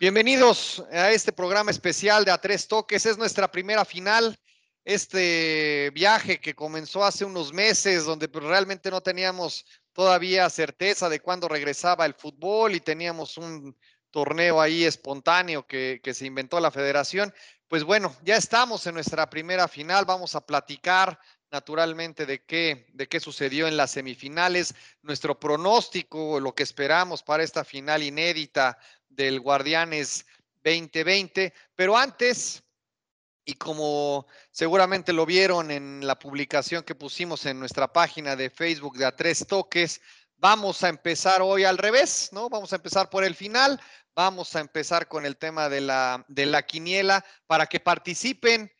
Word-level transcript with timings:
Bienvenidos 0.00 0.84
a 0.92 1.10
este 1.10 1.32
programa 1.32 1.72
especial 1.72 2.24
de 2.24 2.30
A 2.30 2.38
Tres 2.38 2.68
Toques. 2.68 3.04
Es 3.04 3.18
nuestra 3.18 3.50
primera 3.50 3.84
final. 3.84 4.38
Este 4.84 5.90
viaje 5.92 6.38
que 6.38 6.54
comenzó 6.54 7.04
hace 7.04 7.24
unos 7.24 7.52
meses, 7.52 8.04
donde 8.04 8.28
pues, 8.28 8.44
realmente 8.44 8.92
no 8.92 9.00
teníamos 9.00 9.66
todavía 9.92 10.48
certeza 10.50 11.08
de 11.08 11.18
cuándo 11.18 11.48
regresaba 11.48 12.06
el 12.06 12.14
fútbol 12.14 12.76
y 12.76 12.80
teníamos 12.80 13.38
un 13.38 13.76
torneo 14.12 14.60
ahí 14.60 14.84
espontáneo 14.84 15.66
que, 15.66 16.00
se 16.14 16.26
inventó 16.26 16.60
la 16.60 16.70
federación. 16.70 17.34
Pues 17.66 17.82
bueno, 17.82 18.14
ya 18.22 18.36
estamos 18.36 18.86
en 18.86 18.94
nuestra 18.94 19.28
primera 19.28 19.66
final. 19.66 20.04
Vamos 20.04 20.36
a 20.36 20.46
platicar 20.46 21.18
naturalmente 21.50 22.24
de 22.24 22.44
qué, 22.44 22.86
de 22.92 23.08
qué 23.08 23.18
sucedió 23.18 23.66
en 23.66 23.76
las 23.76 23.90
semifinales, 23.90 24.76
nuestro 25.02 25.40
pronóstico, 25.40 26.38
lo 26.38 26.54
que 26.54 26.62
esperamos 26.62 27.24
para 27.24 27.42
esta 27.42 27.64
final 27.64 28.04
inédita 28.04 28.78
del 29.08 29.40
Guardianes 29.40 30.26
2020. 30.64 31.52
Pero 31.74 31.96
antes, 31.96 32.62
y 33.44 33.54
como 33.54 34.26
seguramente 34.50 35.12
lo 35.12 35.26
vieron 35.26 35.70
en 35.70 36.06
la 36.06 36.18
publicación 36.18 36.84
que 36.84 36.94
pusimos 36.94 37.46
en 37.46 37.58
nuestra 37.58 37.92
página 37.92 38.36
de 38.36 38.50
Facebook 38.50 38.96
de 38.98 39.06
A 39.06 39.16
Tres 39.16 39.46
Toques, 39.46 40.00
vamos 40.36 40.82
a 40.84 40.88
empezar 40.88 41.42
hoy 41.42 41.64
al 41.64 41.78
revés, 41.78 42.30
¿no? 42.32 42.48
Vamos 42.48 42.72
a 42.72 42.76
empezar 42.76 43.10
por 43.10 43.24
el 43.24 43.34
final, 43.34 43.80
vamos 44.14 44.54
a 44.56 44.60
empezar 44.60 45.08
con 45.08 45.26
el 45.26 45.36
tema 45.36 45.68
de 45.68 45.80
la, 45.80 46.24
de 46.28 46.46
la 46.46 46.64
quiniela 46.64 47.24
para 47.46 47.66
que 47.66 47.80
participen 47.80 48.70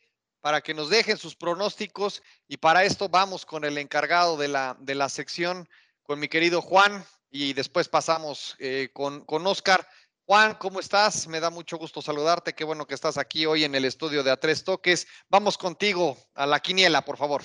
para 0.41 0.61
que 0.61 0.73
nos 0.73 0.89
dejen 0.89 1.17
sus 1.17 1.35
pronósticos 1.35 2.23
y 2.47 2.57
para 2.57 2.83
esto 2.83 3.09
vamos 3.09 3.45
con 3.45 3.65
el 3.65 3.77
encargado 3.77 4.37
de 4.37 4.47
la, 4.47 4.77
de 4.79 4.95
la 4.95 5.09
sección, 5.09 5.67
con 6.03 6.19
mi 6.19 6.27
querido 6.27 6.61
Juan, 6.61 7.05
y 7.29 7.53
después 7.53 7.89
pasamos 7.89 8.55
eh, 8.59 8.89
con, 8.93 9.23
con 9.25 9.45
Oscar. 9.45 9.87
Juan, 10.29 10.53
¿cómo 10.59 10.79
estás? 10.79 11.27
Me 11.27 11.39
da 11.39 11.49
mucho 11.49 11.79
gusto 11.79 12.03
saludarte. 12.03 12.53
Qué 12.53 12.63
bueno 12.63 12.85
que 12.85 12.93
estás 12.93 13.17
aquí 13.17 13.47
hoy 13.47 13.63
en 13.63 13.73
el 13.73 13.83
estudio 13.83 14.21
de 14.21 14.29
A 14.29 14.37
Tres 14.37 14.63
Toques. 14.63 15.07
Vamos 15.27 15.57
contigo 15.57 16.19
a 16.35 16.45
la 16.45 16.59
quiniela, 16.59 17.03
por 17.03 17.17
favor. 17.17 17.41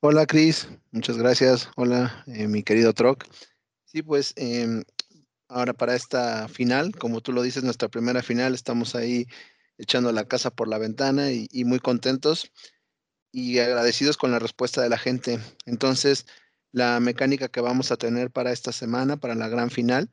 Hola, 0.00 0.24
Cris. 0.24 0.66
Muchas 0.92 1.18
gracias. 1.18 1.68
Hola, 1.76 2.24
eh, 2.26 2.48
mi 2.48 2.62
querido 2.62 2.94
Troc. 2.94 3.24
Sí, 3.84 4.00
pues 4.00 4.32
em, 4.36 4.82
ahora 5.48 5.74
para 5.74 5.94
esta 5.94 6.48
final, 6.48 6.96
como 6.96 7.20
tú 7.20 7.34
lo 7.34 7.42
dices, 7.42 7.62
nuestra 7.62 7.90
primera 7.90 8.22
final, 8.22 8.54
estamos 8.54 8.94
ahí 8.94 9.26
echando 9.76 10.12
la 10.12 10.26
casa 10.26 10.48
por 10.48 10.68
la 10.68 10.78
ventana 10.78 11.32
y, 11.32 11.48
y 11.50 11.66
muy 11.66 11.80
contentos 11.80 12.50
y 13.30 13.58
agradecidos 13.58 14.16
con 14.16 14.30
la 14.30 14.38
respuesta 14.38 14.80
de 14.80 14.88
la 14.88 14.96
gente. 14.96 15.38
Entonces, 15.66 16.24
la 16.72 16.98
mecánica 16.98 17.48
que 17.48 17.60
vamos 17.60 17.92
a 17.92 17.98
tener 17.98 18.30
para 18.30 18.52
esta 18.52 18.72
semana, 18.72 19.18
para 19.18 19.34
la 19.34 19.48
gran 19.48 19.68
final, 19.70 20.08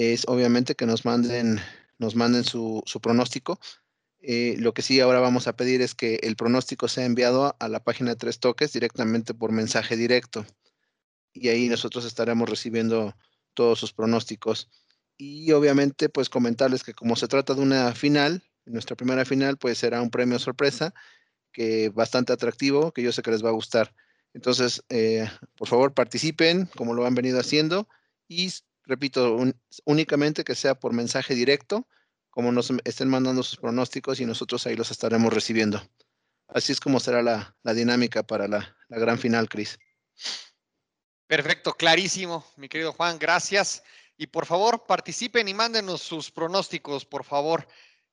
es 0.00 0.24
obviamente 0.28 0.74
que 0.74 0.86
nos 0.86 1.04
manden, 1.04 1.60
nos 1.98 2.16
manden 2.16 2.44
su, 2.44 2.82
pronóstico. 3.02 3.60
Eh, 4.22 4.56
lo 4.58 4.72
que 4.72 4.80
sí 4.80 4.98
ahora 4.98 5.20
vamos 5.20 5.46
a 5.46 5.56
pedir 5.56 5.82
es 5.82 5.94
que 5.94 6.20
el 6.22 6.36
pronóstico 6.36 6.88
sea 6.88 7.04
enviado 7.04 7.54
a 7.58 7.68
la 7.68 7.84
página 7.84 8.10
de 8.10 8.16
Tres 8.16 8.40
Toques 8.40 8.72
directamente 8.72 9.34
por 9.34 9.52
mensaje 9.52 9.98
directo. 9.98 10.46
Y 11.34 11.48
ahí 11.48 11.68
nosotros 11.68 12.06
estaremos 12.06 12.48
recibiendo 12.48 13.14
todos 13.52 13.78
sus 13.78 13.92
pronósticos. 13.92 14.70
Y 15.18 15.52
obviamente, 15.52 16.08
pues 16.08 16.30
comentarles 16.30 16.82
que 16.82 16.94
como 16.94 17.14
se 17.14 17.28
trata 17.28 17.52
de 17.54 17.60
una 17.60 17.94
final, 17.94 18.42
nuestra 18.64 18.96
primera 18.96 19.26
final, 19.26 19.58
pues 19.58 19.76
será 19.76 20.00
un 20.00 20.10
premio 20.10 20.38
sorpresa 20.38 20.94
que 21.52 21.90
bastante 21.90 22.32
atractivo, 22.32 22.92
que 22.92 23.02
yo 23.02 23.12
sé 23.12 23.20
que 23.20 23.32
les 23.32 23.44
va 23.44 23.50
a 23.50 23.52
gustar. 23.52 23.94
Entonces, 24.32 24.82
eh, 24.88 25.28
por 25.56 25.68
favor, 25.68 25.92
participen 25.92 26.70
como 26.74 26.94
lo 26.94 27.04
han 27.04 27.14
venido 27.14 27.38
haciendo 27.38 27.86
y 28.28 28.50
repito, 28.90 29.38
únicamente 29.84 30.42
que 30.42 30.56
sea 30.56 30.74
por 30.74 30.92
mensaje 30.92 31.34
directo, 31.34 31.86
como 32.28 32.50
nos 32.50 32.72
estén 32.84 33.08
mandando 33.08 33.42
sus 33.44 33.56
pronósticos 33.56 34.18
y 34.20 34.26
nosotros 34.26 34.66
ahí 34.66 34.74
los 34.74 34.90
estaremos 34.90 35.32
recibiendo. 35.32 35.80
Así 36.48 36.72
es 36.72 36.80
como 36.80 36.98
será 36.98 37.22
la, 37.22 37.56
la 37.62 37.72
dinámica 37.72 38.24
para 38.24 38.48
la, 38.48 38.76
la 38.88 38.98
gran 38.98 39.18
final, 39.18 39.48
Cris. 39.48 39.78
Perfecto, 41.28 41.72
clarísimo, 41.74 42.44
mi 42.56 42.68
querido 42.68 42.92
Juan, 42.92 43.16
gracias. 43.18 43.84
Y 44.16 44.26
por 44.26 44.44
favor, 44.44 44.84
participen 44.86 45.46
y 45.46 45.54
mándenos 45.54 46.02
sus 46.02 46.30
pronósticos, 46.32 47.04
por 47.04 47.24
favor. 47.24 47.66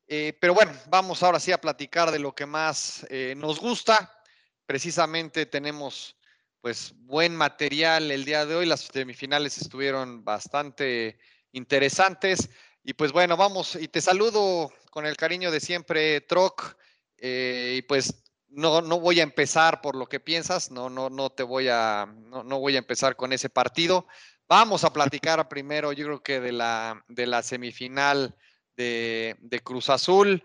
Eh, 0.08 0.38
pero 0.40 0.54
bueno, 0.54 0.72
vamos 0.88 1.24
ahora 1.24 1.40
sí 1.40 1.52
a 1.52 1.60
platicar 1.60 2.12
de 2.12 2.20
lo 2.20 2.36
que 2.36 2.46
más 2.46 3.06
eh, 3.10 3.34
nos 3.36 3.60
gusta. 3.60 4.22
Precisamente 4.68 5.48
tenemos 5.48 6.16
pues 6.62 6.94
buen 6.98 7.36
material 7.36 8.12
el 8.12 8.26
día 8.26 8.46
de 8.46 8.56
hoy. 8.56 8.66
Las 8.66 8.82
semifinales 8.82 9.58
estuvieron 9.58 10.24
bastante 10.24 11.18
interesantes. 11.52 12.50
Y 12.84 12.94
pues 12.94 13.12
bueno, 13.12 13.36
vamos, 13.38 13.76
y 13.76 13.88
te 13.88 14.02
saludo 14.02 14.72
con 14.92 15.06
el 15.06 15.18
cariño 15.18 15.52
de 15.52 15.60
siempre, 15.60 16.22
Troc. 16.22 16.76
Eh, 17.18 17.76
y 17.78 17.82
pues 17.82 18.24
no, 18.50 18.82
no 18.82 19.00
voy 19.00 19.20
a 19.20 19.24
empezar 19.24 19.82
por 19.82 19.96
lo 19.96 20.08
que 20.08 20.20
piensas, 20.20 20.72
no, 20.72 20.90
no, 20.90 21.10
no 21.10 21.30
te 21.30 21.44
voy 21.44 21.68
a, 21.70 22.06
no, 22.06 22.44
no 22.44 22.60
voy 22.60 22.76
a 22.76 22.80
empezar 22.80 23.16
con 23.16 23.34
ese 23.34 23.50
partido. 23.50 24.08
Vamos 24.48 24.84
a 24.84 24.94
platicar 24.94 25.48
primero, 25.50 25.92
yo 25.92 26.06
creo 26.06 26.24
que 26.24 26.40
de 26.40 26.54
la, 26.54 27.04
de 27.10 27.28
la 27.28 27.44
semifinal 27.44 28.36
de, 28.78 29.36
de, 29.42 29.60
Cruz 29.60 29.90
Azul. 29.90 30.44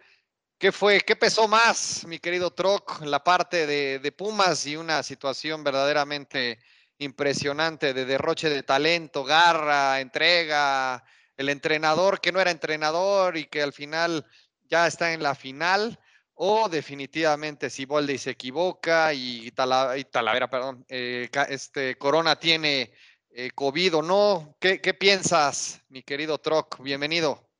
¿Qué 0.63 0.71
fue? 0.71 1.01
¿Qué 1.01 1.17
pesó 1.17 1.49
más, 1.49 2.07
mi 2.07 2.21
querido 2.21 2.53
Troc? 2.53 3.01
La 3.01 3.25
parte 3.25 3.67
de, 3.67 3.99
de, 3.99 4.13
Pumas 4.13 4.65
y 4.65 4.77
una 4.77 5.03
situación 5.03 5.65
verdaderamente 5.65 6.61
impresionante 6.99 7.93
de 7.93 8.05
derroche 8.05 8.49
de 8.49 8.63
talento, 8.63 9.25
garra, 9.25 9.99
entrega, 9.99 11.03
el 11.37 11.49
entrenador 11.49 12.21
que 12.21 12.31
no 12.31 12.41
era 12.41 12.53
entrenador 12.53 13.37
y 13.37 13.47
que 13.47 13.61
al 13.61 13.73
final 13.73 14.25
ya 14.71 14.87
está 14.87 15.13
en 15.13 15.25
la 15.25 15.35
final, 15.35 15.99
o 16.35 16.69
definitivamente 16.69 17.69
si 17.69 17.85
Bolde 17.85 18.17
se 18.17 18.31
equivoca 18.31 19.13
y 19.13 19.51
Talavera, 19.51 20.49
perdón, 20.49 20.85
eh, 20.89 21.29
este 21.49 21.99
Corona 21.99 22.39
tiene 22.39 22.93
eh, 23.31 23.51
COVID 23.53 23.97
o 23.97 24.03
no. 24.03 24.57
¿Qué, 24.61 24.81
¿Qué 24.81 24.95
piensas, 24.95 25.83
mi 25.89 26.05
querido 26.05 26.39
Troc? 26.39 26.81
Bienvenido. 26.81 27.52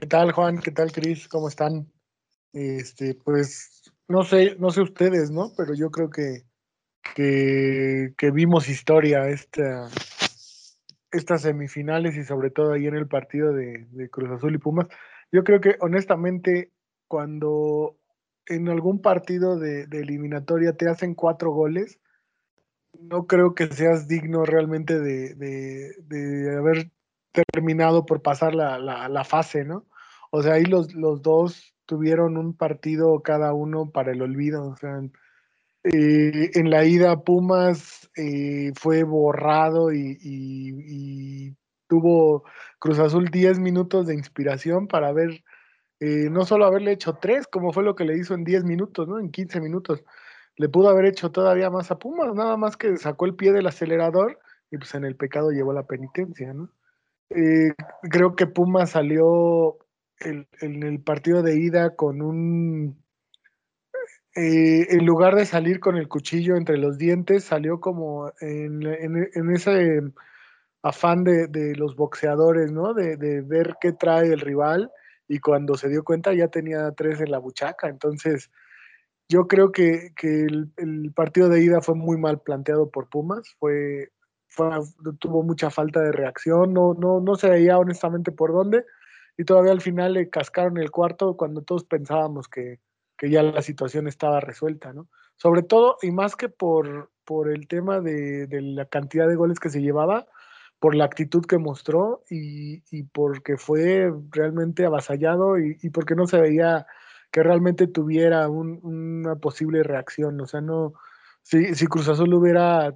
¿Qué 0.00 0.06
tal, 0.06 0.32
Juan? 0.32 0.58
¿Qué 0.58 0.70
tal, 0.70 0.90
Cris? 0.90 1.28
¿Cómo 1.28 1.48
están? 1.48 1.92
Este, 2.52 3.14
pues, 3.14 3.92
no 4.08 4.24
sé, 4.24 4.56
no 4.58 4.70
sé 4.70 4.80
ustedes, 4.80 5.30
¿no? 5.30 5.52
Pero 5.56 5.74
yo 5.74 5.90
creo 5.90 6.08
que, 6.08 6.44
que, 7.14 8.30
vimos 8.30 8.68
historia 8.68 9.28
esta, 9.28 9.88
estas 11.10 11.42
semifinales 11.42 12.16
y 12.16 12.24
sobre 12.24 12.50
todo 12.50 12.72
ahí 12.72 12.86
en 12.86 12.94
el 12.94 13.06
partido 13.06 13.52
de, 13.52 13.86
de, 13.90 14.08
Cruz 14.08 14.30
Azul 14.30 14.54
y 14.54 14.58
Pumas. 14.58 14.88
Yo 15.30 15.44
creo 15.44 15.60
que 15.60 15.76
honestamente, 15.80 16.72
cuando 17.06 17.98
en 18.46 18.68
algún 18.68 19.02
partido 19.02 19.58
de, 19.58 19.86
de 19.86 20.00
eliminatoria 20.00 20.72
te 20.72 20.88
hacen 20.88 21.14
cuatro 21.14 21.52
goles, 21.52 21.98
no 22.98 23.26
creo 23.26 23.54
que 23.54 23.66
seas 23.68 24.08
digno 24.08 24.44
realmente 24.44 24.98
de, 24.98 25.34
de 25.34 26.56
haber 26.56 26.90
terminado 27.32 28.06
por 28.06 28.22
pasar 28.22 28.54
la, 28.54 28.78
la, 28.78 29.24
fase, 29.24 29.64
¿no? 29.64 29.86
O 30.30 30.42
sea, 30.42 30.54
ahí 30.54 30.64
los, 30.64 30.94
los 30.94 31.22
dos 31.22 31.74
tuvieron 31.86 32.36
un 32.36 32.56
partido 32.56 33.22
cada 33.22 33.52
uno 33.54 33.90
para 33.90 34.12
el 34.12 34.22
olvido, 34.22 34.68
o 34.68 34.76
sea, 34.76 35.00
eh, 35.84 36.50
en 36.54 36.70
la 36.70 36.84
ida 36.84 37.24
Pumas 37.24 38.08
eh, 38.16 38.72
fue 38.78 39.02
borrado 39.02 39.92
y, 39.92 40.16
y, 40.22 41.56
tuvo 41.88 42.44
Cruz 42.78 42.98
Azul 42.98 43.28
10 43.28 43.58
minutos 43.58 44.06
de 44.06 44.14
inspiración 44.14 44.86
para 44.86 45.12
ver, 45.12 45.44
eh, 46.00 46.28
no 46.30 46.46
solo 46.46 46.64
haberle 46.64 46.92
hecho 46.92 47.18
tres, 47.20 47.46
como 47.46 47.72
fue 47.72 47.82
lo 47.82 47.94
que 47.94 48.04
le 48.04 48.16
hizo 48.16 48.34
en 48.34 48.44
10 48.44 48.64
minutos, 48.64 49.08
¿no? 49.08 49.18
En 49.18 49.30
15 49.30 49.60
minutos. 49.60 50.02
Le 50.56 50.68
pudo 50.68 50.88
haber 50.88 51.06
hecho 51.06 51.30
todavía 51.32 51.70
más 51.70 51.90
a 51.90 51.98
Pumas, 51.98 52.34
nada 52.34 52.56
más 52.56 52.76
que 52.76 52.96
sacó 52.96 53.26
el 53.26 53.34
pie 53.34 53.52
del 53.52 53.66
acelerador 53.66 54.38
y 54.70 54.78
pues 54.78 54.94
en 54.94 55.04
el 55.04 55.16
pecado 55.16 55.50
llevó 55.50 55.72
la 55.72 55.86
penitencia, 55.86 56.54
¿no? 56.54 56.70
Eh, 57.34 57.74
creo 58.02 58.36
que 58.36 58.46
Puma 58.46 58.86
salió 58.86 59.78
en 60.20 60.82
el 60.82 61.00
partido 61.00 61.42
de 61.42 61.56
ida 61.58 61.96
con 61.96 62.22
un... 62.22 63.02
Eh, 64.34 64.86
en 64.94 65.04
lugar 65.04 65.34
de 65.34 65.44
salir 65.44 65.78
con 65.78 65.96
el 65.96 66.08
cuchillo 66.08 66.56
entre 66.56 66.78
los 66.78 66.96
dientes, 66.96 67.44
salió 67.44 67.80
como 67.80 68.32
en, 68.40 69.50
ese 69.54 70.00
afán 70.82 71.22
de, 71.24 71.74
los 71.76 71.96
boxeadores, 71.96 72.72
¿no? 72.72 72.94
De, 72.94 73.42
ver 73.42 73.76
qué 73.80 73.92
trae 73.92 74.32
el 74.32 74.40
rival 74.40 74.90
y 75.28 75.38
cuando 75.38 75.74
se 75.76 75.88
dio 75.88 76.02
cuenta 76.02 76.32
ya 76.32 76.48
tenía 76.48 76.92
tres 76.92 77.20
en 77.20 77.30
la 77.30 77.38
buchaca. 77.38 77.88
Entonces, 77.88 78.50
yo 79.28 79.46
creo 79.48 79.70
que, 79.70 80.12
que 80.16 80.44
el, 80.44 80.72
el 80.76 81.12
partido 81.14 81.48
de 81.50 81.62
ida 81.62 81.82
fue 81.82 81.94
muy 81.94 82.16
mal 82.16 82.40
planteado 82.40 82.90
por 82.90 83.10
Pumas, 83.10 83.42
fue 83.58 84.12
fue, 84.52 84.68
tuvo 85.18 85.42
mucha 85.42 85.70
falta 85.70 86.00
de 86.00 86.12
reacción, 86.12 86.74
no, 86.74 86.94
no, 86.94 87.20
no 87.20 87.36
se 87.36 87.48
veía 87.48 87.78
honestamente 87.78 88.32
por 88.32 88.52
dónde, 88.52 88.84
y 89.38 89.44
todavía 89.44 89.72
al 89.72 89.80
final 89.80 90.12
le 90.12 90.28
cascaron 90.28 90.76
el 90.76 90.90
cuarto 90.90 91.36
cuando 91.36 91.62
todos 91.62 91.84
pensábamos 91.84 92.48
que, 92.48 92.78
que 93.16 93.30
ya 93.30 93.42
la 93.42 93.62
situación 93.62 94.08
estaba 94.08 94.40
resuelta, 94.40 94.92
¿no? 94.92 95.08
Sobre 95.36 95.62
todo, 95.62 95.96
y 96.02 96.10
más 96.10 96.36
que 96.36 96.50
por, 96.50 97.10
por 97.24 97.50
el 97.50 97.66
tema 97.66 98.00
de, 98.00 98.46
de, 98.46 98.60
la 98.60 98.84
cantidad 98.84 99.26
de 99.26 99.36
goles 99.36 99.58
que 99.58 99.70
se 99.70 99.80
llevaba, 99.80 100.26
por 100.78 100.94
la 100.94 101.04
actitud 101.04 101.46
que 101.46 101.58
mostró 101.58 102.22
y, 102.28 102.82
y 102.90 103.04
porque 103.04 103.56
fue 103.56 104.12
realmente 104.30 104.84
avasallado 104.84 105.58
y, 105.58 105.78
y, 105.80 105.90
porque 105.90 106.14
no 106.14 106.26
se 106.26 106.40
veía 106.40 106.86
que 107.30 107.42
realmente 107.42 107.86
tuviera 107.86 108.48
un, 108.48 108.80
una 108.82 109.36
posible 109.36 109.82
reacción. 109.82 110.40
O 110.40 110.46
sea, 110.46 110.60
no, 110.60 110.92
si, 111.40 111.74
si 111.74 111.86
Cruz 111.86 112.08
Azul 112.08 112.34
hubiera 112.34 112.94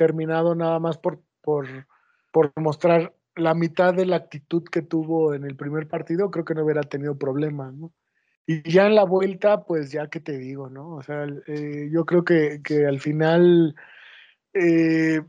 terminado 0.00 0.54
nada 0.54 0.78
más 0.78 0.96
por, 0.96 1.20
por, 1.42 1.66
por 2.32 2.52
mostrar 2.56 3.14
la 3.36 3.52
mitad 3.52 3.92
de 3.92 4.06
la 4.06 4.16
actitud 4.16 4.64
que 4.64 4.80
tuvo 4.80 5.34
en 5.34 5.44
el 5.44 5.56
primer 5.56 5.88
partido, 5.88 6.30
creo 6.30 6.46
que 6.46 6.54
no 6.54 6.64
hubiera 6.64 6.80
tenido 6.80 7.18
problemas, 7.18 7.74
¿no? 7.74 7.92
Y 8.46 8.62
ya 8.68 8.86
en 8.86 8.94
la 8.94 9.04
vuelta, 9.04 9.66
pues 9.66 9.92
ya 9.92 10.08
que 10.08 10.20
te 10.20 10.38
digo, 10.38 10.70
¿no? 10.70 10.94
O 10.94 11.02
sea, 11.02 11.26
eh, 11.46 11.90
yo 11.92 12.06
creo 12.06 12.24
que, 12.24 12.62
que 12.64 12.86
al 12.86 12.98
final 12.98 13.74
eh, 14.54 15.20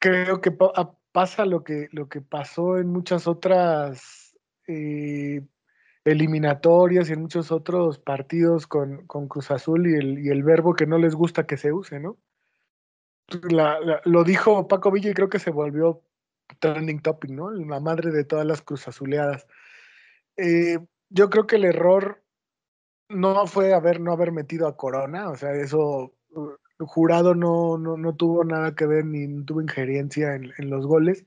creo 0.00 0.40
que 0.40 0.50
pa 0.50 0.96
pasa 1.12 1.46
lo 1.46 1.62
que, 1.62 1.88
lo 1.92 2.08
que 2.08 2.20
pasó 2.20 2.78
en 2.78 2.88
muchas 2.88 3.28
otras 3.28 4.36
eh, 4.66 5.42
eliminatorias 6.04 7.08
y 7.08 7.12
en 7.12 7.22
muchos 7.22 7.52
otros 7.52 7.98
partidos 8.00 8.66
con, 8.66 9.06
con 9.06 9.28
Cruz 9.28 9.50
Azul 9.52 9.86
y 9.86 9.94
el, 9.94 10.18
y 10.18 10.28
el, 10.28 10.42
verbo 10.42 10.74
que 10.74 10.86
no 10.86 10.98
les 10.98 11.14
gusta 11.14 11.46
que 11.46 11.56
se 11.56 11.72
use, 11.72 12.00
¿no? 12.00 12.18
La, 13.50 13.78
lo 14.04 14.24
dijo 14.24 14.66
Paco 14.68 14.90
Villa 14.90 15.10
y 15.10 15.14
creo 15.14 15.28
que 15.28 15.38
se 15.38 15.50
volvió 15.50 16.02
trending 16.60 17.02
topic, 17.02 17.30
¿no? 17.30 17.50
La 17.50 17.80
madre 17.80 18.10
de 18.10 18.24
todas 18.24 18.46
las 18.46 18.62
Cruz 18.62 18.88
Azuleadas. 18.88 19.46
Eh, 20.36 20.78
yo 21.10 21.30
creo 21.30 21.46
que 21.46 21.56
el 21.56 21.64
error 21.64 22.22
no 23.08 23.46
fue 23.46 23.74
haber 23.74 24.00
no 24.00 24.12
haber 24.12 24.32
metido 24.32 24.66
a 24.66 24.76
Corona, 24.76 25.30
o 25.30 25.36
sea, 25.36 25.52
eso 25.52 26.14
el 26.78 26.86
jurado 26.86 27.34
no, 27.34 27.78
no, 27.78 27.96
no, 27.96 28.14
tuvo 28.14 28.44
nada 28.44 28.74
que 28.74 28.86
ver 28.86 29.04
ni 29.04 29.44
tuvo 29.44 29.60
injerencia 29.62 30.34
en, 30.34 30.70
los 30.70 30.86
goles. 30.86 31.26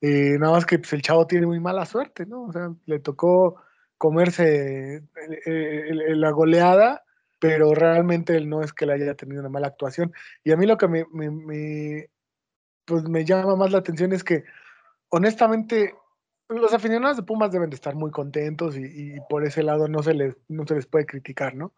Eh, 0.00 0.36
nada 0.38 0.52
más 0.52 0.66
que 0.66 0.78
pues, 0.78 0.92
el 0.92 1.02
chavo 1.02 1.26
tiene 1.26 1.46
muy 1.46 1.60
mala 1.60 1.86
suerte, 1.86 2.26
¿no? 2.26 2.44
O 2.44 2.52
sea, 2.52 2.72
le 2.84 3.00
tocó 3.00 3.56
comerse 3.98 5.02
el, 5.46 6.20
la 6.20 6.30
goleada, 6.30 7.02
pero 7.38 7.74
realmente 7.74 8.36
él 8.36 8.48
no 8.48 8.62
es 8.62 8.72
que 8.72 8.86
le 8.86 8.94
haya 8.94 9.14
tenido 9.14 9.40
una 9.40 9.48
mala 9.48 9.68
actuación. 9.68 10.12
Y 10.44 10.52
a 10.52 10.56
mí 10.56 10.66
lo 10.66 10.76
que 10.76 10.88
me, 10.88 11.04
pues 12.84 13.08
me 13.08 13.24
llama 13.24 13.56
más 13.56 13.72
la 13.72 13.78
atención 13.78 14.12
es 14.12 14.24
que, 14.24 14.44
honestamente, 15.08 15.94
los 16.48 16.72
aficionados 16.72 17.16
de 17.16 17.24
Pumas 17.24 17.50
deben 17.50 17.70
de 17.70 17.76
estar 17.76 17.94
muy 17.94 18.10
contentos 18.10 18.76
y, 18.76 18.84
y, 18.84 19.20
por 19.28 19.44
ese 19.44 19.62
lado 19.62 19.88
no 19.88 20.02
se, 20.02 20.14
les, 20.14 20.36
no 20.48 20.64
se 20.66 20.76
les 20.76 20.86
puede 20.86 21.06
criticar, 21.06 21.54
¿no? 21.54 21.72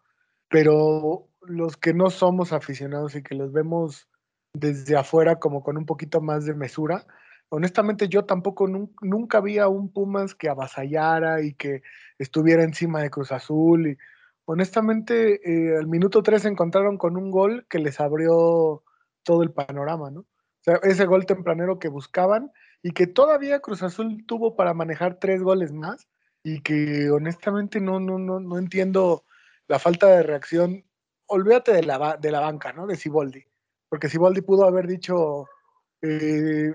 Pero 0.49 1.27
los 1.41 1.77
que 1.77 1.93
no 1.93 2.09
somos 2.09 2.53
aficionados 2.53 3.15
y 3.15 3.23
que 3.23 3.35
los 3.35 3.51
vemos 3.51 4.07
desde 4.53 4.97
afuera 4.97 5.37
como 5.37 5.63
con 5.63 5.77
un 5.77 5.85
poquito 5.85 6.21
más 6.21 6.45
de 6.45 6.53
mesura, 6.53 7.05
honestamente 7.49 8.07
yo 8.07 8.25
tampoco 8.25 8.67
nunca 8.67 9.41
vi 9.41 9.57
a 9.57 9.67
un 9.67 9.91
Pumas 9.91 10.35
que 10.35 10.49
avasallara 10.49 11.41
y 11.41 11.53
que 11.53 11.81
estuviera 12.17 12.63
encima 12.63 13.01
de 13.01 13.09
Cruz 13.09 13.31
Azul. 13.31 13.87
Y, 13.87 13.97
honestamente, 14.51 15.41
eh, 15.43 15.77
al 15.77 15.85
minuto 15.85 16.23
3 16.23 16.41
se 16.41 16.47
encontraron 16.47 16.97
con 16.97 17.17
un 17.17 17.29
gol 17.29 17.67
que 17.69 17.77
les 17.77 17.99
abrió 17.99 18.83
todo 19.21 19.43
el 19.43 19.51
panorama, 19.51 20.09
¿no? 20.09 20.21
O 20.21 20.63
sea, 20.63 20.79
ese 20.81 21.05
gol 21.05 21.27
tempranero 21.27 21.77
que 21.77 21.87
buscaban 21.87 22.51
y 22.81 22.91
que 22.91 23.05
todavía 23.05 23.59
Cruz 23.59 23.83
Azul 23.83 24.25
tuvo 24.25 24.55
para 24.55 24.73
manejar 24.73 25.19
tres 25.19 25.43
goles 25.43 25.71
más 25.71 26.07
y 26.41 26.61
que 26.61 27.11
honestamente 27.11 27.79
no, 27.79 27.99
no, 27.99 28.17
no, 28.17 28.39
no 28.39 28.57
entiendo 28.57 29.23
la 29.67 29.77
falta 29.77 30.07
de 30.07 30.23
reacción 30.23 30.83
olvídate 31.27 31.71
de 31.71 31.83
la, 31.83 32.17
de 32.19 32.31
la 32.31 32.39
banca, 32.39 32.73
¿no? 32.73 32.87
De 32.87 32.95
Siboldi. 32.95 33.45
Porque 33.87 34.09
Siboldi 34.09 34.41
pudo 34.41 34.65
haber 34.65 34.87
dicho, 34.87 35.45
eh, 36.01 36.73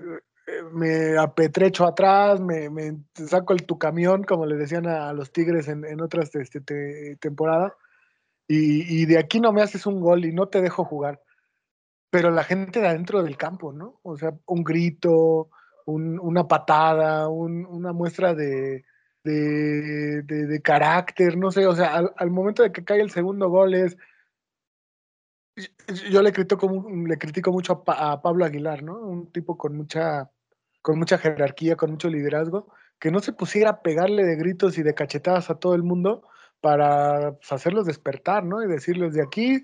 me 0.71 1.17
apetrecho 1.17 1.85
atrás, 1.85 2.39
me, 2.39 2.69
saco 3.13 3.53
el 3.53 3.65
tu 3.65 3.77
camión, 3.77 4.23
como 4.23 4.45
le 4.45 4.55
decían 4.55 4.87
a, 4.87 5.11
los 5.13 5.31
Tigres 5.31 5.67
en, 5.67 5.85
en 5.85 6.01
otras 6.01 6.33
este, 6.35 6.61
te, 6.61 7.15
temporadas, 7.17 7.73
y, 8.47 9.01
y, 9.01 9.05
de 9.05 9.17
aquí 9.17 9.39
no 9.39 9.51
me 9.51 9.63
haces 9.63 9.87
un 9.87 9.99
gol 9.99 10.25
y 10.25 10.31
no 10.31 10.47
te 10.47 10.61
dejo 10.61 10.85
jugar. 10.85 11.19
Pero 12.11 12.29
la 12.29 12.43
gente 12.43 12.79
de 12.79 12.87
adentro 12.87 13.23
del 13.23 13.37
campo, 13.37 13.73
¿no? 13.73 13.99
O 14.03 14.17
sea, 14.17 14.33
un 14.45 14.63
grito, 14.63 15.49
un, 15.85 16.19
una 16.19 16.47
patada, 16.47 17.27
un, 17.27 17.65
una 17.65 17.91
muestra 17.93 18.35
de, 18.35 18.85
de, 19.23 20.21
de, 20.23 20.61
carácter, 20.61 21.37
no 21.37 21.51
sé, 21.51 21.65
o 21.65 21.75
sea, 21.75 21.95
al, 22.15 22.31
momento 22.31 22.63
de 22.63 22.71
que 22.71 22.83
cae 22.83 23.01
el 23.01 23.09
segundo 23.09 23.49
gol 23.49 23.73
es 23.73 23.97
yo 26.11 26.21
le 26.21 26.33
critico, 26.33 26.85
le 27.07 27.17
critico 27.17 27.51
mucho 27.51 27.83
a, 27.87 28.21
Pablo 28.21 28.45
Aguilar, 28.45 28.83
¿no? 28.83 28.99
Un 28.99 29.31
tipo 29.31 29.57
con 29.57 29.75
mucha, 29.75 30.29
con 30.85 30.99
mucha 30.99 31.17
jerarquía, 31.17 31.75
con 31.75 31.89
mucho 31.89 32.09
liderazgo, 32.09 32.71
que 32.99 33.09
no 33.09 33.17
se 33.17 33.33
pusiera 33.33 33.71
a 33.71 33.81
pegarle 33.81 34.23
de 34.23 34.35
gritos 34.35 34.77
y 34.77 34.83
de 34.83 34.93
cachetadas 34.93 35.49
a 35.49 35.55
todo 35.55 35.73
el 35.73 35.81
mundo 35.81 36.21
para 36.61 37.31
pues, 37.31 37.51
hacerlos 37.51 37.87
despertar, 37.87 38.43
¿no? 38.43 38.61
Y 38.61 38.67
decirles, 38.67 39.15
de 39.15 39.23
aquí 39.23 39.63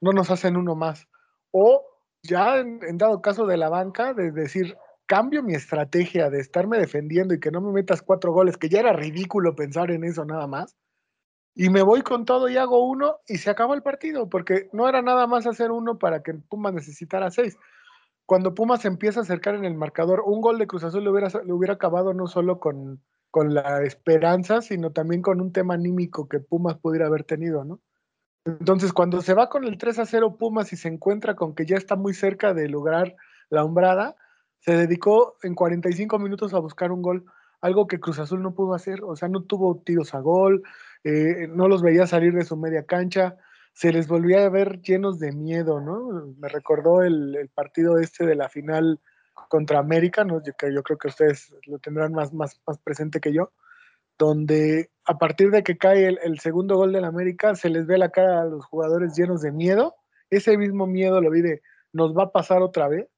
no 0.00 0.12
nos 0.12 0.30
hacen 0.30 0.56
uno 0.56 0.76
más. 0.76 1.08
O 1.50 1.84
ya 2.22 2.58
en, 2.58 2.98
dado 2.98 3.20
caso 3.20 3.46
de 3.46 3.56
la 3.56 3.68
banca, 3.68 4.14
de 4.14 4.30
decir, 4.30 4.76
cambio 5.06 5.42
mi 5.42 5.54
estrategia 5.54 6.30
de 6.30 6.38
estarme 6.38 6.78
defendiendo 6.78 7.34
y 7.34 7.40
que 7.40 7.50
no 7.50 7.60
me 7.60 7.72
metas 7.72 8.00
cuatro 8.00 8.32
goles, 8.32 8.56
que 8.56 8.68
ya 8.68 8.78
era 8.78 8.92
ridículo 8.92 9.56
pensar 9.56 9.90
en 9.90 10.04
eso 10.04 10.24
nada 10.24 10.46
más 10.46 10.76
y 11.52 11.68
me 11.68 11.82
voy 11.82 12.02
con 12.02 12.24
todo 12.24 12.48
y 12.48 12.56
hago 12.56 12.86
uno 12.88 13.16
y 13.26 13.38
se 13.38 13.50
acabó 13.50 13.74
el 13.74 13.82
partido, 13.82 14.28
porque 14.28 14.68
no 14.72 14.88
era 14.88 15.02
nada 15.02 15.26
más 15.26 15.48
hacer 15.48 15.72
uno 15.72 15.98
para 15.98 16.22
que 16.22 16.34
Pumas 16.34 16.74
necesitara 16.74 17.32
seis. 17.32 17.56
Cuando 18.30 18.54
Pumas 18.54 18.84
empieza 18.84 19.18
a 19.18 19.22
acercar 19.24 19.56
en 19.56 19.64
el 19.64 19.74
marcador, 19.74 20.22
un 20.24 20.40
gol 20.40 20.56
de 20.56 20.68
Cruz 20.68 20.84
Azul 20.84 21.02
le 21.02 21.10
hubiera, 21.10 21.30
le 21.44 21.52
hubiera 21.52 21.74
acabado 21.74 22.14
no 22.14 22.28
solo 22.28 22.60
con, 22.60 23.02
con 23.32 23.54
la 23.54 23.82
esperanza, 23.82 24.62
sino 24.62 24.92
también 24.92 25.20
con 25.20 25.40
un 25.40 25.52
tema 25.52 25.74
anímico 25.74 26.28
que 26.28 26.38
Pumas 26.38 26.78
pudiera 26.78 27.08
haber 27.08 27.24
tenido, 27.24 27.64
¿no? 27.64 27.80
Entonces, 28.44 28.92
cuando 28.92 29.20
se 29.20 29.34
va 29.34 29.48
con 29.48 29.64
el 29.64 29.78
3 29.78 29.98
a 29.98 30.06
0 30.06 30.36
Pumas 30.38 30.72
y 30.72 30.76
se 30.76 30.86
encuentra 30.86 31.34
con 31.34 31.56
que 31.56 31.66
ya 31.66 31.76
está 31.76 31.96
muy 31.96 32.14
cerca 32.14 32.54
de 32.54 32.68
lograr 32.68 33.16
la 33.48 33.64
hombrada, 33.64 34.14
se 34.60 34.76
dedicó 34.76 35.36
en 35.42 35.56
45 35.56 36.20
minutos 36.20 36.54
a 36.54 36.60
buscar 36.60 36.92
un 36.92 37.02
gol, 37.02 37.24
algo 37.60 37.88
que 37.88 37.98
Cruz 37.98 38.20
Azul 38.20 38.44
no 38.44 38.54
pudo 38.54 38.74
hacer, 38.74 39.02
o 39.02 39.16
sea, 39.16 39.26
no 39.26 39.42
tuvo 39.42 39.82
tiros 39.84 40.14
a 40.14 40.20
gol, 40.20 40.62
eh, 41.02 41.48
no 41.48 41.66
los 41.66 41.82
veía 41.82 42.06
salir 42.06 42.32
de 42.34 42.44
su 42.44 42.56
media 42.56 42.84
cancha, 42.86 43.38
se 43.72 43.92
les 43.92 44.08
volvía 44.08 44.44
a 44.44 44.48
ver 44.48 44.80
llenos 44.82 45.18
de 45.18 45.32
miedo, 45.32 45.80
¿no? 45.80 46.34
Me 46.38 46.48
recordó 46.48 47.02
el, 47.02 47.36
el 47.36 47.48
partido 47.48 47.98
este 47.98 48.26
de 48.26 48.34
la 48.34 48.48
final 48.48 49.00
contra 49.48 49.78
América, 49.78 50.24
¿no? 50.24 50.42
que 50.42 50.72
yo 50.72 50.82
creo 50.82 50.98
que 50.98 51.08
ustedes 51.08 51.52
lo 51.66 51.78
tendrán 51.78 52.12
más, 52.12 52.32
más, 52.32 52.60
más 52.66 52.78
presente 52.78 53.20
que 53.20 53.32
yo, 53.32 53.52
donde 54.18 54.90
a 55.04 55.18
partir 55.18 55.50
de 55.50 55.62
que 55.62 55.78
cae 55.78 56.06
el, 56.06 56.18
el 56.22 56.38
segundo 56.40 56.76
gol 56.76 56.92
del 56.92 57.04
América, 57.04 57.54
se 57.54 57.68
les 57.68 57.86
ve 57.86 57.98
la 57.98 58.10
cara 58.10 58.42
a 58.42 58.44
los 58.44 58.64
jugadores 58.64 59.16
llenos 59.16 59.40
de 59.42 59.52
miedo, 59.52 59.96
ese 60.30 60.56
mismo 60.56 60.86
miedo 60.86 61.20
lo 61.20 61.30
vi 61.30 61.40
de, 61.40 61.62
nos 61.92 62.16
va 62.16 62.24
a 62.24 62.32
pasar 62.32 62.62
otra 62.62 62.88
vez, 62.88 63.08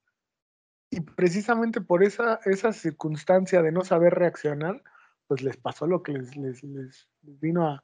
y 0.91 1.01
precisamente 1.01 1.81
por 1.81 2.03
esa, 2.03 2.41
esa 2.45 2.73
circunstancia 2.73 3.63
de 3.63 3.73
no 3.73 3.83
saber 3.83 4.15
reaccionar, 4.15 4.83
pues 5.27 5.43
les 5.43 5.57
pasó 5.57 5.87
lo 5.87 6.03
que 6.03 6.13
les, 6.13 6.37
les, 6.37 6.63
les 6.63 7.09
vino 7.41 7.67
a, 7.67 7.83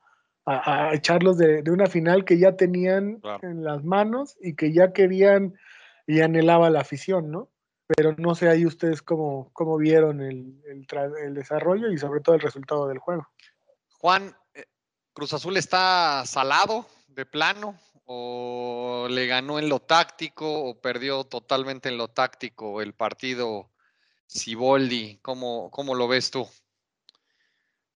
a, 0.48 0.88
a 0.88 0.94
echarlos 0.94 1.36
de, 1.38 1.62
de, 1.62 1.70
una 1.70 1.86
final 1.86 2.24
que 2.24 2.38
ya 2.38 2.56
tenían 2.56 3.20
claro. 3.20 3.48
en 3.48 3.64
las 3.64 3.84
manos 3.84 4.36
y 4.40 4.54
que 4.54 4.72
ya 4.72 4.92
querían 4.92 5.54
y 6.06 6.20
anhelaba 6.20 6.70
la 6.70 6.80
afición, 6.80 7.30
¿no? 7.30 7.50
Pero 7.86 8.14
no 8.18 8.34
sé 8.34 8.48
ahí 8.48 8.66
ustedes 8.66 9.02
cómo, 9.02 9.50
cómo 9.52 9.76
vieron 9.76 10.20
el, 10.20 10.60
el, 10.66 10.86
el 11.22 11.34
desarrollo 11.34 11.90
y 11.90 11.98
sobre 11.98 12.20
todo 12.20 12.34
el 12.34 12.40
resultado 12.40 12.88
del 12.88 12.98
juego. 12.98 13.28
Juan, 13.98 14.34
eh, 14.54 14.64
Cruz 15.12 15.32
Azul 15.32 15.56
está 15.56 16.24
salado 16.26 16.86
de 17.08 17.26
plano 17.26 17.78
o 18.04 19.06
le 19.10 19.26
ganó 19.26 19.58
en 19.58 19.68
lo 19.68 19.80
táctico 19.80 20.64
o 20.64 20.80
perdió 20.80 21.24
totalmente 21.24 21.88
en 21.90 21.98
lo 21.98 22.08
táctico 22.08 22.80
el 22.80 22.94
partido 22.94 23.70
Siboldi. 24.26 25.18
¿Cómo, 25.20 25.70
cómo 25.70 25.94
lo 25.94 26.08
ves 26.08 26.30
tú? 26.30 26.48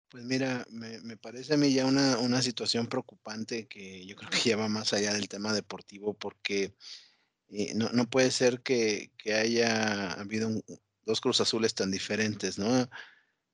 Pues 0.09 0.25
mira, 0.25 0.67
me, 0.71 1.17
parece 1.19 1.55
a 1.55 1.57
mí 1.59 1.73
ya 1.73 1.85
una, 1.85 2.19
una, 2.19 2.41
situación 2.41 2.87
preocupante 2.87 3.69
que 3.69 4.07
yo 4.07 4.17
creo 4.17 4.31
que 4.31 4.51
ya 4.51 4.57
va 4.57 4.69
más 4.69 4.93
allá 4.93 5.13
del 5.13 5.29
tema 5.29 5.53
deportivo 5.53 6.15
porque 6.15 6.75
eh, 7.51 7.75
no, 7.75 7.91
no, 7.91 8.09
puede 8.09 8.31
ser 8.31 8.63
que, 8.63 9.13
que 9.19 9.35
haya 9.35 10.13
habido 10.13 10.51
dos 11.05 11.21
Cruz 11.21 11.41
Azules 11.41 11.75
tan 11.75 11.91
diferentes, 11.91 12.59
¿no? 12.59 12.89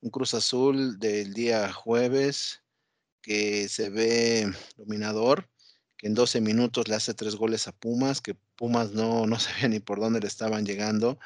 Un 0.00 0.11
Cruz 0.11 0.34
Azul 0.34 0.99
del 0.99 1.34
día 1.34 1.73
jueves 1.73 2.62
que 3.23 3.68
se 3.68 3.90
ve 3.90 4.52
dominador, 4.76 5.49
que 5.96 6.08
en 6.08 6.14
12 6.14 6.40
minutos 6.40 6.88
le 6.88 6.94
hace 6.94 7.14
tres 7.14 7.37
goles 7.37 7.66
a 7.68 7.73
Pumas, 7.73 8.20
que 8.20 8.34
Pumas 8.56 8.92
no, 8.92 9.26
no 9.26 9.38
sabía 9.40 9.68
ni 9.68 9.80
por 9.80 9.99
dónde 9.99 10.20
le 10.20 10.28
estaban 10.28 10.66
llegando. 10.66 11.18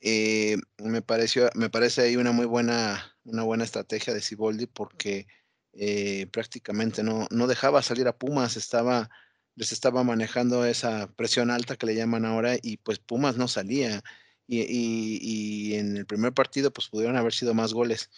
Eh, 0.00 0.56
me 0.78 1.02
pareció, 1.02 1.50
me 1.54 1.70
parece 1.70 2.02
ahí 2.02 2.16
una 2.16 2.32
muy 2.32 2.46
buena, 2.46 3.16
una 3.24 3.42
buena 3.42 3.64
estrategia 3.64 4.14
de 4.14 4.20
Ciboldi 4.20 4.66
porque 4.66 5.26
eh, 5.72 6.26
prácticamente 6.32 7.02
no, 7.02 7.26
no 7.30 7.46
dejaba 7.46 7.82
salir 7.82 8.08
a 8.08 8.16
Pumas, 8.16 8.56
estaba, 8.56 9.10
les 9.54 9.72
estaba 9.72 10.04
manejando 10.04 10.64
esa 10.64 11.12
presión 11.16 11.50
alta 11.50 11.76
que 11.76 11.86
le 11.86 11.94
llaman 11.94 12.24
ahora 12.24 12.56
y 12.62 12.78
pues 12.78 12.98
Pumas 12.98 13.36
no 13.36 13.48
salía. 13.48 14.02
y, 14.46 15.74
en 15.74 15.96
el 15.96 16.06
primer 16.06 16.32
partido 16.32 16.72
pues 16.72 16.88
pudieron 16.88 17.16
haber 17.16 17.32
sido 17.32 17.54
más 17.54 17.72
goles. 17.72 18.10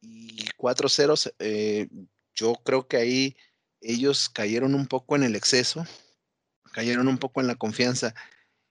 Y 0.00 0.46
4-0, 0.56 1.32
eh, 1.38 1.88
yo 2.34 2.54
creo 2.64 2.86
que 2.86 2.96
ahí 2.98 3.36
ellos 3.80 4.28
cayeron 4.28 4.74
un 4.74 4.86
poco 4.86 5.16
en 5.16 5.22
el 5.24 5.36
exceso, 5.36 5.86
cayeron 6.72 7.08
un 7.08 7.18
poco 7.18 7.40
en 7.40 7.46
la 7.46 7.56
confianza. 7.56 8.14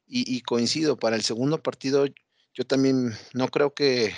Y, 0.07 0.41
coincido, 0.41 0.97
para 0.99 1.15
el 1.15 1.23
segundo 1.23 1.63
partido 1.63 2.05
yo 2.55 2.65
también 2.65 3.13
no 3.33 3.50
creo 3.50 3.74
que, 3.74 4.15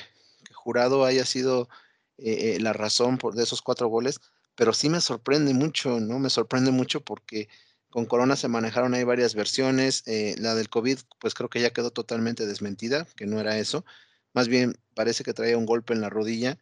Jurado 0.53 1.05
haya 1.05 1.25
sido 1.25 1.69
eh, 2.17 2.55
eh, 2.55 2.59
la 2.59 2.73
razón 2.73 3.17
por, 3.17 3.35
de 3.35 3.43
esos 3.43 3.61
cuatro 3.61 3.87
goles, 3.87 4.19
pero 4.55 4.73
sí 4.73 4.89
me 4.89 5.01
sorprende 5.01 5.53
mucho, 5.53 5.99
¿no? 5.99 6.19
Me 6.19 6.29
sorprende 6.29 6.71
mucho 6.71 7.01
porque 7.01 7.47
con 7.89 8.05
Corona 8.05 8.35
se 8.35 8.47
manejaron 8.47 8.93
ahí 8.93 9.03
varias 9.03 9.33
versiones. 9.33 10.03
Eh, 10.07 10.35
la 10.39 10.55
del 10.55 10.69
COVID, 10.69 10.99
pues 11.19 11.33
creo 11.33 11.49
que 11.49 11.61
ya 11.61 11.71
quedó 11.71 11.91
totalmente 11.91 12.45
desmentida, 12.45 13.07
que 13.15 13.25
no 13.25 13.39
era 13.39 13.57
eso. 13.57 13.85
Más 14.33 14.47
bien 14.47 14.75
parece 14.95 15.23
que 15.23 15.33
traía 15.33 15.57
un 15.57 15.65
golpe 15.65 15.93
en 15.93 16.01
la 16.01 16.09
rodilla. 16.09 16.57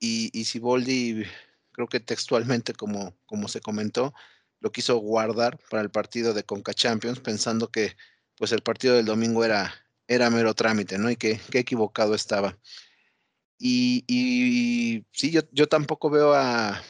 Y, 0.00 0.30
y 0.38 0.46
Siboldi, 0.46 1.24
creo 1.72 1.86
que 1.88 2.00
textualmente, 2.00 2.74
como, 2.74 3.14
como 3.26 3.48
se 3.48 3.60
comentó, 3.60 4.14
lo 4.60 4.72
quiso 4.72 4.96
guardar 4.96 5.58
para 5.70 5.82
el 5.82 5.90
partido 5.90 6.34
de 6.34 6.44
Conca 6.44 6.74
Champions, 6.74 7.20
pensando 7.20 7.70
que 7.70 7.96
pues 8.36 8.52
el 8.52 8.62
partido 8.62 8.96
del 8.96 9.06
domingo 9.06 9.44
era, 9.44 9.72
era 10.08 10.30
mero 10.30 10.54
trámite, 10.54 10.98
¿no? 10.98 11.10
Y 11.10 11.16
que, 11.16 11.40
equivocado 11.52 12.14
estaba. 12.14 12.58
Y, 13.58 14.04
y, 14.06 15.04
sí, 15.12 15.30
yo, 15.30 15.42
yo 15.52 15.68
tampoco 15.68 16.10
veo 16.10 16.34
a, 16.34 16.82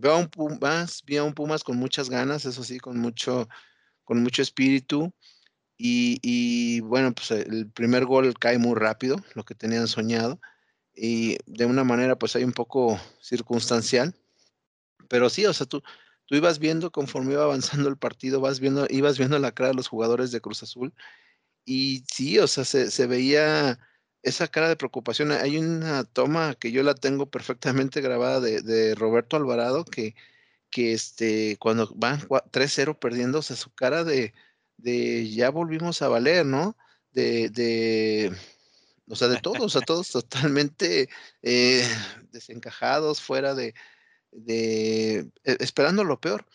Veo 0.00 0.12
a 0.12 0.16
un 0.16 0.28
Pumas, 0.28 1.02
vi 1.04 1.18
a 1.18 1.24
un 1.24 1.34
Pumas 1.34 1.62
con 1.62 1.76
muchas 1.76 2.08
ganas, 2.08 2.46
eso 2.46 2.64
sí, 2.64 2.78
con 2.80 2.98
mucho, 2.98 3.48
con 4.04 4.22
mucho 4.22 4.40
espíritu. 4.40 5.12
Y, 5.76 6.80
bueno, 6.80 7.12
pues 7.14 7.30
el 7.30 7.70
primer 7.70 8.04
gol 8.06 8.34
cae 8.38 8.58
muy 8.58 8.74
rápido, 8.74 9.16
lo 9.34 9.44
que 9.44 9.54
tenían 9.54 9.88
soñado. 9.88 10.40
Y 10.94 11.36
de 11.46 11.66
una 11.66 11.84
manera, 11.84 12.18
pues 12.18 12.34
hay 12.36 12.44
un 12.44 12.52
poco 12.52 12.98
circunstancial. 13.20 14.14
Pero 15.08 15.28
sí, 15.28 15.44
o 15.46 15.52
sea, 15.52 15.66
tú, 15.66 15.82
tú 16.26 16.34
ibas 16.34 16.58
viendo 16.58 16.90
conforme 16.90 17.34
iba 17.34 17.44
avanzando 17.44 17.88
el 17.90 17.98
partido, 17.98 18.40
vas 18.40 18.60
viendo, 18.60 18.86
ibas 18.88 19.18
viendo 19.18 19.38
la 19.38 19.52
cara 19.52 19.70
de 19.70 19.74
los 19.74 19.88
jugadores 19.88 20.30
de 20.32 20.40
Cruz 20.40 20.62
Azul. 20.62 20.94
Y 21.64 22.04
sí, 22.12 22.38
o 22.38 22.46
sea, 22.46 22.64
se, 22.64 22.90
se 22.90 23.06
veía 23.06 23.78
esa 24.22 24.48
cara 24.48 24.68
de 24.68 24.76
preocupación. 24.76 25.32
Hay 25.32 25.58
una 25.58 26.04
toma 26.04 26.54
que 26.54 26.72
yo 26.72 26.82
la 26.82 26.94
tengo 26.94 27.30
perfectamente 27.30 28.00
grabada 28.00 28.40
de, 28.40 28.94
Roberto 28.94 29.36
Alvarado, 29.36 29.84
que, 29.84 30.14
que 30.70 30.92
este, 30.92 31.56
cuando 31.58 31.92
van 31.96 32.20
3-0 32.20 32.98
perdiéndose, 32.98 33.56
su 33.56 33.72
cara 33.74 34.04
de, 34.04 34.34
de 34.76 35.30
ya 35.30 35.50
volvimos 35.50 36.02
a 36.02 36.08
valer, 36.08 36.46
¿no? 36.46 36.76
De, 37.12 37.50
de 37.50 38.32
o 39.10 39.16
sea, 39.16 39.28
de 39.28 39.40
todos, 39.40 39.74
a 39.76 39.80
todos 39.80 40.10
totalmente 40.10 41.08
eh, 41.42 41.84
desencajados, 42.30 43.20
fuera 43.20 43.54
de, 43.54 43.74
de 44.30 45.30
e, 45.44 45.56
esperando 45.60 46.04
lo 46.04 46.20
peor. 46.20 46.46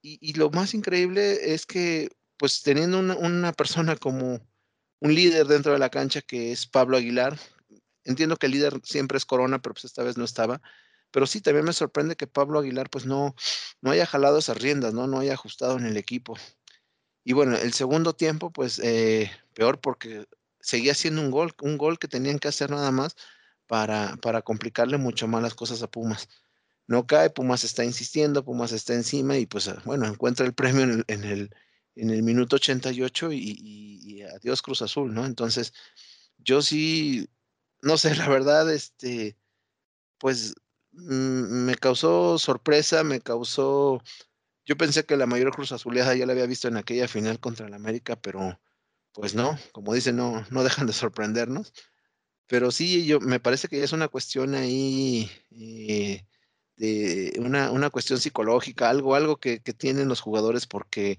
Y, 0.00 0.32
lo 0.34 0.48
más 0.50 0.72
increíble 0.74 1.52
es 1.52 1.66
que, 1.66 2.08
pues 2.38 2.62
teniendo 2.62 2.98
una, 2.98 3.16
una 3.16 3.52
persona 3.52 3.96
como, 3.96 4.40
un 5.00 5.14
líder 5.14 5.46
dentro 5.46 5.72
de 5.72 5.78
la 5.78 5.90
cancha 5.90 6.20
que 6.22 6.52
es 6.52 6.66
Pablo 6.66 6.96
Aguilar. 6.96 7.38
Entiendo 8.04 8.36
que 8.36 8.46
el 8.46 8.52
líder 8.52 8.80
siempre 8.84 9.18
es 9.18 9.26
Corona, 9.26 9.60
pero 9.60 9.74
pues 9.74 9.84
esta 9.84 10.02
vez 10.02 10.16
no 10.16 10.24
estaba. 10.24 10.60
Pero 11.10 11.26
sí, 11.26 11.40
también 11.40 11.64
me 11.64 11.72
sorprende 11.72 12.16
que 12.16 12.26
Pablo 12.26 12.58
Aguilar 12.58 12.90
pues 12.90 13.06
no, 13.06 13.34
no 13.80 13.90
haya 13.90 14.06
jalado 14.06 14.38
esas 14.38 14.60
riendas, 14.60 14.94
¿no? 14.94 15.06
No 15.06 15.20
haya 15.20 15.34
ajustado 15.34 15.78
en 15.78 15.86
el 15.86 15.96
equipo. 15.96 16.36
Y 17.24 17.32
bueno, 17.32 17.56
el 17.56 17.72
segundo 17.72 18.14
tiempo 18.14 18.52
pues 18.52 18.78
eh, 18.82 19.30
peor 19.54 19.80
porque 19.80 20.26
seguía 20.60 20.94
siendo 20.94 21.20
un 21.22 21.30
gol, 21.30 21.54
un 21.62 21.78
gol 21.78 21.98
que 21.98 22.08
tenían 22.08 22.38
que 22.38 22.48
hacer 22.48 22.70
nada 22.70 22.90
más 22.90 23.16
para, 23.66 24.16
para 24.16 24.42
complicarle 24.42 24.98
mucho 24.98 25.28
más 25.28 25.42
las 25.42 25.54
cosas 25.54 25.82
a 25.82 25.90
Pumas. 25.90 26.28
No 26.86 27.06
cae, 27.06 27.30
Pumas 27.30 27.64
está 27.64 27.84
insistiendo, 27.84 28.44
Pumas 28.44 28.72
está 28.72 28.94
encima 28.94 29.36
y 29.36 29.46
pues 29.46 29.70
bueno, 29.84 30.06
encuentra 30.06 30.46
el 30.46 30.54
premio 30.54 30.84
en 30.84 30.90
el 30.90 31.04
en 31.08 31.24
el 31.24 31.50
minuto 32.06 32.56
88 32.56 33.32
y, 33.32 33.58
y, 33.60 34.22
adiós 34.22 34.62
Cruz 34.62 34.82
Azul, 34.82 35.14
¿no? 35.14 35.26
Entonces, 35.26 35.72
yo 36.38 36.62
sí, 36.62 37.28
no 37.82 37.98
sé, 37.98 38.14
la 38.16 38.28
verdad, 38.28 38.72
este, 38.72 39.36
pues 40.18 40.54
mm, 40.92 41.66
me 41.66 41.74
causó 41.76 42.38
sorpresa, 42.38 43.04
me 43.04 43.20
causó, 43.20 44.02
yo 44.66 44.76
pensé 44.76 45.04
que 45.04 45.16
la 45.16 45.26
mayor 45.26 45.52
Cruz 45.52 45.72
Azuleada 45.72 46.14
ya 46.14 46.26
la 46.26 46.32
había 46.32 46.46
visto 46.46 46.68
en 46.68 46.76
aquella 46.76 47.08
final 47.08 47.40
contra 47.40 47.66
el 47.66 47.74
América, 47.74 48.16
pero 48.20 48.60
pues 49.12 49.34
no, 49.34 49.58
como 49.72 49.94
dicen, 49.94 50.16
no, 50.16 50.46
no 50.50 50.64
dejan 50.64 50.86
de 50.86 50.92
sorprendernos. 50.92 51.72
Pero 52.46 52.70
sí, 52.70 53.06
yo 53.06 53.20
me 53.20 53.40
parece 53.40 53.68
que 53.68 53.82
es 53.82 53.92
una 53.92 54.08
cuestión 54.08 54.54
ahí 54.54 55.30
eh, 55.50 56.24
de 56.76 57.34
una, 57.38 57.70
una, 57.70 57.90
cuestión 57.90 58.20
psicológica, 58.20 58.88
algo, 58.88 59.14
algo 59.14 59.38
que, 59.38 59.60
que 59.60 59.74
tienen 59.74 60.08
los 60.08 60.20
jugadores 60.20 60.66
porque 60.66 61.18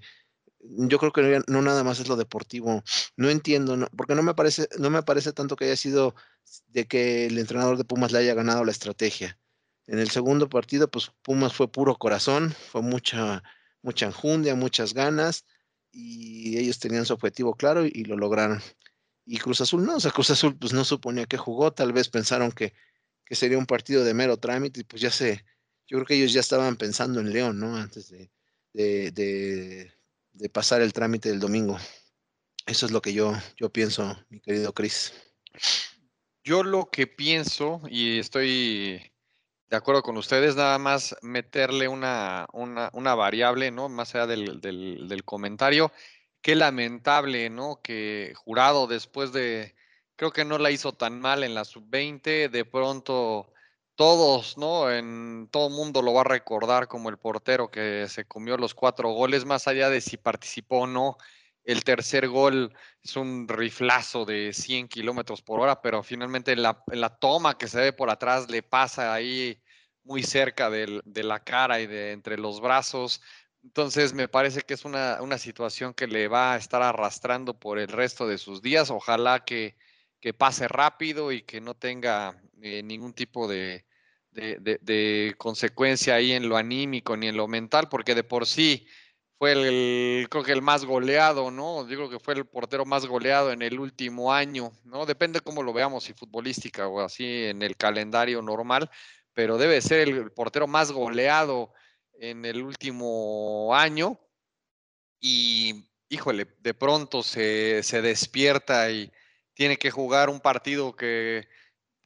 yo 0.61 0.99
creo 0.99 1.11
que 1.11 1.41
no, 1.47 1.61
nada 1.61 1.83
más 1.83 1.99
es 1.99 2.07
lo 2.07 2.15
deportivo. 2.15 2.83
No 3.15 3.29
entiendo, 3.29 3.87
porque 3.95 4.15
no 4.15 4.23
me 4.23 4.33
parece, 4.33 4.67
no 4.77 4.89
me 4.89 5.03
parece 5.03 5.33
tanto 5.33 5.55
que 5.55 5.65
haya 5.65 5.75
sido 5.75 6.15
de 6.67 6.85
que 6.87 7.25
el 7.27 7.37
entrenador 7.37 7.77
de 7.77 7.85
Pumas 7.85 8.11
le 8.11 8.19
haya 8.19 8.33
ganado 8.33 8.65
la 8.65 8.71
estrategia. 8.71 9.37
En 9.87 9.99
el 9.99 10.09
segundo 10.09 10.49
partido, 10.49 10.89
pues 10.89 11.11
Pumas 11.23 11.53
fue 11.53 11.71
puro 11.71 11.95
corazón, 11.95 12.53
fue 12.71 12.81
mucha, 12.81 13.43
mucha 13.81 14.05
enjundia, 14.05 14.55
muchas 14.55 14.93
ganas, 14.93 15.45
y 15.91 16.57
ellos 16.59 16.79
tenían 16.79 17.05
su 17.05 17.13
objetivo 17.13 17.55
claro 17.55 17.85
y, 17.85 18.03
lo 18.03 18.17
lograron. 18.17 18.61
Y 19.25 19.37
Cruz 19.37 19.61
Azul 19.61 19.85
no, 19.85 19.95
o 19.95 19.99
sea, 19.99 20.11
Cruz 20.11 20.29
Azul 20.29 20.57
pues 20.57 20.73
no 20.73 20.83
suponía 20.85 21.25
que 21.25 21.37
jugó, 21.37 21.71
tal 21.71 21.93
vez 21.93 22.09
pensaron 22.09 22.51
que, 22.51 22.73
que 23.25 23.35
sería 23.35 23.57
un 23.57 23.65
partido 23.65 24.03
de 24.03 24.13
mero 24.13 24.37
trámite, 24.37 24.81
y 24.81 24.83
pues 24.83 25.01
ya 25.01 25.11
sé, 25.11 25.45
yo 25.87 25.97
creo 25.97 26.05
que 26.05 26.15
ellos 26.15 26.33
ya 26.33 26.41
estaban 26.41 26.75
pensando 26.75 27.19
en 27.19 27.31
León, 27.33 27.59
¿no? 27.59 27.75
Antes 27.75 28.09
de, 28.09 28.31
de 28.73 29.11
de 29.11 29.98
pasar 30.47 30.81
el 30.81 30.93
trámite 30.93 31.27
del 31.27 31.41
domingo. 31.41 31.77
Eso 32.65 32.85
es 32.85 32.91
lo 32.93 33.01
que 33.01 33.13
yo, 33.13 33.33
yo 33.57 33.69
pienso, 33.69 34.15
mi 34.29 34.39
querido 34.39 34.73
Chris. 34.73 35.11
Yo 36.43 36.63
lo 36.63 36.89
que 36.89 37.07
pienso, 37.07 37.81
y 37.89 38.19
estoy 38.19 39.11
de 39.69 39.75
acuerdo 39.75 40.01
con 40.01 40.17
ustedes, 40.17 40.55
nada 40.55 40.79
más 40.79 41.15
meterle 41.21 41.87
una, 41.87 42.47
una, 42.53 43.15
variable, 43.15 43.71
¿no? 43.71 43.89
Más 43.89 44.15
allá 44.15 44.27
del, 44.27 44.61
del, 44.61 45.07
del, 45.07 45.23
comentario. 45.23 45.91
Qué 46.41 46.55
lamentable, 46.55 47.49
¿no? 47.49 47.81
Que 47.83 48.33
jurado 48.35 48.87
después 48.87 49.31
de, 49.31 49.75
creo 50.15 50.31
que 50.31 50.45
no 50.45 50.57
la 50.57 50.71
hizo 50.71 50.93
tan 50.93 51.19
mal 51.19 51.43
en 51.43 51.53
la 51.53 51.65
sub-20, 51.65 52.49
de 52.49 52.65
pronto 52.65 53.51
todos, 53.99 54.57
¿no? 54.57 54.89
En 54.89 55.49
todo 55.51 55.69
mundo 55.69 56.01
lo 56.01 56.13
va 56.13 56.21
a 56.21 56.23
recordar 56.23 56.87
como 56.87 57.09
el 57.09 57.17
portero 57.17 57.69
que 57.69 58.05
se 58.07 58.23
comió 58.23 58.55
los 58.55 58.73
cuatro 58.73 59.09
goles, 59.09 59.43
más 59.43 59.67
allá 59.67 59.89
de 59.89 59.99
si 59.99 60.15
participó 60.15 60.83
o 60.83 60.87
no. 60.87 61.17
El 61.65 61.83
tercer 61.83 62.29
gol 62.29 62.73
es 63.03 63.17
un 63.17 63.45
riflazo 63.49 64.23
de 64.23 64.53
100 64.53 64.87
kilómetros 64.87 65.41
por 65.41 65.59
hora, 65.59 65.81
pero 65.81 66.01
finalmente 66.01 66.55
la, 66.55 66.81
la, 66.87 67.09
toma 67.09 67.57
que 67.57 67.67
se 67.67 67.81
ve 67.81 67.91
por 67.91 68.09
atrás 68.09 68.49
le 68.49 68.63
pasa 68.63 69.13
ahí 69.13 69.61
muy 70.05 70.23
cerca 70.23 70.69
de, 70.69 71.01
la 71.05 71.43
cara 71.43 71.81
y 71.81 71.87
de 71.87 72.13
entre 72.13 72.37
los 72.37 72.61
brazos. 72.61 73.21
Entonces 73.63 74.13
me 74.13 74.29
parece 74.29 74.61
que 74.61 74.75
es 74.75 74.85
una, 74.85 75.21
una, 75.21 75.37
situación 75.37 75.93
que 75.93 76.07
le 76.07 76.29
va 76.29 76.53
a 76.53 76.57
estar 76.57 76.81
arrastrando 76.81 77.59
por 77.59 77.77
el 77.79 77.89
resto 77.89 78.27
de 78.29 78.37
sus 78.37 78.61
días. 78.61 78.91
Ojalá 78.91 79.43
que, 79.43 79.75
que 80.21 80.33
pase 80.33 80.69
rápido 80.69 81.33
y 81.33 81.41
que 81.41 81.59
no 81.59 81.75
tenga 81.75 82.41
eh, 82.61 82.81
ningún 82.83 83.13
tipo 83.13 83.47
de, 83.49 83.85
de, 84.31 85.35
consecuencia 85.37 86.15
ahí 86.15 86.31
en 86.31 86.49
lo 86.49 86.57
anímico 86.57 87.17
ni 87.17 87.27
en 87.27 87.37
lo 87.37 87.47
mental, 87.47 87.89
porque 87.89 88.15
de 88.15 88.23
por 88.23 88.45
sí 88.45 88.87
fue 89.37 89.53
el, 89.53 90.27
creo 90.29 90.43
que 90.43 90.51
el 90.51 90.61
más 90.61 90.85
goleado, 90.85 91.51
¿no? 91.51 91.85
Digo 91.85 92.09
que 92.09 92.19
fue 92.19 92.33
el 92.33 92.45
portero 92.45 92.85
más 92.85 93.05
goleado 93.05 93.51
en 93.51 93.61
el 93.61 93.79
último 93.79 94.33
año, 94.33 94.71
¿no? 94.83 95.05
Depende 95.05 95.39
cómo 95.41 95.63
lo 95.63 95.73
veamos, 95.73 96.03
si 96.03 96.13
futbolística 96.13 96.87
o 96.87 96.99
así 96.99 97.45
en 97.45 97.61
el 97.61 97.77
calendario 97.77 98.41
normal, 98.41 98.89
pero 99.33 99.57
debe 99.57 99.81
ser 99.81 100.09
el 100.09 100.31
portero 100.31 100.67
más 100.67 100.91
goleado 100.91 101.73
en 102.19 102.45
el 102.45 102.61
último 102.61 103.73
año 103.73 104.19
y, 105.21 105.85
híjole, 106.09 106.47
de 106.59 106.73
pronto 106.73 107.23
se, 107.23 107.81
se 107.83 108.01
despierta 108.01 108.91
y 108.91 109.11
tiene 109.53 109.77
que 109.77 109.91
jugar 109.91 110.29
un 110.29 110.39
partido 110.39 110.95
que 110.95 111.47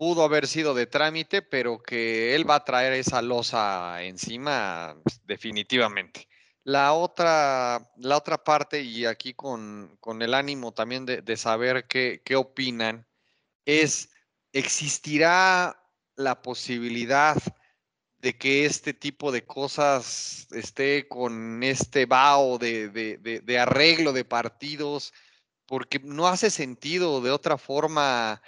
pudo 0.03 0.25
haber 0.25 0.47
sido 0.47 0.73
de 0.73 0.85
trámite, 0.85 1.41
pero 1.41 1.81
que 1.81 2.35
él 2.35 2.49
va 2.49 2.55
a 2.55 2.65
traer 2.65 2.91
esa 2.91 3.21
losa 3.21 4.03
encima 4.03 4.97
pues, 5.01 5.21
definitivamente. 5.25 6.27
La 6.65 6.91
otra, 6.91 7.89
la 7.95 8.17
otra 8.17 8.43
parte, 8.43 8.81
y 8.81 9.05
aquí 9.05 9.33
con, 9.33 9.97
el 10.19 10.33
ánimo 10.33 10.73
también 10.73 11.05
de, 11.05 11.37
saber 11.37 11.87
qué, 11.87 12.21
qué, 12.25 12.35
opinan, 12.35 13.07
es, 13.63 14.09
¿existirá 14.51 15.81
la 16.17 16.41
posibilidad 16.41 17.37
de 18.17 18.37
que 18.37 18.65
este 18.65 18.93
tipo 18.93 19.31
de 19.31 19.45
cosas 19.45 20.49
esté 20.51 21.07
con 21.07 21.63
este 21.63 22.05
vaho 22.07 22.57
de, 22.57 22.89
de 22.89 23.57
arreglo 23.57 24.11
de 24.11 24.25
partidos? 24.25 25.13
porque 25.65 25.99
no 26.03 26.27
hace 26.27 26.49
sentido 26.49 27.21
de 27.21 27.31
otra 27.31 27.57
forma 27.57 28.41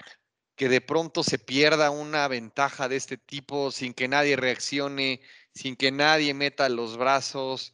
que 0.55 0.69
de 0.69 0.81
pronto 0.81 1.23
se 1.23 1.39
pierda 1.39 1.91
una 1.91 2.27
ventaja 2.27 2.87
de 2.87 2.95
este 2.95 3.17
tipo 3.17 3.71
sin 3.71 3.93
que 3.93 4.07
nadie 4.07 4.35
reaccione, 4.35 5.21
sin 5.53 5.75
que 5.75 5.91
nadie 5.91 6.33
meta 6.33 6.69
los 6.69 6.97
brazos, 6.97 7.73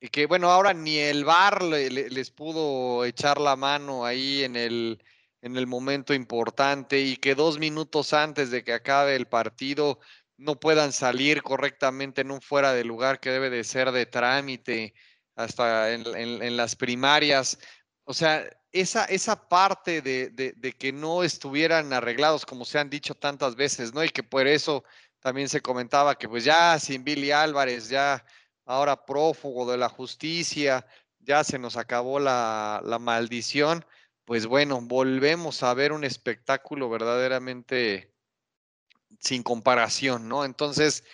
y 0.00 0.08
que 0.08 0.26
bueno, 0.26 0.50
ahora 0.50 0.72
ni 0.72 0.98
el 0.98 1.24
VAR 1.24 1.62
les 1.62 2.30
pudo 2.30 3.04
echar 3.04 3.38
la 3.40 3.56
mano 3.56 4.06
ahí 4.06 4.44
en 4.44 4.56
el, 4.56 5.02
en 5.42 5.56
el 5.56 5.66
momento 5.66 6.14
importante 6.14 7.00
y 7.00 7.16
que 7.16 7.34
dos 7.34 7.58
minutos 7.58 8.12
antes 8.14 8.50
de 8.50 8.64
que 8.64 8.72
acabe 8.72 9.14
el 9.16 9.26
partido 9.26 10.00
no 10.38 10.58
puedan 10.58 10.92
salir 10.92 11.42
correctamente 11.42 12.22
en 12.22 12.30
un 12.30 12.40
fuera 12.40 12.72
de 12.72 12.84
lugar 12.84 13.20
que 13.20 13.30
debe 13.30 13.50
de 13.50 13.62
ser 13.62 13.92
de 13.92 14.06
trámite 14.06 14.94
hasta 15.36 15.92
en, 15.92 16.56
las 16.56 16.76
primarias. 16.76 17.58
O 18.10 18.14
sea, 18.14 18.44
esa, 18.72 19.04
esa 19.04 19.48
parte 19.48 20.02
de, 20.02 20.30
de, 20.30 20.72
que 20.72 20.92
no 20.92 21.22
estuvieran 21.22 21.92
arreglados, 21.92 22.44
como 22.44 22.64
se 22.64 22.80
han 22.80 22.90
dicho 22.90 23.14
tantas 23.14 23.54
veces, 23.54 23.94
¿no? 23.94 24.02
Y 24.02 24.08
que 24.08 24.24
por 24.24 24.48
eso 24.48 24.82
también 25.20 25.48
se 25.48 25.60
comentaba 25.60 26.16
que 26.16 26.28
pues 26.28 26.42
ya 26.44 26.76
sin 26.80 27.04
Billy 27.04 27.30
Álvarez, 27.30 27.88
ya 27.88 28.24
ahora 28.64 29.04
prófugo 29.06 29.70
de 29.70 29.78
la 29.78 29.88
justicia, 29.88 30.84
ya 31.20 31.44
se 31.44 31.56
nos 31.56 31.76
acabó 31.76 32.18
la, 32.18 32.82
la 32.84 32.98
maldición 32.98 33.84
pues 34.24 34.46
bueno, 34.46 34.80
volvemos 34.80 35.62
a 35.62 35.72
ver 35.74 35.92
un 35.92 36.04
espectáculo 36.04 36.88
verdaderamente 36.90 38.12
sin 39.20 39.44
comparación, 39.44 40.28
¿no? 40.28 40.44
Entonces, 40.44 41.04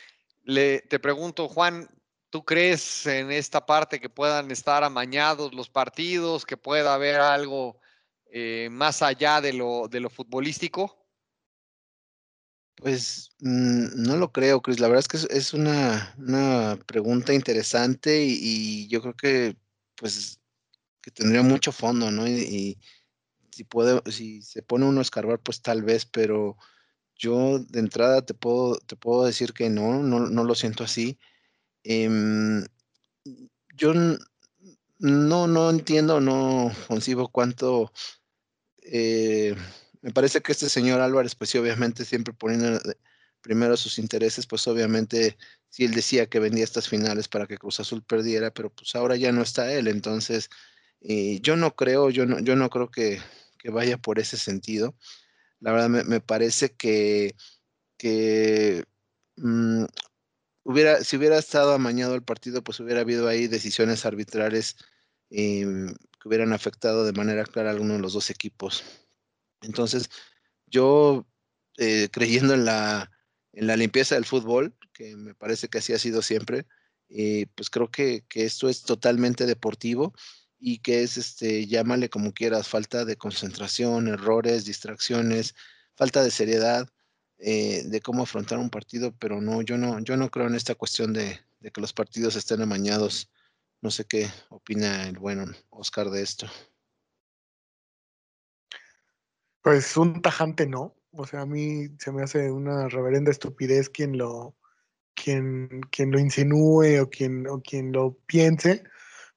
le, 0.45 0.81
te 0.81 0.99
pregunto, 0.99 1.49
Juan, 1.49 1.89
¿tú 2.31 2.45
crees 2.45 3.07
en 3.07 3.31
esta 3.31 3.65
parte 3.65 4.01
que 4.01 4.09
puedan 4.09 4.51
estar 4.51 4.85
amañados 4.85 5.55
los 5.55 5.69
partidos, 5.69 6.45
que 6.45 6.57
pueda 6.57 6.95
haber 6.95 7.17
algo 7.17 7.81
eh, 8.27 8.69
más 8.71 9.03
allá 9.03 9.41
de 9.41 9.53
lo, 9.53 9.89
de 9.89 10.01
lo 10.01 10.11
futbolístico? 10.11 10.97
Pues 12.77 13.31
mm, 13.41 14.03
no 14.03 14.17
lo 14.17 14.33
creo, 14.33 14.61
Chris. 14.61 14.81
La 14.81 14.89
verdad 14.89 15.07
es 15.11 15.27
que 15.27 15.35
es, 15.35 15.55
una, 15.55 16.15
una, 16.19 16.79
pregunta 16.87 17.33
interesante 17.33 18.23
y, 18.25 18.87
yo 18.89 19.01
creo 19.01 19.15
que 19.15 19.57
pues 19.95 20.41
que 21.01 21.11
tendría 21.11 21.43
mucho 21.43 21.73
fondo, 21.73 22.11
¿no? 22.11 22.29
y, 22.29 22.79
si 23.57 23.65
puede, 23.65 24.03
si 24.13 24.43
se 24.43 24.63
pone 24.63 24.85
uno 24.85 24.99
a 24.99 25.03
escarbar, 25.03 25.41
pues 25.41 25.63
tal 25.63 25.83
vez, 25.83 26.05
pero 26.05 26.59
yo 27.15 27.59
de 27.59 27.81
entrada 27.81 28.21
te 28.21 28.35
puedo, 28.35 28.77
te 28.81 28.97
puedo 28.97 29.25
decir 29.25 29.55
que 29.55 29.71
no, 29.71 30.03
no, 30.03 30.45
lo 30.45 30.55
siento 30.55 30.85
así. 30.85 31.19
Em, 31.89 32.65
yo 33.77 33.95
no, 34.99 35.47
no 35.47 35.71
entiendo, 35.71 36.21
no 36.21 36.73
concibo 36.89 37.29
cuánto. 37.29 37.93
Eh, 38.83 39.55
me 40.03 40.13
parece 40.13 40.41
que 40.43 40.53
este 40.53 40.69
señor 40.69 41.01
Álvarez, 41.01 41.35
pues 41.37 41.51
sí, 41.51 41.59
obviamente 41.59 42.05
siempre 42.05 42.35
poniendo 42.35 42.81
primero 43.41 43.77
sus 43.77 43.99
intereses, 44.01 44.47
pues 44.47 44.67
obviamente 44.67 45.39
si 45.69 45.85
él 45.85 45.93
decía 45.95 46.27
que 46.27 46.41
vendía 46.41 46.65
estas 46.65 46.89
finales 46.89 47.29
para 47.29 47.47
que 47.47 47.59
Cruz 47.59 47.79
Azul 47.79 48.03
perdiera, 48.03 48.51
pero 48.53 48.71
pues 48.71 48.95
ahora 48.97 49.17
ya 49.17 49.31
no 49.31 49.43
está 49.43 49.73
él, 49.73 49.87
entonces 49.87 50.51
eh, 51.03 51.39
yo 51.41 51.57
no 51.57 51.77
creo, 51.77 52.11
yo 52.11 52.27
no, 52.27 52.41
yo 52.41 52.57
no 52.57 52.69
creo 52.71 52.91
que, 52.91 53.21
vaya 53.71 53.99
por 53.99 54.19
ese 54.19 54.37
sentido. 54.37 54.95
La 55.61 55.73
verdad 55.73 55.89
me, 55.89 56.21
parece 56.21 56.75
que, 56.75 57.35
mm, 59.37 59.85
hubiera, 60.67 61.05
si 61.05 61.17
hubiera 61.17 61.39
estado 61.39 61.73
amañado 61.73 62.15
el 62.17 62.23
partido, 62.25 62.63
pues 62.63 62.81
hubiera 62.81 63.01
habido 63.03 63.29
ahí 63.29 63.47
decisiones 63.47 64.05
arbitrales 64.05 64.77
em, 65.31 65.95
que 65.95 66.29
hubieran 66.29 66.53
afectado 66.53 67.05
de 67.05 67.13
manera 67.13 67.45
clara 67.45 67.71
a 67.71 67.73
alguno 67.73 67.95
de 67.95 68.01
los 68.01 68.13
dos 68.15 68.31
equipos. 68.31 68.85
Entonces, 69.63 70.11
yo 70.67 71.25
eh, 71.79 72.09
creyendo 72.11 72.55
en 72.55 72.65
la, 72.65 73.13
en 73.53 73.69
la 73.69 73.77
limpieza 73.77 74.17
del 74.17 74.25
fútbol, 74.25 74.77
que 74.93 75.17
me 75.17 75.35
parece 75.35 75.69
que 75.69 75.79
así 75.79 75.93
ha 75.93 75.99
sido 76.01 76.21
siempre, 76.21 76.67
eh, 77.11 77.47
pues 77.55 77.71
creo 77.71 77.89
que, 77.91 78.25
que, 78.29 78.45
esto 78.45 78.69
es 78.69 78.83
totalmente 78.83 79.47
deportivo 79.47 80.15
y 80.59 80.79
que 80.79 81.03
es, 81.05 81.17
este, 81.17 81.67
llámale 81.69 82.11
como 82.11 82.33
quieras, 82.33 82.67
falta 82.69 83.05
de 83.05 83.17
concentración, 83.17 84.09
errores, 84.09 84.65
distracciones, 84.65 85.55
falta 85.95 86.25
de 86.25 86.33
seriedad 86.33 86.89
eh, 87.39 87.83
de 87.85 88.01
cómo 88.01 88.23
afrontar 88.23 88.59
un 88.59 88.71
partido, 88.71 89.15
pero 89.19 89.41
no, 89.41 89.63
yo 89.63 89.77
no, 89.77 90.01
yo 90.01 90.17
no 90.17 90.31
creo 90.31 90.47
en 90.47 90.55
esta 90.55 90.75
cuestión 90.75 91.13
de, 91.13 91.39
que 91.73 91.81
los 91.81 91.93
partidos 91.93 92.37
estén 92.37 92.63
amañados. 92.63 93.31
No 93.83 93.91
sé 93.91 94.07
qué 94.07 94.29
opina 94.49 95.07
el 95.07 95.19
bueno 95.19 95.45
Oscar 95.71 96.09
de 96.11 96.23
esto. 96.23 96.47
Pues 99.63 99.97
un 99.97 100.23
tajante 100.23 100.67
no. 100.67 100.97
O 101.13 101.27
sea, 101.27 101.43
a 101.43 101.47
mí 101.47 101.89
se 101.99 102.13
me 102.13 102.23
hace 102.23 102.51
una 102.51 102.89
reverenda 102.89 103.31
estupidez 103.31 103.89
quien 103.89 104.17
lo, 104.17 104.55
quien, 105.15 105.81
quien 105.91 106.11
lo 106.11 106.19
insinúe 106.19 107.01
o 107.01 107.11
quien, 107.11 107.47
o 107.49 107.61
quien 107.61 107.93
lo 107.93 108.17
piense, 108.27 108.85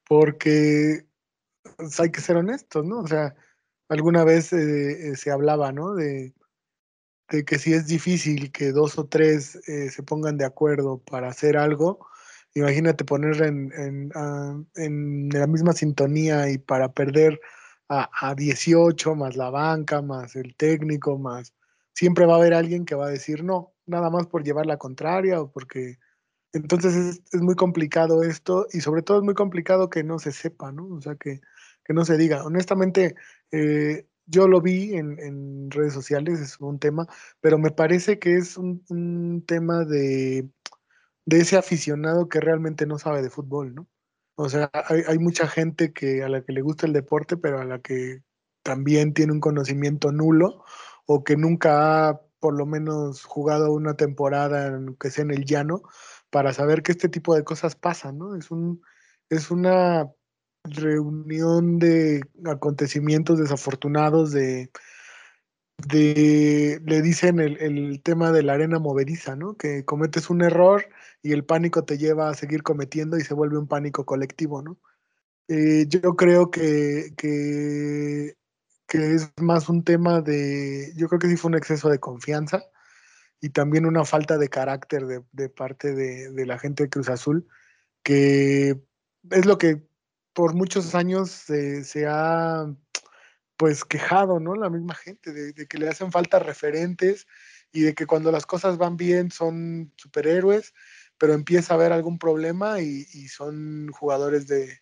porque 0.08 1.06
pues, 1.78 2.00
hay 2.00 2.12
que 2.12 2.22
ser 2.22 2.38
honestos, 2.38 2.86
¿no? 2.86 3.00
O 3.00 3.08
sea, 3.08 3.36
alguna 3.88 4.24
vez 4.24 4.54
eh, 4.54 5.10
eh, 5.10 5.16
se 5.16 5.32
hablaba, 5.32 5.72
¿no? 5.72 5.96
De, 5.96 6.34
que 7.30 7.60
si 7.60 7.74
es 7.74 7.88
difícil 7.88 8.52
que 8.52 8.72
dos 8.72 8.98
o 8.98 9.08
tres 9.08 9.56
eh, 9.68 9.90
se 9.92 10.04
pongan 10.04 10.38
de 10.38 10.46
acuerdo 10.46 11.00
para 11.00 11.30
hacer 11.30 11.58
algo, 11.58 12.08
imagínate 12.54 13.06
poner 13.06 13.42
en, 13.44 14.12
ah, 14.16 14.60
en, 14.76 15.30
la 15.30 15.48
misma 15.48 15.74
sintonía 15.74 16.50
y 16.50 16.58
para 16.58 16.92
perder 16.94 17.40
a, 17.88 18.10
a, 18.30 18.36
18 18.36 19.16
más 19.16 19.36
la 19.36 19.50
banca, 19.50 20.02
más 20.02 20.36
el 20.36 20.56
técnico, 20.56 21.18
más... 21.18 21.54
Siempre 21.94 22.26
va 22.26 22.36
a 22.36 22.38
haber 22.38 22.54
alguien 22.54 22.86
que 22.86 22.96
va 22.96 23.08
a 23.08 23.10
decir 23.12 23.44
no, 23.44 23.74
nada 23.86 24.10
más 24.10 24.28
por 24.28 24.44
llevar 24.44 24.66
la 24.66 24.78
contraria 24.78 25.42
o 25.42 25.52
porque... 25.52 25.98
Entonces 26.52 26.96
es, 26.96 27.22
es 27.32 27.42
muy 27.42 27.56
complicado 27.56 28.24
esto 28.24 28.68
y 28.72 28.82
sobre 28.82 29.04
todo 29.04 29.20
es 29.20 29.24
muy 29.24 29.36
complicado 29.36 29.90
que 29.90 30.04
no 30.04 30.18
se 30.18 30.32
sepa, 30.32 30.72
¿no? 30.72 30.88
O 30.88 31.02
sea, 31.02 31.16
que, 31.16 31.42
que 31.86 31.94
no 31.94 32.06
se 32.06 32.18
diga. 32.18 32.44
Honestamente, 32.44 33.16
eh, 33.52 34.08
yo 34.30 34.48
lo 34.48 34.62
vi 34.62 34.96
en, 34.96 35.72
redes 35.72 35.94
sociales, 35.94 36.40
es 36.40 36.60
un 36.60 36.80
tema, 36.80 37.08
pero 37.42 37.58
me 37.58 37.72
parece 37.72 38.20
que 38.20 38.38
es 38.38 38.58
un, 38.58 39.44
tema 39.48 39.86
de, 39.86 40.50
ese 41.28 41.58
aficionado 41.58 42.30
que 42.30 42.40
realmente 42.40 42.86
no 42.86 43.00
sabe 43.00 43.22
de 43.22 43.30
fútbol, 43.30 43.76
¿no? 43.76 43.88
O 44.36 44.50
sea, 44.50 44.72
hay, 44.74 45.20
mucha 45.20 45.48
gente 45.48 45.92
que 45.94 46.24
a 46.24 46.30
la 46.30 46.42
que 46.44 46.54
le 46.54 46.62
gusta 46.62 46.88
el 46.88 46.94
deporte, 46.94 47.38
pero 47.38 47.60
a 47.60 47.66
la 47.66 47.80
que 47.80 48.24
también 48.64 49.14
tiene 49.14 49.34
un 49.34 49.42
conocimiento 49.42 50.12
nulo 50.12 50.64
o 51.06 51.24
que 51.24 51.36
nunca 51.36 52.10
ha 52.10 52.22
por 52.40 52.54
lo 52.58 52.66
menos 52.66 53.26
jugado 53.26 53.74
una 53.74 53.96
temporada, 53.96 54.80
que 55.00 55.12
sea 55.12 55.24
en 55.26 55.32
el 55.32 55.46
llano, 55.46 55.82
para 56.30 56.54
saber 56.54 56.84
que 56.84 56.94
este 56.94 57.10
tipo 57.10 57.36
de 57.36 57.44
cosas 57.44 57.76
pasan, 57.76 58.18
¿no? 58.18 58.36
Es 58.36 58.50
un, 58.52 58.82
es 59.30 59.52
una 59.52 60.10
reunión 60.70 61.80
de 61.80 62.22
acontecimientos 62.46 63.40
desafortunados 63.40 64.32
de, 64.32 64.70
de 65.88 66.82
le 66.86 67.02
dicen 67.02 67.40
el, 67.40 68.02
tema 68.04 68.32
de 68.32 68.44
la 68.44 68.54
arena 68.54 68.80
movediza, 68.80 69.36
¿no? 69.36 69.56
Que 69.56 69.86
cometes 69.86 70.30
un 70.30 70.42
error 70.42 70.86
y 71.22 71.34
el 71.34 71.46
pánico 71.46 71.84
te 71.86 71.98
lleva 71.98 72.30
a 72.30 72.34
seguir 72.34 72.64
cometiendo 72.64 73.18
y 73.18 73.22
se 73.22 73.34
vuelve 73.34 73.58
un 73.58 73.68
pánico 73.68 74.06
colectivo, 74.06 74.62
¿no? 74.62 74.78
Eh, 75.48 75.86
yo 75.88 76.16
creo 76.16 76.52
que, 76.52 77.14
que, 77.18 78.36
es 78.92 79.32
más 79.38 79.70
un 79.70 79.84
tema 79.84 80.22
de, 80.22 80.94
yo 80.96 81.08
creo 81.08 81.20
que 81.20 81.28
sí 81.28 81.38
fue 81.38 81.50
un 81.50 81.58
exceso 81.58 81.90
de 81.90 82.00
confianza 82.00 82.64
y 83.42 83.50
también 83.50 83.86
una 83.86 84.06
falta 84.06 84.38
de 84.38 84.50
carácter 84.50 85.06
de, 85.08 85.24
de 85.32 85.50
parte 85.50 85.94
de, 85.94 86.32
de, 86.32 86.46
la 86.46 86.60
gente 86.60 86.84
de 86.84 86.90
Cruz 86.90 87.10
Azul, 87.10 87.48
que 88.04 88.80
es 89.32 89.46
lo 89.46 89.58
que 89.58 89.89
por 90.40 90.56
muchos 90.56 90.96
años 90.96 91.32
se 91.32 92.08
ha 92.08 92.66
pues 93.58 93.84
quejado, 93.84 94.40
¿no? 94.40 94.56
La 94.56 94.70
misma 94.70 94.96
gente 94.96 95.34
de, 95.34 95.68
que 95.68 95.78
le 95.78 95.90
hacen 95.90 96.14
falta 96.14 96.40
referentes 96.40 97.28
y 97.74 97.82
de 97.82 97.94
que 97.94 98.06
cuando 98.06 98.32
las 98.32 98.46
cosas 98.46 98.78
van 98.78 98.96
bien 98.96 99.32
son 99.32 99.92
superhéroes, 99.98 100.74
pero 101.18 101.34
empieza 101.34 101.74
a 101.74 101.76
haber 101.76 101.92
algún 101.92 102.18
problema 102.18 102.80
y, 102.80 103.04
son 103.28 103.90
jugadores 103.90 104.48
de, 104.48 104.80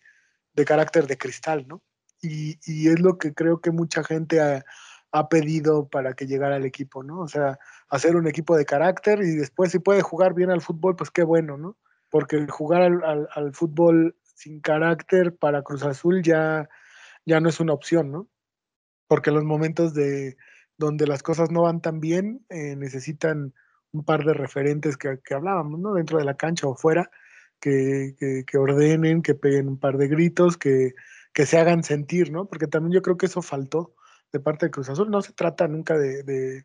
carácter 0.64 1.08
de 1.08 1.18
cristal, 1.18 1.66
¿no? 1.66 1.82
Y, 2.22 2.60
es 2.88 3.00
lo 3.00 3.18
que 3.18 3.34
creo 3.34 3.60
que 3.60 3.72
mucha 3.72 4.04
gente 4.04 4.40
ha, 4.40 5.28
pedido 5.28 5.88
para 5.88 6.12
que 6.12 6.28
llegara 6.28 6.54
al 6.54 6.66
equipo, 6.66 7.02
¿no? 7.02 7.18
O 7.18 7.26
sea, 7.26 7.58
hacer 7.88 8.14
un 8.14 8.28
equipo 8.28 8.56
de 8.56 8.64
carácter 8.64 9.24
y 9.24 9.34
después 9.34 9.72
si 9.72 9.80
puede 9.80 10.02
jugar 10.02 10.34
bien 10.34 10.52
al 10.52 10.60
fútbol, 10.60 10.94
pues 10.94 11.10
qué 11.10 11.24
bueno, 11.24 11.58
¿no? 11.58 11.76
Porque 12.10 12.46
jugar 12.46 12.82
al, 12.82 13.28
al 13.34 13.54
fútbol 13.54 14.14
sin 14.38 14.60
carácter 14.60 15.36
para 15.36 15.62
Cruz 15.62 15.82
Azul 15.82 16.22
ya, 16.22 16.68
ya 17.26 17.40
no 17.40 17.48
es 17.48 17.58
una 17.58 17.72
opción, 17.72 18.12
¿no? 18.12 18.28
Porque 19.08 19.32
los 19.32 19.42
momentos 19.42 19.94
de 19.94 20.36
donde 20.76 21.08
las 21.08 21.24
cosas 21.24 21.50
no 21.50 21.62
van 21.62 21.80
tan 21.80 21.98
bien 21.98 22.46
eh, 22.48 22.76
necesitan 22.76 23.52
un 23.90 24.04
par 24.04 24.24
de 24.24 24.34
referentes 24.34 24.96
que, 24.96 25.18
hablábamos, 25.34 25.80
¿no? 25.80 25.94
Dentro 25.94 26.18
de 26.18 26.24
la 26.24 26.36
cancha 26.36 26.68
o 26.68 26.76
fuera, 26.76 27.10
que, 27.58 28.14
ordenen, 28.56 29.22
que 29.22 29.34
peguen 29.34 29.68
un 29.68 29.80
par 29.80 29.96
de 29.96 30.06
gritos, 30.06 30.56
que, 30.56 30.94
que 31.32 31.44
se 31.44 31.58
hagan 31.58 31.82
sentir, 31.82 32.30
¿no? 32.30 32.46
Porque 32.46 32.68
también 32.68 32.92
yo 32.92 33.02
creo 33.02 33.16
que 33.16 33.26
eso 33.26 33.42
faltó 33.42 33.96
de 34.32 34.38
parte 34.38 34.66
de 34.66 34.70
Cruz 34.70 34.88
Azul. 34.88 35.10
No 35.10 35.20
se 35.20 35.32
trata 35.32 35.66
nunca 35.66 35.98
de, 35.98 36.64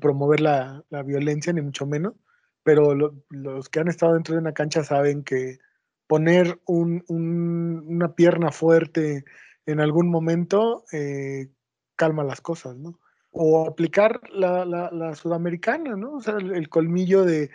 promover 0.00 0.40
la, 0.40 0.82
violencia, 1.04 1.52
ni 1.52 1.60
mucho 1.60 1.84
menos, 1.84 2.14
pero 2.62 2.94
los 3.28 3.68
que 3.68 3.80
han 3.80 3.88
estado 3.88 4.14
dentro 4.14 4.34
de 4.34 4.40
una 4.40 4.54
cancha 4.54 4.84
saben 4.84 5.22
que 5.22 5.58
poner 6.06 6.60
una 6.66 8.14
pierna 8.14 8.50
fuerte 8.50 9.24
en 9.66 9.80
algún 9.80 10.10
momento 10.10 10.84
eh, 10.92 11.48
calma 11.96 12.24
las 12.24 12.40
cosas, 12.40 12.76
¿no? 12.76 13.00
O 13.30 13.66
aplicar 13.66 14.20
la, 14.30 15.14
sudamericana, 15.14 15.96
¿no? 15.96 16.14
O 16.14 16.20
sea, 16.20 16.34
el, 16.36 16.68
colmillo 16.68 17.24
de 17.24 17.50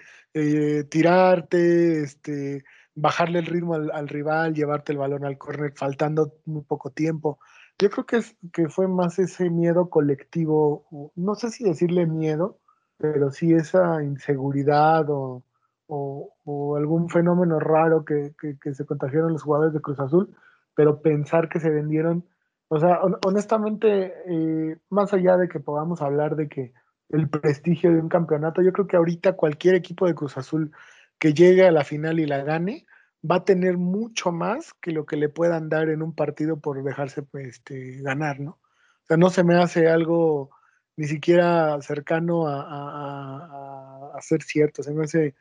tirarte, 0.90 2.02
este, 2.02 2.66
bajarle 3.00 3.40
el 3.40 3.46
ritmo 3.46 3.76
al, 3.76 4.08
rival, 4.08 4.54
llevarte 4.54 4.92
el 4.92 4.98
balón 4.98 5.26
al 5.26 5.38
córner 5.38 5.74
faltando 5.76 6.34
muy 6.46 6.64
poco 6.64 6.92
tiempo. 6.92 7.40
Yo 7.78 7.90
creo 7.90 8.06
que, 8.06 8.18
es, 8.18 8.36
que 8.52 8.68
fue 8.68 8.88
más 8.88 9.20
ese 9.20 9.50
miedo 9.50 9.90
colectivo, 9.90 11.12
no 11.16 11.36
sé 11.36 11.50
si 11.50 11.64
decirle 11.64 12.06
miedo, 12.06 12.60
pero 12.98 13.32
sí 13.32 13.54
esa 13.54 14.04
inseguridad 14.04 15.10
o, 15.10 15.44
algún 15.90 17.10
fenómeno 17.10 17.60
raro 17.60 18.06
que, 18.06 18.34
se 18.74 18.86
contagiaron 18.86 19.34
los 19.34 19.44
jugadores 19.44 19.74
de 19.74 19.82
Cruz 19.82 20.00
Azul, 20.00 20.36
pero 20.76 21.02
pensar 21.02 21.50
que 21.50 21.60
se 21.60 21.70
vendieron, 21.70 22.26
o 22.68 22.80
sea, 22.80 23.02
honestamente, 23.26 24.14
eh, 24.28 24.78
más 24.90 25.14
allá 25.14 25.38
de 25.38 25.50
que 25.50 25.60
podamos 25.60 26.02
hablar 26.02 26.36
de 26.36 26.48
que 26.48 26.74
el 27.10 27.28
prestigio 27.30 27.92
de 27.92 28.00
un 28.00 28.10
campeonato, 28.10 28.62
yo 28.62 28.72
creo 28.72 28.88
que 28.88 28.98
ahorita 28.98 29.34
cualquier 29.34 29.76
equipo 29.76 30.06
de 30.06 30.16
Cruz 30.16 30.38
Azul 30.38 30.72
que 31.18 31.34
llegue 31.34 31.68
a 31.68 31.72
la 31.72 31.84
final 31.84 32.20
y 32.20 32.26
la 32.26 32.44
gane, 32.44 32.86
va 33.30 33.38
a 33.38 33.46
tener 33.46 33.78
mucho 33.78 34.32
más 34.32 34.74
que 34.76 34.92
lo 34.92 35.06
que 35.06 35.18
le 35.18 35.30
puedan 35.30 35.70
dar 35.70 35.90
en 35.90 36.02
un 36.02 36.14
partido 36.14 36.60
por 36.60 36.84
dejarse 36.84 37.26
este, 37.34 38.02
ganar, 38.02 38.40
¿no? 38.40 38.52
O 38.52 39.06
sea, 39.08 39.18
no 39.18 39.30
se 39.30 39.44
me 39.44 39.56
hace 39.56 39.90
algo 39.90 40.52
ni 40.96 41.08
siquiera 41.08 41.82
cercano 41.82 42.46
a, 42.48 44.18
ser 44.22 44.44
cierto, 44.44 44.84
se 44.84 44.94
me 44.94 45.06
hace, 45.06 45.34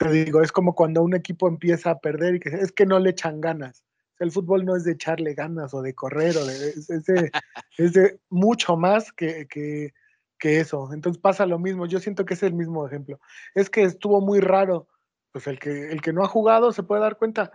te 0.00 0.10
digo, 0.10 0.42
es 0.42 0.50
como 0.50 0.74
cuando 0.74 1.02
un 1.02 1.14
equipo 1.14 1.46
empieza 1.46 1.90
a 1.90 2.00
perder 2.00 2.36
y 2.36 2.40
que 2.40 2.48
es 2.48 2.72
que 2.72 2.86
no 2.86 2.98
le 2.98 3.10
echan 3.10 3.40
ganas. 3.40 3.84
el 4.18 4.32
fútbol 4.32 4.64
no 4.64 4.74
es 4.76 4.84
de 4.84 4.92
echarle 4.92 5.34
ganas 5.34 5.72
o 5.74 5.82
de 5.82 5.94
correr, 5.94 6.36
o 6.36 6.44
de, 6.44 6.74
es, 7.78 7.92
de, 7.92 8.20
mucho 8.30 8.76
más 8.76 9.12
que, 9.12 9.46
que, 9.46 9.92
que 10.38 10.60
eso. 10.60 10.92
Entonces 10.92 11.20
pasa 11.20 11.46
lo 11.46 11.58
mismo, 11.58 11.86
yo 11.86 12.00
siento 12.00 12.24
que 12.24 12.34
es 12.34 12.42
el 12.42 12.54
mismo 12.54 12.86
ejemplo. 12.86 13.20
Es 13.54 13.70
que 13.70 13.82
estuvo 13.82 14.20
muy 14.20 14.40
raro 14.40 14.88
pues 15.32 15.46
el 15.46 15.58
que, 15.58 15.92
el 15.92 16.00
que 16.02 16.12
no 16.12 16.24
ha 16.24 16.28
jugado 16.28 16.72
se 16.72 16.82
puede 16.82 17.02
dar 17.02 17.16
cuenta 17.16 17.52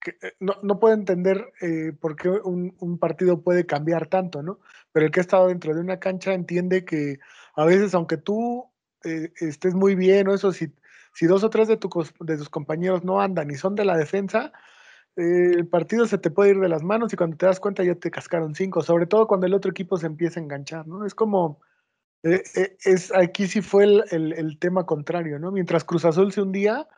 que 0.00 0.16
eh, 0.22 0.32
no, 0.40 0.80
puede 0.80 0.94
entender 0.94 1.52
eh, 1.60 1.92
por 1.92 2.16
qué 2.16 2.30
un, 2.30 2.98
partido 2.98 3.42
puede 3.42 3.66
cambiar 3.66 4.06
tanto, 4.06 4.42
¿no? 4.42 4.60
Pero 4.92 5.06
el 5.06 5.12
que 5.12 5.20
ha 5.20 5.22
estado 5.22 5.48
dentro 5.48 5.74
de 5.74 5.80
una 5.80 6.00
cancha 6.00 6.32
entiende 6.32 6.84
que 6.86 7.18
a 7.54 7.64
veces, 7.66 7.94
aunque 7.94 8.16
tú 8.16 8.70
eh, 9.04 9.30
estés 9.36 9.74
muy 9.74 9.94
bien 9.94 10.28
o 10.28 10.34
eso, 10.34 10.52
si, 10.52 10.72
si 11.20 11.26
dos 11.26 11.44
o 11.44 11.50
tres 11.50 11.68
de, 11.68 11.76
de 11.76 12.36
tus 12.38 12.48
compañeros 12.48 13.04
no 13.04 13.20
andan 13.20 13.50
y 13.50 13.54
son 13.54 13.74
de 13.74 13.84
la 13.84 13.94
defensa, 13.94 14.52
el 15.16 15.68
partido 15.68 16.06
se 16.06 16.16
te 16.16 16.30
puede 16.30 16.52
ir 16.52 16.60
de 16.60 16.68
las 16.70 16.82
manos 16.82 17.12
y 17.12 17.16
cuando 17.16 17.36
te 17.36 17.44
das 17.44 17.60
cuenta 17.60 17.84
ya 17.84 17.94
te 17.94 18.10
cascaron 18.10 18.54
cinco, 18.54 18.80
sobre 18.80 19.04
todo 19.04 19.26
cuando 19.26 19.46
el 19.46 19.52
otro 19.52 19.70
equipo 19.70 19.98
se 19.98 20.06
empieza 20.06 20.40
a 20.40 20.44
enganchar, 20.44 20.86
¿no? 20.86 21.04
Es 21.04 21.14
como 21.14 21.60
eh, 22.22 22.42
eh, 22.56 22.74
es, 22.86 23.14
aquí 23.14 23.48
sí 23.48 23.60
fue 23.60 23.84
el, 23.84 24.58
tema 24.58 24.86
contrario, 24.86 25.38
¿no? 25.38 25.52
Mientras 25.52 25.84
Cruz 25.84 26.06
Azul 26.06 26.32
se 26.32 26.40
hundía, 26.40 26.88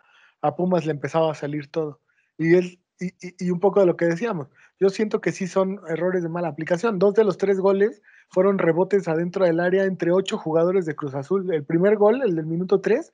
a 0.41 0.55
Pumas 0.55 0.87
le 0.87 0.93
empezaba 0.93 1.33
a 1.33 1.35
salir 1.35 1.67
todo. 1.67 1.99
Y, 2.39 2.55
él, 2.55 2.79
y, 3.01 3.51
un 3.51 3.59
poco 3.59 3.81
de 3.81 3.87
lo 3.87 3.97
que 3.97 4.05
decíamos, 4.05 4.47
yo 4.79 4.89
siento 4.89 5.21
que 5.21 5.33
sí 5.33 5.49
son 5.49 5.81
errores 5.89 6.23
de 6.23 6.29
mala 6.29 6.47
aplicación. 6.47 7.01
Dos 7.01 7.15
de 7.15 7.25
los 7.25 7.39
tres 7.39 7.59
goles 7.59 8.03
fueron 8.29 8.59
rebotes 8.59 9.09
adentro 9.09 9.45
del 9.45 9.59
área 9.59 9.83
entre 9.83 10.13
ocho 10.13 10.39
jugadores 10.39 10.87
de 10.87 10.95
Cruz 10.95 11.17
Azul. 11.17 11.53
El 11.53 11.65
primer 11.65 11.97
gol, 11.97 12.23
el 12.23 12.37
del 12.37 12.47
minuto 12.47 12.81
tres, 12.81 13.13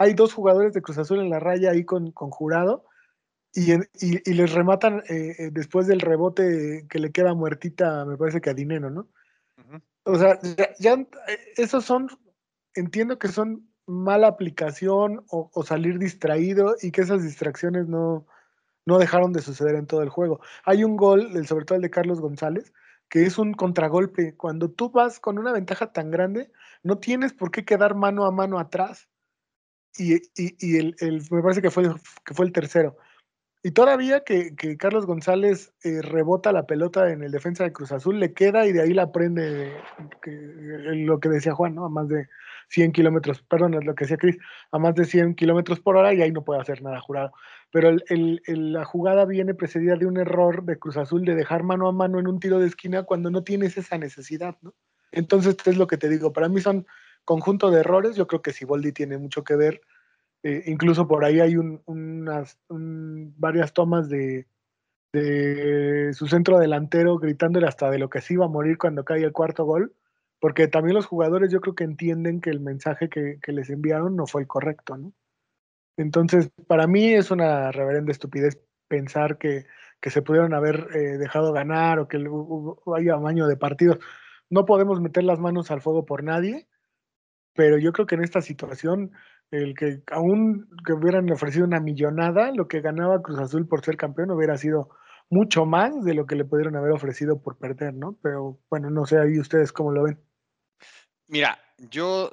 hay 0.00 0.14
dos 0.14 0.32
jugadores 0.32 0.72
de 0.72 0.80
Cruz 0.80 0.96
Azul 0.96 1.20
en 1.20 1.28
la 1.28 1.40
raya 1.40 1.72
ahí 1.72 1.84
con, 1.84 2.10
Jurado. 2.12 2.86
Y, 3.52 4.32
les 4.32 4.52
rematan 4.52 5.02
eh, 5.10 5.50
después 5.52 5.86
del 5.86 6.00
rebote 6.00 6.86
que 6.88 6.98
le 6.98 7.12
queda 7.12 7.34
muertita, 7.34 8.06
me 8.06 8.16
parece 8.16 8.40
que 8.40 8.48
a 8.48 8.54
Dinero, 8.54 8.88
¿no? 8.88 9.08
O 10.04 10.16
sea, 10.16 10.40
ya, 10.78 10.94
eh, 10.94 11.06
esos 11.56 11.84
son, 11.84 12.08
entiendo 12.74 13.18
que 13.18 13.28
son 13.28 13.68
mala 13.86 14.28
aplicación 14.28 15.22
o, 15.28 15.50
salir 15.64 15.98
distraído 15.98 16.76
y 16.80 16.92
que 16.92 17.02
esas 17.02 17.22
distracciones 17.22 17.86
no, 17.86 18.26
no 18.86 18.98
dejaron 18.98 19.34
de 19.34 19.42
suceder 19.42 19.74
en 19.74 19.86
todo 19.86 20.02
el 20.02 20.08
juego. 20.08 20.40
Hay 20.64 20.82
un 20.82 20.96
gol, 20.96 21.46
sobre 21.46 21.66
todo 21.66 21.76
el 21.76 21.82
de 21.82 21.90
Carlos 21.90 22.22
González, 22.22 22.72
que 23.10 23.26
es 23.26 23.36
un 23.36 23.52
contragolpe. 23.52 24.34
Cuando 24.34 24.70
tú 24.70 24.90
vas 24.90 25.20
con 25.20 25.38
una 25.38 25.52
ventaja 25.52 25.92
tan 25.92 26.10
grande, 26.10 26.50
no 26.82 26.96
tienes 26.96 27.34
por 27.34 27.50
qué 27.50 27.66
quedar 27.66 27.94
mano 27.94 28.24
a 28.24 28.30
mano 28.30 28.58
atrás. 28.58 29.09
Y, 29.98 30.14
el, 30.76 30.96
me 31.30 31.42
parece 31.42 31.62
que 31.62 31.70
fue, 31.70 31.84
que 32.24 32.34
fue 32.34 32.46
el 32.46 32.52
tercero. 32.52 32.96
Y 33.62 33.72
todavía 33.72 34.24
que, 34.24 34.54
Carlos 34.78 35.04
González 35.04 35.74
eh, 35.84 36.00
rebota 36.00 36.50
la 36.50 36.66
pelota 36.66 37.10
en 37.10 37.22
el 37.22 37.30
defensa 37.30 37.64
de 37.64 37.72
Cruz 37.72 37.92
Azul, 37.92 38.18
le 38.18 38.32
queda 38.32 38.66
y 38.66 38.72
de 38.72 38.80
ahí 38.80 38.94
la 38.94 39.12
prende 39.12 39.76
lo 40.24 41.20
que 41.20 41.28
decía 41.28 41.52
Juan, 41.52 41.74
¿no? 41.74 41.84
A 41.84 41.90
más 41.90 42.08
de 42.08 42.26
100 42.70 42.92
kilómetros, 42.92 43.42
perdón, 43.42 43.74
es 43.74 43.84
lo 43.84 43.94
que 43.94 44.04
decía 44.04 44.16
Cris, 44.16 44.38
a 44.72 44.78
más 44.78 44.94
de 44.94 45.04
100 45.04 45.34
kilómetros 45.34 45.80
por 45.80 45.96
hora 45.96 46.14
y 46.14 46.22
ahí 46.22 46.32
no 46.32 46.42
puede 46.42 46.60
hacer 46.60 46.82
nada 46.82 47.00
jurado. 47.00 47.32
Pero 47.70 47.94
la 48.46 48.84
jugada 48.86 49.26
viene 49.26 49.52
precedida 49.54 49.96
de 49.96 50.06
un 50.06 50.16
error 50.16 50.64
de 50.64 50.78
Cruz 50.78 50.96
Azul 50.96 51.26
de 51.26 51.34
dejar 51.34 51.62
mano 51.62 51.86
a 51.86 51.92
mano 51.92 52.18
en 52.18 52.28
un 52.28 52.40
tiro 52.40 52.60
de 52.60 52.66
esquina 52.66 53.02
cuando 53.02 53.30
no 53.30 53.44
tienes 53.44 53.76
esa 53.76 53.98
necesidad, 53.98 54.56
¿no? 54.62 54.72
Entonces, 55.12 55.56
es 55.66 55.76
lo 55.76 55.86
que 55.86 55.98
te 55.98 56.08
digo, 56.08 56.32
para 56.32 56.48
mí 56.48 56.60
son 56.60 56.86
conjunto 57.24 57.70
de 57.70 57.80
errores, 57.80 58.16
yo 58.16 58.26
creo 58.26 58.42
que 58.42 58.52
Siboldi 58.52 58.92
tiene 58.92 59.18
mucho 59.18 59.44
que 59.44 59.56
ver 59.56 59.80
eh, 60.42 60.62
incluso 60.66 61.06
por 61.06 61.24
ahí 61.24 61.40
hay 61.40 61.56
unas, 61.56 62.58
varias 62.68 63.72
tomas 63.74 64.08
de, 64.08 64.46
su 66.12 66.26
centro 66.28 66.58
delantero 66.58 67.18
gritándole 67.18 67.66
hasta 67.66 67.90
de 67.90 67.98
lo 67.98 68.08
que 68.08 68.20
se 68.20 68.34
iba 68.34 68.44
a 68.46 68.48
morir 68.48 68.78
cuando 68.78 69.04
cae 69.04 69.24
el 69.24 69.32
cuarto 69.32 69.64
gol, 69.64 69.94
porque 70.38 70.68
también 70.68 70.94
los 70.94 71.06
jugadores 71.06 71.50
yo 71.50 71.60
creo 71.60 71.74
que 71.74 71.84
entienden 71.84 72.40
que 72.40 72.50
el 72.50 72.60
mensaje 72.60 73.08
que, 73.08 73.38
les 73.46 73.70
enviaron 73.70 74.16
no 74.16 74.26
fue 74.26 74.42
el 74.42 74.46
correcto, 74.46 74.96
¿no? 74.96 75.12
Entonces, 75.96 76.50
para 76.66 76.86
mí 76.86 77.12
es 77.12 77.30
una 77.30 77.72
reverenda 77.72 78.12
estupidez 78.12 78.58
pensar 78.88 79.36
que, 79.38 79.66
se 80.02 80.22
pudieron 80.22 80.54
haber 80.54 80.88
eh, 80.94 81.18
dejado 81.18 81.52
ganar 81.52 81.98
o 81.98 82.08
que 82.08 82.24
haya 82.96 83.14
amaño 83.14 83.46
de 83.46 83.56
partidos. 83.58 83.98
No 84.48 84.64
podemos 84.64 84.98
meter 85.00 85.24
las 85.24 85.38
manos 85.38 85.70
al 85.70 85.82
fuego 85.82 86.06
por 86.06 86.24
nadie, 86.24 86.68
pero 87.54 87.78
yo 87.78 87.92
creo 87.92 88.06
que 88.06 88.14
en 88.14 88.24
esta 88.24 88.40
situación 88.40 89.12
el 89.50 89.74
que 89.74 90.02
aún 90.12 90.68
que 90.84 90.92
hubieran 90.92 91.30
ofrecido 91.30 91.64
una 91.64 91.80
millonada, 91.80 92.52
lo 92.52 92.68
que 92.68 92.80
ganaba 92.80 93.22
Cruz 93.22 93.38
Azul 93.38 93.66
por 93.66 93.84
ser 93.84 93.96
campeón 93.96 94.30
hubiera 94.30 94.56
sido 94.56 94.90
mucho 95.28 95.64
más 95.64 96.04
de 96.04 96.14
lo 96.14 96.26
que 96.26 96.36
le 96.36 96.44
pudieron 96.44 96.76
haber 96.76 96.92
ofrecido 96.92 97.40
por 97.42 97.58
perder, 97.58 97.94
¿no? 97.94 98.16
Pero 98.22 98.60
bueno, 98.68 98.90
no 98.90 99.06
sé 99.06 99.18
ahí 99.18 99.38
ustedes 99.38 99.72
cómo 99.72 99.92
lo 99.92 100.04
ven. 100.04 100.20
Mira, 101.26 101.58
yo 101.78 102.30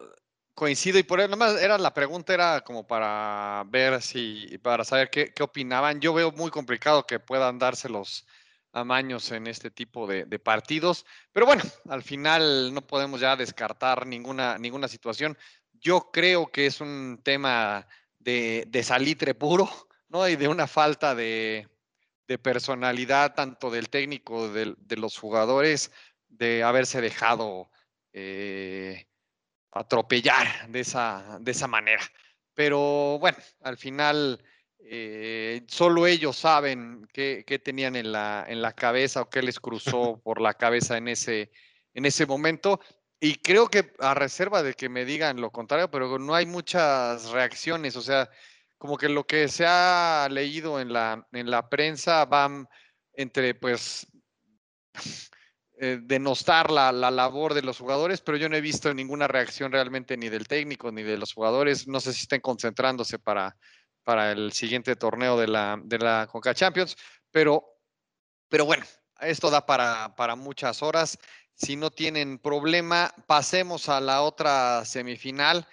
coincido 0.55 0.97
y 0.97 1.03
por 1.03 1.19
eso 1.19 1.29
nomás 1.29 1.61
era 1.61 1.77
la 1.77 1.93
pregunta 1.93 2.33
era 2.33 2.61
como 2.61 2.87
para 2.87 3.63
ver 3.69 4.01
si 4.01 4.57
para 4.63 4.83
saber 4.83 5.09
qué, 5.11 5.31
qué, 5.33 5.43
opinaban. 5.43 5.99
Yo 5.99 6.13
veo 6.13 6.31
muy 6.31 6.49
complicado 6.49 7.05
que 7.05 7.19
puedan 7.19 7.59
darse 7.59 7.89
los 7.89 8.25
amaños 8.79 9.31
en 9.31 9.47
este 9.47 9.71
tipo 9.71 10.07
de, 10.07 10.25
de, 10.25 10.39
partidos, 10.39 11.05
pero 11.31 11.45
bueno, 11.45 11.63
al 11.89 12.03
final 12.03 12.73
no 12.73 12.81
podemos 12.85 13.19
ya 13.19 13.35
descartar 13.35 14.05
ninguna 14.05 14.57
ninguna 14.57 14.87
situación. 14.87 15.37
Yo 15.73 16.09
creo 16.11 16.47
que 16.47 16.65
es 16.65 16.81
un 16.81 17.19
tema 17.23 17.87
de, 18.27 18.83
salitre 18.83 19.33
puro, 19.35 19.69
¿no? 20.09 20.27
Y 20.27 20.35
de 20.35 20.47
una 20.47 20.67
falta 20.67 21.15
de, 21.15 21.67
personalidad 22.41 23.35
tanto 23.35 23.71
del 23.71 23.89
técnico, 23.89 24.49
de, 24.49 24.75
los 24.97 25.17
jugadores, 25.17 25.91
de 26.27 26.63
haberse 26.63 26.99
dejado 26.99 27.69
eh, 28.11 29.07
atropellar 29.71 30.69
de 30.69 30.81
esa, 30.81 31.37
de 31.39 31.51
esa 31.51 31.67
manera. 31.67 32.03
Pero 32.53 33.17
bueno, 33.19 33.37
al 33.61 33.77
final 33.77 34.43
eh, 34.79 35.63
solo 35.67 36.07
ellos 36.07 36.37
saben 36.37 37.07
qué, 37.11 37.43
tenían 37.63 37.95
en 37.95 38.11
la, 38.11 38.45
en 38.47 38.61
la 38.61 38.73
cabeza 38.73 39.21
o 39.21 39.29
qué 39.29 39.41
les 39.41 39.59
cruzó 39.59 40.21
por 40.23 40.39
la 40.39 40.53
cabeza 40.53 40.97
en 40.97 41.07
ese, 41.07 41.51
en 41.93 42.05
ese 42.05 42.25
momento. 42.25 42.79
Y 43.19 43.35
creo 43.35 43.67
que 43.67 43.93
a 43.99 44.13
reserva 44.13 44.61
de 44.63 44.75
que 44.75 44.89
me 44.89 45.03
digan 45.03 45.41
lo 45.41 45.51
contrario, 45.51 45.89
pero 45.89 46.19
no 46.19 46.35
hay 46.35 46.45
muchas 46.45 47.31
reacciones, 47.31 47.95
o 47.95 48.01
sea, 48.01 48.29
como 48.77 48.97
que 48.97 49.09
lo 49.09 49.25
que 49.25 49.47
se 49.47 49.65
ha 49.65 50.27
leído 50.29 50.79
en 50.79 50.93
la, 50.93 51.27
en 51.31 51.49
la 51.49 51.67
prensa 51.67 52.25
va 52.25 52.67
entre, 53.13 53.55
pues, 53.55 54.07
eh, 55.79 55.99
denostar 56.01 56.69
la, 56.71 56.91
la, 56.91 57.09
labor 57.09 57.55
de 57.55 57.63
los 57.63 57.79
jugadores, 57.79 58.21
pero 58.21 58.37
yo 58.37 58.49
no 58.49 58.55
he 58.55 58.61
visto 58.61 58.93
ninguna 58.93 59.27
reacción 59.27 59.71
realmente 59.71 60.15
ni 60.15 60.29
del 60.29 60.47
técnico 60.47 60.91
ni 60.91 61.03
de 61.03 61.17
los 61.17 61.33
jugadores. 61.33 61.87
No 61.87 61.99
sé 61.99 62.13
si 62.13 62.21
estén 62.21 62.41
concentrándose 62.41 63.17
para, 63.17 63.57
para 64.07 64.31
el 64.31 64.53
siguiente 64.53 64.95
torneo 64.95 65.37
de 65.37 65.47
la, 65.47 65.77
de 65.83 65.99
la 65.99 66.29
Conca 66.31 66.53
Champions, 66.53 66.95
pero, 67.29 67.61
pero 68.47 68.63
bueno, 68.63 68.85
esto 69.19 69.49
da 69.49 69.65
para, 69.65 70.15
para 70.15 70.37
muchas 70.37 70.81
horas. 70.81 71.19
Si 71.53 71.75
no 71.75 71.91
tienen 71.91 72.39
problema, 72.39 73.13
pasemos 73.25 73.89
a 73.89 73.99
la 73.99 74.21
otra 74.21 74.85
semifinal, 74.85 75.67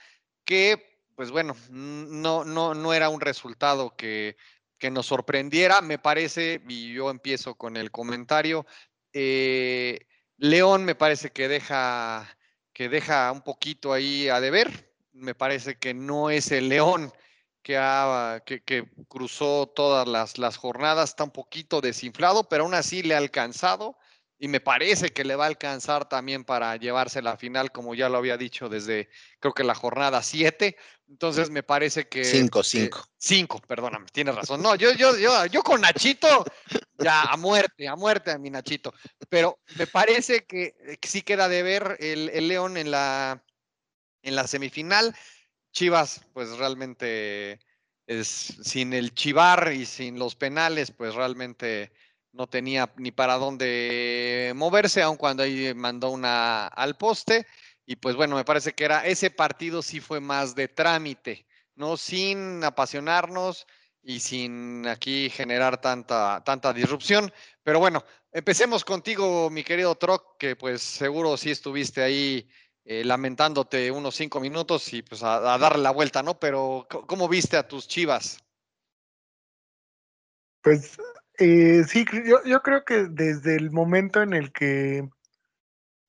que, 0.45 0.99
pues 1.15 1.31
bueno, 1.31 1.55
no, 1.71 2.45
no, 2.45 2.75
no 2.75 2.93
era 2.93 3.09
un 3.09 3.21
resultado 3.21 3.95
que, 3.95 4.37
que 4.79 4.91
nos 4.91 5.07
sorprendiera, 5.07 5.81
me 5.81 5.99
parece, 5.99 6.61
y 6.69 6.93
yo 6.93 7.11
empiezo 7.11 7.55
con 7.55 7.77
el 7.77 7.93
comentario. 7.93 8.67
Eh, 9.13 10.09
León 10.39 10.85
me 10.85 10.97
parece 10.97 11.31
que 11.31 11.47
deja, 11.47 12.37
que 12.73 12.89
deja 12.89 13.31
un 13.31 13.43
poquito 13.43 13.93
ahí 13.93 14.29
a 14.29 14.41
deber. 14.41 14.93
Me 15.13 15.37
parece 15.37 15.77
que 15.77 15.95
no 15.95 16.31
es 16.31 16.51
el 16.51 16.69
León 16.69 17.13
que, 17.65 17.79
ha, 17.79 18.43
que, 18.45 18.85
cruzó 19.09 19.67
todas 19.75 20.07
las, 20.07 20.39
las, 20.39 20.59
jornadas, 20.59 21.11
está 21.11 21.25
un 21.25 21.31
poquito 21.31 21.81
desinflado, 21.81 22.47
pero 22.49 22.65
aún 22.65 22.75
así 22.75 23.03
le 23.03 23.15
ha 23.15 23.19
alcanzado 23.19 23.97
y 24.39 24.49
me 24.49 24.61
parece 24.61 25.15
que 25.15 25.25
le 25.25 25.35
va 25.35 25.45
a 25.45 25.49
alcanzar 25.49 26.07
también 26.07 26.45
para 26.45 26.77
llevarse 26.77 27.23
la 27.23 27.39
final, 27.39 27.73
como 27.73 27.95
ya 27.95 28.11
lo 28.11 28.19
había 28.19 28.37
dicho 28.37 28.69
desde, 28.69 29.09
creo 29.41 29.55
que 29.55 29.65
la 29.65 29.75
jornada 29.75 30.23
7. 30.23 30.77
Entonces 31.09 31.49
me 31.49 31.63
parece 31.63 32.07
que... 32.09 32.25
5, 32.25 32.63
5. 32.63 33.05
5, 33.17 33.61
perdóname, 33.67 34.07
tienes 34.13 34.35
razón. 34.35 34.61
No, 34.61 34.75
yo, 34.75 34.93
yo, 34.93 35.17
yo, 35.17 35.47
yo 35.47 35.63
con 35.63 35.81
Nachito, 35.81 36.45
ya 36.99 37.23
a 37.23 37.37
muerte, 37.39 37.89
a 37.89 37.97
muerte 37.97 38.31
a 38.31 38.39
mi 38.39 38.51
Nachito. 38.51 38.93
Pero 39.31 39.61
me 39.77 39.87
parece 39.87 40.45
que, 40.45 40.75
sí 41.01 41.23
queda 41.23 41.49
de 41.49 41.63
ver 41.63 41.97
el, 42.01 42.29
el 42.29 42.49
León 42.49 42.77
en 42.77 42.91
la, 42.91 43.43
en 44.23 44.37
la 44.37 44.47
semifinal. 44.47 45.15
Chivas, 45.75 46.25
pues 46.33 46.57
realmente 46.57 47.59
es 48.07 48.29
sin 48.63 48.93
el 48.93 49.13
chivar 49.13 49.73
y 49.75 49.87
sin 49.87 50.21
los 50.21 50.37
penales, 50.37 50.93
pues 50.93 51.17
realmente 51.17 51.93
no 52.33 52.47
tenía 52.47 52.93
ni 52.97 53.11
para 53.11 53.35
dónde 53.39 54.53
moverse, 54.55 55.03
aun 55.03 55.17
cuando 55.17 55.43
ahí 55.43 55.75
mandó 55.75 56.11
una 56.11 56.69
al 56.69 56.97
poste. 56.97 57.47
Y 57.87 57.97
pues 57.97 58.15
bueno, 58.15 58.37
me 58.37 58.45
parece 58.45 58.73
que 58.73 58.85
era 58.85 59.05
ese 59.05 59.31
partido 59.31 59.83
sí 59.83 59.99
fue 59.99 60.21
más 60.21 60.55
de 60.55 60.69
trámite, 60.69 61.45
¿no? 61.75 61.97
Sin 61.97 62.63
apasionarnos 62.63 63.67
y 64.01 64.21
sin 64.21 64.87
aquí 64.87 65.29
generar 65.29 65.81
tanta, 65.81 66.41
tanta 66.45 66.73
disrupción. 66.73 67.33
Pero 67.65 67.81
bueno, 67.81 68.05
empecemos 68.31 68.85
contigo, 68.85 69.51
mi 69.51 69.65
querido 69.65 69.97
Troc, 69.97 70.39
que 70.39 70.55
pues 70.55 70.83
seguro 70.83 71.37
sí 71.37 71.51
estuviste 71.51 72.01
ahí 72.01 72.49
eh, 72.87 73.03
lamentándote 73.03 73.91
unos 73.91 74.15
cinco 74.15 74.41
minutos 74.41 74.93
y 74.93 75.01
pues 75.01 75.23
a, 75.23 75.41
darle 75.41 75.83
la 75.83 75.91
vuelta, 75.91 76.23
¿no? 76.23 76.39
Pero 76.39 76.87
¿cómo 77.07 77.29
viste 77.29 77.57
a 77.57 77.67
tus 77.67 77.89
chivas? 77.89 78.45
Pues 80.61 80.99
eh, 81.39 81.85
sí, 81.89 82.05
yo, 82.27 82.45
yo, 82.45 82.61
creo 82.61 82.85
que 82.85 83.05
desde 83.05 83.57
el 83.57 83.71
momento 83.71 84.21
en 84.21 84.35
el 84.35 84.53
que 84.53 85.09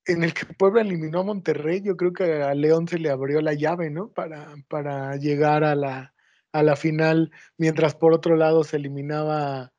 en 0.04 0.22
el 0.22 0.34
que 0.34 0.44
Puebla 0.44 0.82
eliminó 0.82 1.20
a 1.20 1.24
Monterrey, 1.24 1.80
yo 1.80 1.96
creo 1.96 2.12
que 2.12 2.42
a 2.42 2.54
León 2.54 2.86
se 2.86 2.98
le 2.98 3.08
abrió 3.08 3.40
la 3.40 3.54
llave, 3.54 3.88
¿no? 3.88 4.08
Para, 4.12 4.54
para 4.68 5.16
llegar 5.16 5.64
a 5.64 5.74
la, 5.74 6.14
a 6.52 6.62
la 6.62 6.76
final, 6.76 7.32
mientras 7.56 7.94
por 7.94 8.12
otro 8.12 8.36
lado 8.36 8.64
se 8.64 8.76
eliminaba 8.76 9.72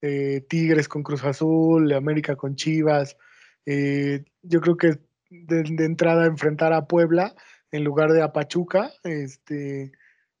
eh, 0.00 0.40
Tigres 0.48 0.88
con 0.88 1.02
Cruz 1.02 1.24
Azul, 1.24 1.92
América 1.92 2.36
con 2.36 2.54
Chivas. 2.54 3.16
yo 3.66 4.60
creo 4.60 4.76
que 4.76 5.00
de, 5.46 5.84
entrada 5.84 6.26
enfrentar 6.26 6.72
a 6.72 6.86
Puebla 6.86 7.34
en 7.70 7.84
lugar 7.84 8.12
de 8.12 8.22
a 8.22 8.32
Pachuca, 8.32 8.92
este, 9.02 9.92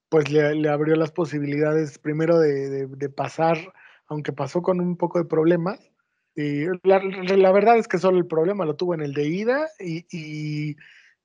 pues 0.08 0.30
le, 0.30 0.68
abrió 0.68 0.94
las 0.94 1.10
posibilidades 1.10 1.98
primero 1.98 2.38
de, 2.38 3.08
pasar, 3.14 3.58
aunque 4.06 4.32
pasó 4.32 4.62
con 4.62 4.80
un 4.80 4.96
poco 4.96 5.18
de 5.18 5.24
problemas. 5.24 5.80
Y 6.36 6.66
la, 6.82 7.52
verdad 7.52 7.78
es 7.78 7.88
que 7.88 7.98
solo 7.98 8.18
el 8.18 8.26
problema 8.26 8.64
lo 8.64 8.76
tuvo 8.76 8.94
en 8.94 9.00
el 9.00 9.14
de 9.14 9.28
ida 9.28 9.66
y, 9.78 10.76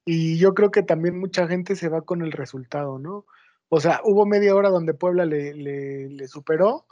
yo 0.06 0.56
creo 0.56 0.72
que 0.72 0.82
también 0.82 1.20
mucha 1.20 1.48
gente 1.48 1.76
se 1.76 1.90
va 1.90 2.02
con 2.02 2.24
el 2.24 2.32
resultado, 2.32 2.98
¿no? 2.98 3.26
O 3.70 3.80
sea, 3.80 4.02
hubo 4.04 4.26
media 4.26 4.56
hora 4.56 4.70
donde 4.70 4.96
Puebla 4.96 5.26
le, 5.26 6.28
superó 6.28 6.88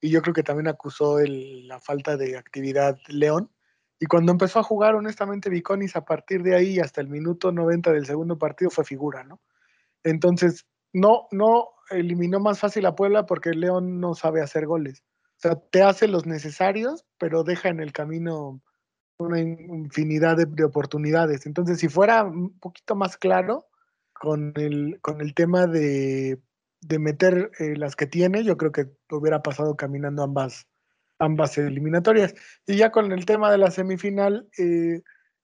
y 0.00 0.08
yo 0.08 0.22
creo 0.22 0.32
que 0.32 0.42
también 0.42 0.68
acusó 0.68 1.18
la 1.20 1.80
falta 1.80 2.16
de 2.16 2.38
actividad 2.38 2.98
León 3.08 3.50
y 4.02 4.06
cuando 4.06 4.32
empezó 4.32 4.58
a 4.58 4.64
jugar, 4.64 4.96
honestamente, 4.96 5.48
Viconis 5.48 5.94
a 5.94 6.04
partir 6.04 6.42
de 6.42 6.56
ahí 6.56 6.80
hasta 6.80 7.00
el 7.00 7.06
minuto 7.06 7.52
90 7.52 7.92
del 7.92 8.04
segundo 8.04 8.36
partido 8.36 8.68
fue 8.68 8.84
figura, 8.84 9.22
¿no? 9.22 9.40
Entonces, 10.02 10.66
no, 10.92 11.28
no 11.30 11.68
eliminó 11.88 12.40
más 12.40 12.58
fácil 12.58 12.84
a 12.86 12.96
Puebla 12.96 13.26
porque 13.26 13.50
León 13.50 14.00
no 14.00 14.14
sabe 14.14 14.42
hacer 14.42 14.66
goles. 14.66 15.04
O 15.36 15.42
sea, 15.42 15.54
te 15.54 15.84
hace 15.84 16.08
los 16.08 16.26
necesarios, 16.26 17.04
pero 17.16 17.44
deja 17.44 17.68
en 17.68 17.78
el 17.78 17.92
camino 17.92 18.60
una 19.18 19.38
infinidad 19.38 20.36
de, 20.36 20.64
oportunidades. 20.64 21.46
Entonces, 21.46 21.78
si 21.78 21.88
fuera 21.88 22.24
un 22.24 22.58
poquito 22.58 22.96
más 22.96 23.16
claro 23.16 23.66
con 24.12 24.52
el, 24.56 24.98
con 25.00 25.20
el 25.20 25.32
tema 25.32 25.68
de, 25.68 26.40
meter 26.98 27.52
eh, 27.60 27.76
las 27.76 27.94
que 27.94 28.08
tiene, 28.08 28.42
yo 28.42 28.56
creo 28.56 28.72
que 28.72 28.90
hubiera 29.12 29.44
pasado 29.44 29.76
caminando 29.76 30.24
ambas, 30.24 30.66
ambas 31.22 31.56
eliminatorias. 31.56 32.34
Y 32.66 32.76
ya 32.76 32.90
con 32.90 33.12
el 33.12 33.24
tema 33.24 33.50
de 33.50 33.58
la 33.58 33.70
semifinal, 33.70 34.48
eh, 34.58 35.02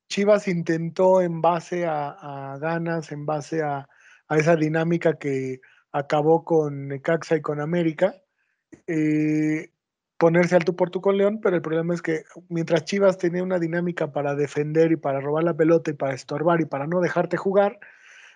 Chivas 0.08 0.48
intentó 0.48 1.22
en 1.22 1.40
base 1.40 1.86
a, 1.86 2.56
ganas, 2.60 3.12
en 3.12 3.24
base 3.26 3.62
a, 3.62 3.88
esa 4.30 4.56
dinámica 4.56 5.18
que 5.18 5.60
acabó 5.92 6.44
con 6.44 6.88
Necaxa 6.88 7.36
y 7.36 7.40
con 7.40 7.60
América, 7.60 8.14
eh, 8.86 9.70
ponerse 10.18 10.56
alto 10.56 10.76
por 10.76 10.90
tu 10.90 11.00
con 11.00 11.16
León, 11.16 11.40
pero 11.40 11.56
el 11.56 11.62
problema 11.62 11.94
es 11.94 12.02
que 12.02 12.24
mientras 12.48 12.84
Chivas 12.84 13.16
tenía 13.16 13.42
una 13.42 13.58
dinámica 13.58 14.12
para 14.12 14.34
defender 14.34 14.92
y 14.92 14.96
para 14.96 15.20
robar 15.20 15.44
la 15.44 15.56
pelota 15.56 15.90
y 15.90 15.94
para 15.94 16.14
estorbar 16.14 16.60
y 16.60 16.66
para 16.66 16.86
no 16.86 17.00
dejarte 17.00 17.36
jugar, 17.36 17.78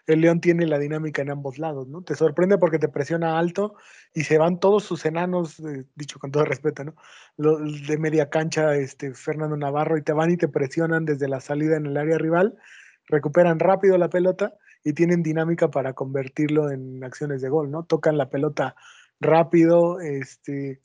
el 0.07 0.21
León 0.21 0.41
tiene 0.41 0.67
la 0.67 0.79
dinámica 0.79 1.23
en 1.23 1.31
ambos 1.31 1.59
lados, 1.59 1.89
¿no? 1.89 2.03
Te 2.03 2.15
sorprende 2.15 2.59
porque 2.59 2.79
te 2.79 2.89
presiona 2.89 3.39
alto 3.39 3.75
y 4.15 4.25
se 4.25 4.39
van 4.39 4.59
todos 4.59 4.85
sus 4.85 5.05
enanos, 5.05 5.61
eh, 5.61 5.85
dicho 5.95 6.19
con 6.19 6.33
todo 6.33 6.45
respeto, 6.45 6.85
¿no? 6.85 6.95
Los 7.37 7.87
de 7.87 7.99
media 7.99 8.29
cancha, 8.29 8.75
este, 8.77 9.15
Fernando 9.15 9.57
Navarro, 9.57 9.97
y 9.97 10.03
te 10.03 10.13
van 10.13 10.31
y 10.31 10.37
te 10.37 10.49
presionan 10.49 11.05
desde 11.05 11.29
la 11.29 11.41
salida 11.41 11.77
en 11.77 11.87
el 11.87 11.97
área 11.97 12.19
rival, 12.19 12.57
recuperan 13.07 13.59
rápido 13.59 13.97
la 13.99 14.11
pelota 14.11 14.55
y 14.85 14.93
tienen 14.95 15.23
dinámica 15.23 15.71
para 15.71 15.93
convertirlo 15.93 16.71
en 16.71 17.05
acciones 17.05 17.41
de 17.41 17.49
gol, 17.49 17.71
¿no? 17.71 17.85
Tocan 17.85 18.19
la 18.19 18.29
pelota 18.31 18.75
rápido, 19.21 20.01
este, 20.01 20.83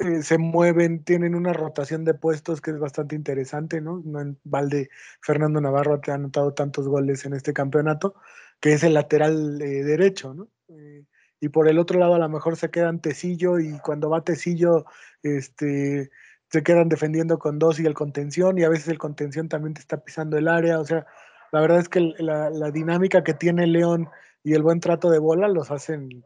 eh, 0.00 0.22
se 0.22 0.38
mueven, 0.38 1.02
tienen 1.02 1.34
una 1.34 1.52
rotación 1.52 2.04
de 2.04 2.14
puestos 2.14 2.60
que 2.60 2.70
es 2.70 2.78
bastante 2.78 3.16
interesante, 3.16 3.80
¿no? 3.80 4.00
No 4.04 4.20
en 4.20 4.38
balde 4.44 4.90
Fernando 5.22 5.60
Navarro 5.60 6.00
te 6.00 6.12
ha 6.12 6.14
anotado 6.14 6.54
tantos 6.54 6.86
goles 6.86 7.24
en 7.24 7.34
este 7.34 7.52
campeonato, 7.52 8.14
que 8.60 8.72
es 8.72 8.82
el 8.82 8.94
lateral 8.94 9.60
eh, 9.62 9.84
derecho, 9.84 10.34
¿no? 10.34 10.48
Eh, 10.68 11.04
y 11.40 11.48
por 11.48 11.68
el 11.68 11.78
otro 11.78 12.00
lado 12.00 12.14
a 12.14 12.18
lo 12.18 12.28
mejor 12.28 12.56
se 12.56 12.70
quedan 12.70 13.00
Tecillo 13.00 13.58
y 13.58 13.78
cuando 13.78 14.10
va 14.10 14.24
Tecillo, 14.24 14.84
este, 15.22 16.10
se 16.50 16.62
quedan 16.62 16.88
defendiendo 16.88 17.38
con 17.38 17.58
dos 17.58 17.78
y 17.78 17.86
el 17.86 17.94
contención 17.94 18.58
y 18.58 18.64
a 18.64 18.68
veces 18.68 18.88
el 18.88 18.98
contención 18.98 19.48
también 19.48 19.74
te 19.74 19.80
está 19.80 20.02
pisando 20.02 20.36
el 20.36 20.48
área, 20.48 20.80
o 20.80 20.84
sea, 20.84 21.06
la 21.52 21.60
verdad 21.60 21.78
es 21.78 21.88
que 21.88 22.00
la, 22.18 22.70
dinámica 22.70 23.22
que 23.22 23.34
tiene 23.34 23.66
León 23.66 24.08
y 24.42 24.54
el 24.54 24.62
buen 24.62 24.80
trato 24.80 25.10
de 25.10 25.18
bola 25.18 25.48
los 25.48 25.70
hacen 25.70 26.24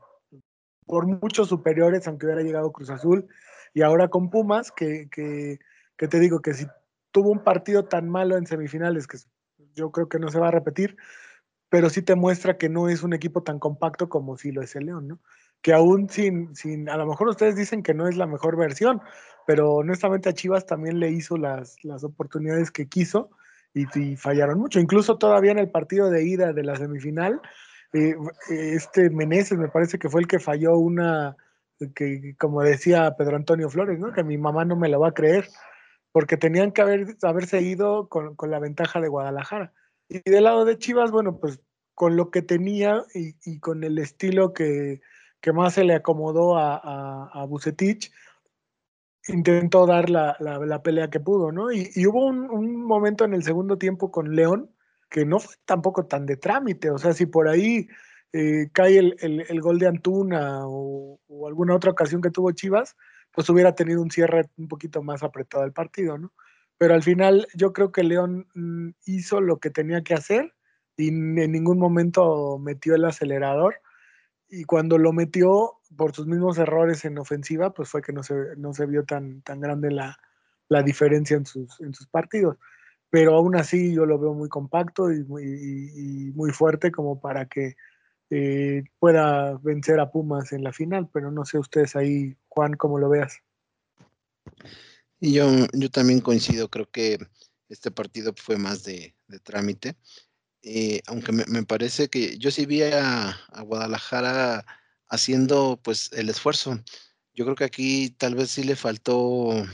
por 0.87 1.07
muchos 1.07 1.49
superiores, 1.49 2.07
aunque 2.09 2.27
hubiera 2.27 2.43
llegado 2.43 2.73
Cruz 2.73 2.91
Azul, 2.91 3.29
y 3.73 3.83
ahora 3.83 4.09
con 4.09 4.31
Pumas, 4.31 4.73
que, 4.73 5.09
que, 5.11 5.59
que 5.97 6.09
te 6.09 6.19
digo 6.19 6.41
que 6.41 6.55
si 6.55 6.67
tuvo 7.13 7.31
un 7.31 7.45
partido 7.45 7.85
tan 7.85 8.09
malo 8.09 8.37
en 8.37 8.47
semifinales, 8.47 9.07
que 9.07 9.19
yo 9.75 9.93
creo 9.93 10.09
que 10.09 10.19
no 10.19 10.29
se 10.29 10.41
va 10.41 10.49
a 10.49 10.53
repetir, 10.53 10.97
pero 11.73 11.89
sí 11.89 12.03
te 12.03 12.17
muestra 12.17 12.59
que 12.59 12.69
no 12.69 12.91
es 12.91 13.03
un 13.03 13.15
equipo 13.15 13.43
tan 13.45 13.59
compacto 13.59 14.11
como 14.11 14.37
si 14.37 14.53
lo 14.53 14.61
es 14.61 14.77
el 14.77 14.85
León, 14.85 15.09
¿no? 15.09 15.21
Que 15.63 15.73
aún 15.73 16.07
sin, 16.11 16.55
sin, 16.55 16.91
a 16.91 16.99
lo 16.99 17.07
mejor 17.07 17.29
ustedes 17.29 17.57
dicen 17.57 17.83
que 17.83 17.95
no 17.95 18.07
es 18.07 18.19
la 18.19 18.27
mejor 18.27 18.59
versión, 18.59 19.01
pero 19.47 19.77
honestamente 19.77 20.29
a 20.29 20.35
Chivas 20.35 20.67
también 20.67 21.01
le 21.01 21.09
hizo 21.09 21.39
las, 21.39 21.83
las 21.83 22.05
oportunidades 22.05 22.71
que 22.71 22.91
quiso 22.91 23.31
y, 23.73 23.87
fallaron 24.17 24.59
mucho. 24.59 24.81
Incluso 24.81 25.17
todavía 25.17 25.53
en 25.53 25.61
el 25.61 25.71
partido 25.71 26.11
de 26.11 26.25
ida 26.25 26.53
de 26.53 26.63
la 26.63 26.77
semifinal, 26.77 27.41
eh, 27.95 28.17
este 28.51 29.09
Meneses 29.09 29.57
me 29.57 29.69
parece 29.69 29.99
que 29.99 30.11
fue 30.11 30.21
el 30.21 30.27
que 30.27 30.41
falló 30.41 30.77
una, 30.77 31.39
que 31.95 32.35
como 32.39 32.61
decía 32.61 33.15
Pedro 33.17 33.37
Antonio 33.37 33.71
Flores, 33.71 33.99
¿no? 33.99 34.13
Que 34.13 34.25
mi 34.25 34.37
mamá 34.37 34.67
no 34.67 34.77
me 34.77 34.91
lo 34.91 35.01
va 35.01 35.09
a 35.09 35.15
creer, 35.15 35.49
porque 36.13 36.37
tenían 36.37 36.73
que 36.73 36.83
haber, 36.83 37.17
haberse 37.23 37.63
ido 37.63 38.11
con, 38.11 38.37
con 38.37 38.51
la 38.51 38.59
ventaja 38.59 39.01
de 39.01 39.09
Guadalajara 39.09 39.73
y 40.25 40.31
del 40.31 40.45
lado 40.45 40.65
de 40.65 40.79
Chivas, 40.79 41.11
bueno, 41.11 41.39
pues 41.39 41.61
con 41.95 42.17
lo 42.17 42.31
que 42.31 42.43
tenía 42.43 43.05
y, 43.15 43.61
con 43.61 43.85
el 43.85 43.99
estilo 43.99 44.53
que, 44.53 45.01
más 45.55 45.75
se 45.75 45.85
le 45.85 45.95
acomodó 45.95 46.57
a, 46.57 47.31
a, 47.33 47.45
Bucetich, 47.47 48.13
intentó 49.29 49.87
dar 49.87 50.11
la, 50.11 50.81
pelea 50.83 51.11
que 51.11 51.21
pudo, 51.21 51.53
¿no? 51.53 51.73
Y, 51.73 51.91
hubo 52.07 52.27
un, 52.27 52.85
momento 52.85 53.25
en 53.25 53.35
el 53.35 53.43
segundo 53.43 53.79
tiempo 53.79 54.11
con 54.11 54.35
León 54.35 54.71
que 55.11 55.25
no 55.27 55.39
fue 55.41 55.55
tampoco 55.67 56.07
tan 56.07 56.25
de 56.27 56.37
trámite, 56.37 56.91
o 56.91 56.99
sea, 56.99 57.13
si 57.13 57.27
por 57.27 57.47
ahí 57.47 57.87
eh, 58.33 58.71
cae 58.73 58.99
el, 58.99 59.61
gol 59.61 59.79
de 59.79 59.87
Antuna 59.87 60.67
o, 60.67 61.21
o, 61.29 61.47
alguna 61.47 61.77
otra 61.77 61.91
ocasión 61.91 62.23
que 62.23 62.31
tuvo 62.31 62.51
Chivas, 62.53 62.97
pues 63.31 63.49
hubiera 63.51 63.75
tenido 63.75 64.01
un 64.01 64.11
cierre 64.11 64.49
un 64.57 64.69
poquito 64.69 65.03
más 65.03 65.23
apretado 65.23 65.65
del 65.65 65.73
partido, 65.73 66.17
¿no? 66.17 66.33
Pero 66.83 66.95
al 66.95 67.05
final 67.05 67.47
yo 67.55 67.73
creo 67.73 67.93
que 67.93 68.03
León 68.03 68.49
mm, 68.55 68.89
hizo 69.07 69.41
lo 69.41 69.61
que 69.61 69.71
tenía 69.71 70.03
que 70.03 70.15
hacer 70.15 70.53
y 70.97 71.11
en 71.11 71.53
ningún 71.53 71.79
momento 71.79 72.59
metió 72.59 72.97
el 72.97 73.05
acelerador. 73.05 73.77
Y 74.49 74.65
cuando 74.65 74.99
lo 74.99 75.13
metió 75.13 75.75
por 75.97 76.13
sus 76.13 76.27
mismos 76.27 76.59
errores 76.59 77.05
en 77.05 77.19
ofensiva, 77.19 77.73
pues 77.73 77.89
fue 77.89 78.03
que 78.03 78.13
no 78.13 78.25
se, 78.25 78.35
no 78.57 78.75
se 78.75 78.87
vio 78.87 79.05
tan, 79.05 79.43
tan 79.43 79.61
grande 79.61 79.93
la, 79.93 80.19
la 80.69 80.83
diferencia 80.83 81.37
en 81.37 81.47
sus, 81.47 81.81
en 81.81 81.95
sus 81.95 82.09
partidos. 82.09 82.59
Pero 83.11 83.37
aún 83.37 83.55
así 83.55 83.95
yo 83.95 84.05
lo 84.05 84.19
veo 84.19 84.35
muy 84.35 84.49
compacto 84.49 85.13
y 85.13 85.23
muy, 85.23 86.33
muy 86.35 86.51
fuerte 86.51 86.91
como 86.91 87.21
para 87.21 87.47
que 87.47 87.77
eh, 88.29 88.83
pueda 88.99 89.57
vencer 89.59 90.01
a 90.01 90.11
Pumas 90.11 90.53
en 90.53 90.65
la 90.65 90.73
final, 90.73 91.09
pero 91.13 91.31
no 91.31 91.45
sé 91.45 91.61
ustedes 91.61 91.95
ahí, 91.95 92.37
Juan, 92.49 92.75
cómo 92.75 92.99
lo 92.99 93.09
veas. 93.09 93.41
Y 95.25 95.35
yo, 95.35 95.49
yo 95.73 95.89
también 95.89 96.21
coincido, 96.21 96.69
creo 96.69 96.91
que 96.91 97.17
este 97.69 97.93
partido 97.93 98.35
fue 98.37 98.57
más 98.57 98.83
de, 98.83 99.15
trámite, 99.45 99.95
eh, 100.63 101.01
aunque 101.07 101.31
me, 101.31 101.63
parece 101.63 102.09
que 102.09 102.37
yo 102.39 102.51
sí 102.51 102.67
vi 102.67 102.83
a, 102.83 103.39
Guadalajara 103.65 104.67
haciendo 105.09 105.81
pues 105.81 106.11
el 106.13 106.29
esfuerzo. 106.29 106.83
Yo 107.35 107.45
creo 107.45 107.55
que 107.55 107.63
aquí 107.63 108.11
tal 108.11 108.35
vez 108.35 108.51
sí 108.51 108.65
le 108.65 108.75
faltó 108.75 109.65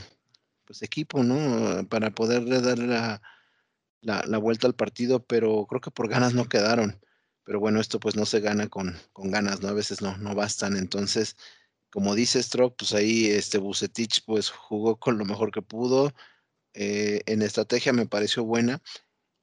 pues 0.65 0.83
equipo, 0.83 1.23
¿no? 1.23 1.87
Para 1.89 2.11
poder 2.11 2.45
dar 2.61 2.77
la, 2.77 3.19
la 4.01 4.37
vuelta 4.37 4.67
al 4.67 4.75
partido, 4.75 5.25
pero 5.25 5.65
creo 5.67 5.81
que 5.81 5.89
por 5.89 6.09
ganas 6.09 6.35
no 6.35 6.47
quedaron 6.47 6.99
pero 7.49 7.59
bueno, 7.59 7.79
esto 7.79 7.99
pues 7.99 8.15
no 8.15 8.27
se 8.27 8.41
gana 8.41 8.67
con, 8.67 8.95
con 9.11 9.31
ganas, 9.31 9.59
¿no? 9.59 9.69
A 9.69 9.73
veces 9.73 10.03
no, 10.03 10.15
no 10.19 10.35
bastan. 10.35 10.77
Entonces, 10.77 11.35
como 11.91 12.15
dice 12.15 12.41
Stroke, 12.41 12.75
pues 12.77 12.93
ahí 12.93 13.27
este 13.27 13.57
Bucetich 13.57 14.23
pues 14.25 14.49
jugó 14.49 14.97
con 14.97 15.17
lo 15.17 15.25
mejor 15.25 15.51
que 15.51 15.61
pudo. 15.61 16.13
Eh, 16.73 17.21
en 17.25 17.41
estrategia 17.41 17.93
me 17.93 18.05
pareció 18.05 18.43
buena. 18.43 18.81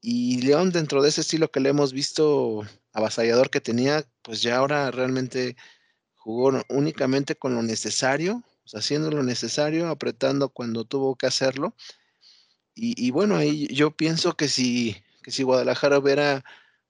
Y 0.00 0.42
León, 0.42 0.70
dentro 0.70 1.02
de 1.02 1.08
ese 1.08 1.22
estilo 1.22 1.50
que 1.50 1.60
le 1.60 1.70
hemos 1.70 1.92
visto 1.92 2.62
avasallador 2.92 3.50
que 3.50 3.60
tenía, 3.60 4.04
pues 4.22 4.42
ya 4.42 4.58
ahora 4.58 4.90
realmente 4.90 5.56
jugó 6.14 6.52
únicamente 6.68 7.36
con 7.36 7.54
lo 7.54 7.62
necesario, 7.62 8.42
haciendo 8.74 9.10
lo 9.10 9.22
necesario, 9.22 9.88
apretando 9.88 10.50
cuando 10.50 10.84
tuvo 10.84 11.16
que 11.16 11.26
hacerlo. 11.26 11.74
Y, 12.74 12.94
y 13.04 13.10
bueno, 13.10 13.36
ahí 13.36 13.66
yo 13.68 13.90
pienso 13.96 14.36
que 14.36 14.48
si, 14.48 14.96
que 15.22 15.30
si 15.30 15.42
Guadalajara 15.42 15.98
hubiera 15.98 16.44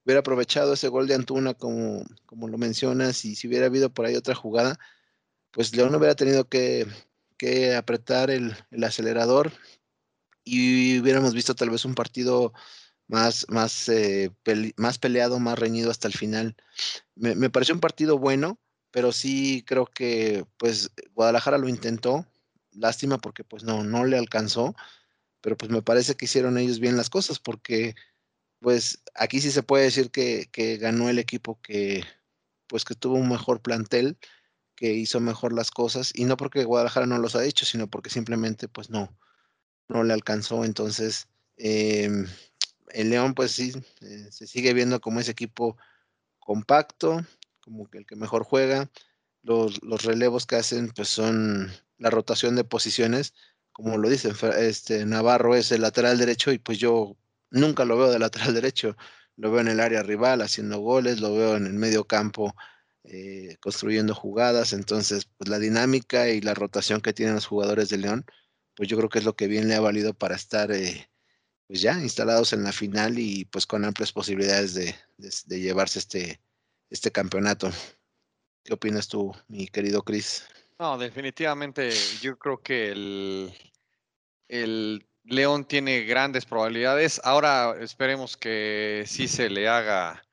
hubiera 0.06 0.20
aprovechado 0.20 0.74
ese 0.74 0.86
gol 0.86 1.08
de 1.08 1.14
Antuna 1.14 1.54
como, 1.54 2.04
como 2.26 2.46
lo 2.46 2.58
mencionas 2.58 3.24
y 3.24 3.34
si 3.34 3.48
hubiera 3.48 3.66
habido 3.66 3.90
por 3.90 4.06
ahí 4.06 4.14
otra 4.14 4.36
jugada, 4.36 4.78
pues 5.56 5.74
León 5.74 5.94
hubiera 5.94 6.14
tenido 6.14 6.50
que, 6.50 6.86
apretar 7.78 8.30
el, 8.30 8.54
acelerador 8.84 9.50
y 10.44 11.00
hubiéramos 11.00 11.32
visto 11.32 11.54
tal 11.54 11.70
vez 11.70 11.86
un 11.86 11.94
partido 11.94 12.52
más, 13.08 13.46
más, 13.48 13.88
eh, 13.88 14.30
más 14.76 14.98
peleado, 14.98 15.40
más 15.40 15.58
reñido 15.58 15.90
hasta 15.90 16.08
el 16.08 16.14
final. 16.14 16.56
Me, 17.14 17.34
me, 17.34 17.48
pareció 17.48 17.74
un 17.74 17.80
partido 17.80 18.18
bueno, 18.18 18.60
pero 18.90 19.12
sí 19.12 19.64
creo 19.66 19.86
que 19.86 20.44
pues 20.58 20.90
Guadalajara 21.14 21.56
lo 21.56 21.70
intentó, 21.70 22.26
lástima 22.72 23.16
porque 23.16 23.42
pues 23.42 23.64
no, 23.64 23.82
no 23.82 24.04
le 24.04 24.18
alcanzó, 24.18 24.76
pero 25.40 25.56
pues 25.56 25.70
me 25.70 25.80
parece 25.80 26.16
que 26.16 26.26
hicieron 26.26 26.58
ellos 26.58 26.80
bien 26.80 26.98
las 26.98 27.08
cosas 27.08 27.38
porque 27.38 27.94
pues 28.60 29.02
aquí 29.14 29.40
sí 29.40 29.50
se 29.50 29.62
puede 29.62 29.84
decir 29.84 30.10
que, 30.10 30.50
ganó 30.78 31.08
el 31.08 31.18
equipo 31.18 31.58
que, 31.62 32.04
pues 32.66 32.84
que 32.84 32.94
tuvo 32.94 33.14
un 33.14 33.30
mejor 33.30 33.62
plantel, 33.62 34.18
que 34.76 34.92
hizo 34.92 35.20
mejor 35.20 35.52
las 35.52 35.70
cosas, 35.70 36.12
y 36.14 36.24
no 36.24 36.36
porque 36.36 36.64
Guadalajara 36.64 37.06
no 37.06 37.18
los 37.18 37.34
ha 37.34 37.44
hecho, 37.44 37.64
sino 37.66 37.88
porque 37.88 38.10
simplemente 38.10 38.68
pues 38.68 38.90
no, 38.90 39.16
no 39.88 40.04
le 40.04 40.12
alcanzó. 40.12 40.64
Entonces, 40.64 41.28
em, 41.56 42.26
el 42.90 43.10
León 43.10 43.34
pues 43.34 43.52
sí, 43.52 43.72
eh, 44.02 44.28
se 44.30 44.46
sigue 44.46 44.74
viendo 44.74 45.00
como 45.00 45.20
ese 45.20 45.32
equipo 45.32 45.76
compacto, 46.38 47.24
como 47.60 47.90
que 47.90 47.98
el 47.98 48.06
que 48.06 48.16
mejor 48.16 48.44
juega. 48.44 48.90
Los, 49.42 49.82
los, 49.82 50.04
relevos 50.04 50.46
que 50.46 50.56
hacen 50.56 50.90
pues 50.90 51.08
son 51.08 51.70
la 51.98 52.10
rotación 52.10 52.56
de 52.56 52.64
posiciones, 52.64 53.32
como 53.72 53.98
lo 53.98 54.08
dicen, 54.08 54.34
este 54.58 55.04
Navarro 55.06 55.54
es 55.54 55.70
el 55.72 55.82
lateral 55.82 56.18
derecho 56.18 56.50
y 56.52 56.58
pues 56.58 56.78
yo 56.78 57.16
nunca 57.50 57.84
lo 57.84 57.96
veo 57.96 58.10
de 58.10 58.18
lateral 58.18 58.54
derecho, 58.54 58.96
lo 59.36 59.50
veo 59.50 59.60
en 59.60 59.68
el 59.68 59.80
área 59.80 60.02
rival 60.02 60.42
haciendo 60.42 60.78
goles, 60.80 61.20
lo 61.20 61.34
veo 61.34 61.56
en 61.56 61.66
el 61.66 61.74
medio 61.74 62.06
campo 62.06 62.54
eh, 63.08 63.56
construyendo 63.60 64.14
jugadas, 64.14 64.72
entonces 64.72 65.28
pues 65.36 65.48
la 65.48 65.58
dinámica 65.58 66.28
y 66.28 66.40
la 66.40 66.54
rotación 66.54 67.00
que 67.00 67.12
tienen 67.12 67.36
los 67.36 67.46
jugadores 67.46 67.88
de 67.88 67.98
León, 67.98 68.24
pues 68.74 68.88
yo 68.88 68.96
creo 68.96 69.08
que 69.08 69.20
es 69.20 69.24
lo 69.24 69.36
que 69.36 69.46
bien 69.46 69.68
le 69.68 69.74
ha 69.74 69.80
valido 69.80 70.12
para 70.14 70.34
estar 70.34 70.72
eh, 70.72 71.08
pues 71.66 71.80
ya 71.80 72.00
instalados 72.00 72.52
en 72.52 72.62
la 72.62 72.72
final 72.72 73.18
y 73.18 73.44
pues 73.46 73.66
con 73.66 73.84
amplias 73.84 74.12
posibilidades 74.12 74.74
de, 74.74 74.94
llevarse 75.48 76.00
este, 76.00 76.40
este 76.90 77.12
campeonato. 77.12 77.70
¿Qué 78.64 78.74
opinas 78.74 79.08
tú, 79.08 79.32
mi 79.48 79.68
querido 79.68 80.02
Chris? 80.02 80.44
No, 80.78 80.98
definitivamente 80.98 81.90
yo 82.20 82.38
creo 82.38 82.60
que 82.60 82.90
el, 82.90 83.54
el 84.48 85.06
León 85.22 85.64
tiene 85.64 86.02
grandes 86.02 86.44
probabilidades. 86.44 87.20
Ahora 87.24 87.76
esperemos 87.80 88.36
que 88.36 89.04
sí 89.06 89.28
se 89.28 89.48
le 89.48 89.68
haga 89.68 90.25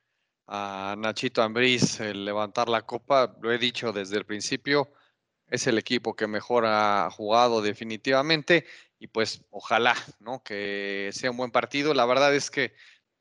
a 0.48 0.96
Nachito 0.98 1.42
Ambriz 1.42 2.00
el 2.00 2.26
levantar 2.26 2.70
la 2.70 2.84
copa. 2.84 3.36
Lo 3.42 3.52
he 3.52 3.58
dicho 3.58 3.92
desde 3.94 4.18
el 4.18 4.26
principio, 4.26 4.92
es 5.48 5.68
el 5.68 5.78
equipo 5.78 6.16
que 6.16 6.28
mejor 6.28 6.66
ha 6.66 7.10
jugado 7.12 7.62
definitivamente 7.62 8.66
y 9.00 9.08
pues 9.08 9.44
ojalá, 9.50 9.96
¿no? 10.20 10.44
Que 10.44 11.10
sea 11.14 11.32
un 11.32 11.38
buen 11.38 11.52
partido. 11.52 11.94
La 11.94 12.06
verdad 12.06 12.34
es 12.36 12.50
que 12.50 12.74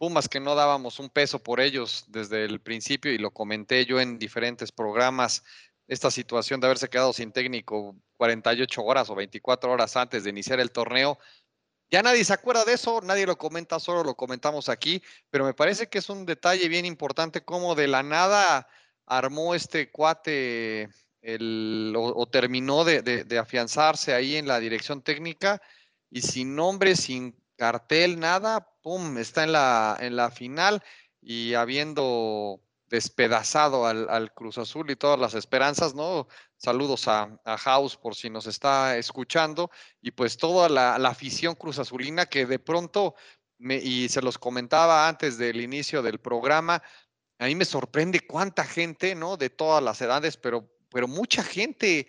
Pumas 0.02 0.28
que 0.28 0.40
no 0.40 0.56
dábamos 0.56 0.98
un 0.98 1.10
peso 1.10 1.44
por 1.44 1.60
ellos 1.60 2.06
desde 2.08 2.44
el 2.44 2.60
principio 2.60 3.12
y 3.12 3.18
lo 3.18 3.30
comenté 3.30 3.86
yo 3.86 4.00
en 4.00 4.18
diferentes 4.18 4.72
programas, 4.72 5.44
esta 5.86 6.10
situación 6.10 6.58
de 6.58 6.66
haberse 6.66 6.88
quedado 6.88 7.12
sin 7.12 7.30
técnico 7.30 7.94
48 8.16 8.82
horas 8.82 9.10
o 9.10 9.14
24 9.14 9.70
horas 9.70 9.96
antes 9.96 10.24
de 10.24 10.30
iniciar 10.30 10.58
el 10.58 10.72
torneo, 10.72 11.20
ya 11.92 12.02
nadie 12.02 12.24
se 12.24 12.32
acuerda 12.32 12.64
de 12.64 12.72
eso, 12.72 13.02
nadie 13.02 13.26
lo 13.26 13.36
comenta, 13.36 13.78
solo 13.78 14.02
lo 14.02 14.16
comentamos 14.16 14.70
aquí, 14.70 15.02
pero 15.28 15.44
me 15.44 15.52
parece 15.52 15.90
que 15.90 15.98
es 15.98 16.08
un 16.08 16.24
detalle 16.24 16.66
bien 16.68 16.86
importante 16.86 17.44
cómo 17.44 17.74
de 17.74 17.86
la 17.86 18.02
nada 18.02 18.66
armó 19.04 19.54
este 19.54 19.90
cuate 19.90 20.88
o, 21.94 22.28
terminó 22.32 22.84
de, 22.84 23.38
afianzarse 23.38 24.14
ahí 24.14 24.36
en 24.36 24.48
la 24.48 24.58
dirección 24.58 25.02
técnica 25.02 25.60
y 26.10 26.22
sin 26.22 26.56
nombre, 26.56 26.96
sin 26.96 27.36
cartel, 27.56 28.18
nada, 28.18 28.66
¡pum! 28.82 29.18
Está 29.18 29.44
en 29.44 29.52
la, 29.52 29.98
en 30.00 30.16
la 30.16 30.30
final 30.30 30.82
y 31.20 31.52
habiendo 31.52 32.62
despedazado 32.92 33.86
al, 33.86 34.34
Cruz 34.34 34.58
Azul 34.58 34.90
y 34.90 34.96
todas 34.96 35.18
las 35.18 35.32
esperanzas, 35.32 35.94
¿no? 35.94 36.28
Saludos 36.58 37.08
a, 37.08 37.40
a 37.42 37.56
House 37.56 37.96
por 37.96 38.14
si 38.14 38.28
nos 38.28 38.46
está 38.46 38.98
escuchando 38.98 39.70
y 40.02 40.10
pues 40.10 40.36
toda 40.36 40.68
la, 40.68 40.96
afición 41.08 41.54
Cruz 41.54 41.78
Azulina 41.78 42.26
que 42.26 42.44
de 42.44 42.58
pronto, 42.58 43.14
me, 43.56 43.76
y 43.76 44.10
se 44.10 44.20
los 44.20 44.36
comentaba 44.36 45.08
antes 45.08 45.38
del 45.38 45.62
inicio 45.62 46.02
del 46.02 46.20
programa, 46.20 46.82
a 47.38 47.46
mí 47.46 47.54
me 47.54 47.64
sorprende 47.64 48.26
cuánta 48.26 48.62
gente, 48.62 49.14
¿no? 49.14 49.38
De 49.38 49.48
todas 49.48 49.82
las 49.82 49.98
edades, 50.02 50.36
pero, 50.36 50.70
pero 50.90 51.08
mucha 51.08 51.42
gente 51.42 52.08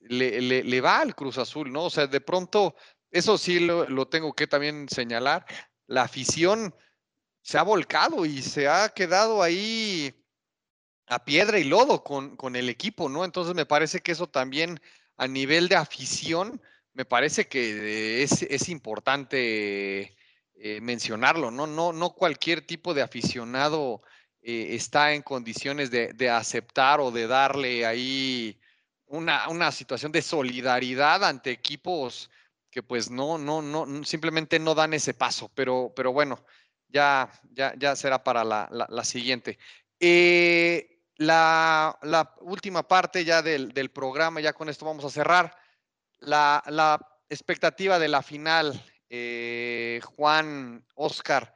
le, 0.00 0.40
le, 0.62 0.80
va 0.80 1.00
al 1.00 1.14
Cruz 1.14 1.36
Azul, 1.36 1.70
¿no? 1.70 1.84
O 1.84 1.90
sea, 1.90 2.06
de 2.06 2.22
pronto, 2.22 2.74
eso 3.10 3.36
sí 3.36 3.60
lo, 3.60 3.86
lo 3.86 4.08
tengo 4.08 4.32
que 4.32 4.46
también 4.46 4.88
señalar, 4.88 5.44
la 5.88 6.04
afición 6.04 6.74
se 7.42 7.58
ha 7.58 7.62
volcado 7.62 8.24
y 8.24 8.40
se 8.40 8.66
ha 8.66 8.88
quedado 8.88 9.42
ahí 9.42 10.21
a 11.06 11.24
piedra 11.24 11.58
y 11.58 11.64
lodo 11.64 12.02
con, 12.04 12.36
con, 12.36 12.56
el 12.56 12.68
equipo, 12.68 13.08
¿no? 13.08 13.24
Entonces 13.24 13.54
me 13.54 13.66
parece 13.66 14.00
que 14.00 14.12
eso 14.12 14.28
también 14.28 14.80
a 15.16 15.26
nivel 15.26 15.68
de 15.68 15.76
afición, 15.76 16.60
me 16.94 17.04
parece 17.04 17.48
que 17.48 18.22
es, 18.22 18.42
es 18.42 18.68
importante 18.68 20.16
eh, 20.54 20.80
mencionarlo, 20.80 21.50
¿no? 21.50 21.66
¿no? 21.66 21.92
No 21.92 22.10
cualquier 22.10 22.62
tipo 22.62 22.94
de 22.94 23.02
aficionado 23.02 24.02
eh, 24.42 24.74
está 24.76 25.12
en 25.12 25.22
condiciones 25.22 25.90
de, 25.90 26.12
de, 26.12 26.30
aceptar 26.30 27.00
o 27.00 27.10
de 27.10 27.26
darle 27.26 27.86
ahí 27.86 28.60
una, 29.06 29.48
una, 29.48 29.72
situación 29.72 30.12
de 30.12 30.22
solidaridad 30.22 31.24
ante 31.24 31.50
equipos 31.50 32.30
que 32.70 32.82
pues 32.82 33.10
no, 33.10 33.38
no, 33.38 33.60
no, 33.60 34.04
simplemente 34.04 34.58
no 34.58 34.74
dan 34.74 34.94
ese 34.94 35.14
paso, 35.14 35.50
pero, 35.54 35.92
pero 35.94 36.12
bueno, 36.12 36.44
ya, 36.88 37.30
ya, 37.50 37.74
ya 37.76 37.94
será 37.96 38.24
para 38.24 38.44
la, 38.44 38.68
la, 38.70 38.86
la 38.88 39.04
siguiente. 39.04 39.58
Eh, 40.00 40.91
la, 41.26 42.34
última 42.40 42.86
parte 42.86 43.24
ya 43.24 43.42
del, 43.42 43.90
programa, 43.90 44.40
ya 44.40 44.52
con 44.52 44.68
esto 44.68 44.84
vamos 44.84 45.04
a 45.04 45.10
cerrar. 45.10 45.56
La, 46.20 46.98
expectativa 47.28 47.98
de 47.98 48.08
la 48.08 48.22
final, 48.22 48.78
eh, 49.08 50.00
Juan, 50.04 50.84
Oscar, 50.94 51.54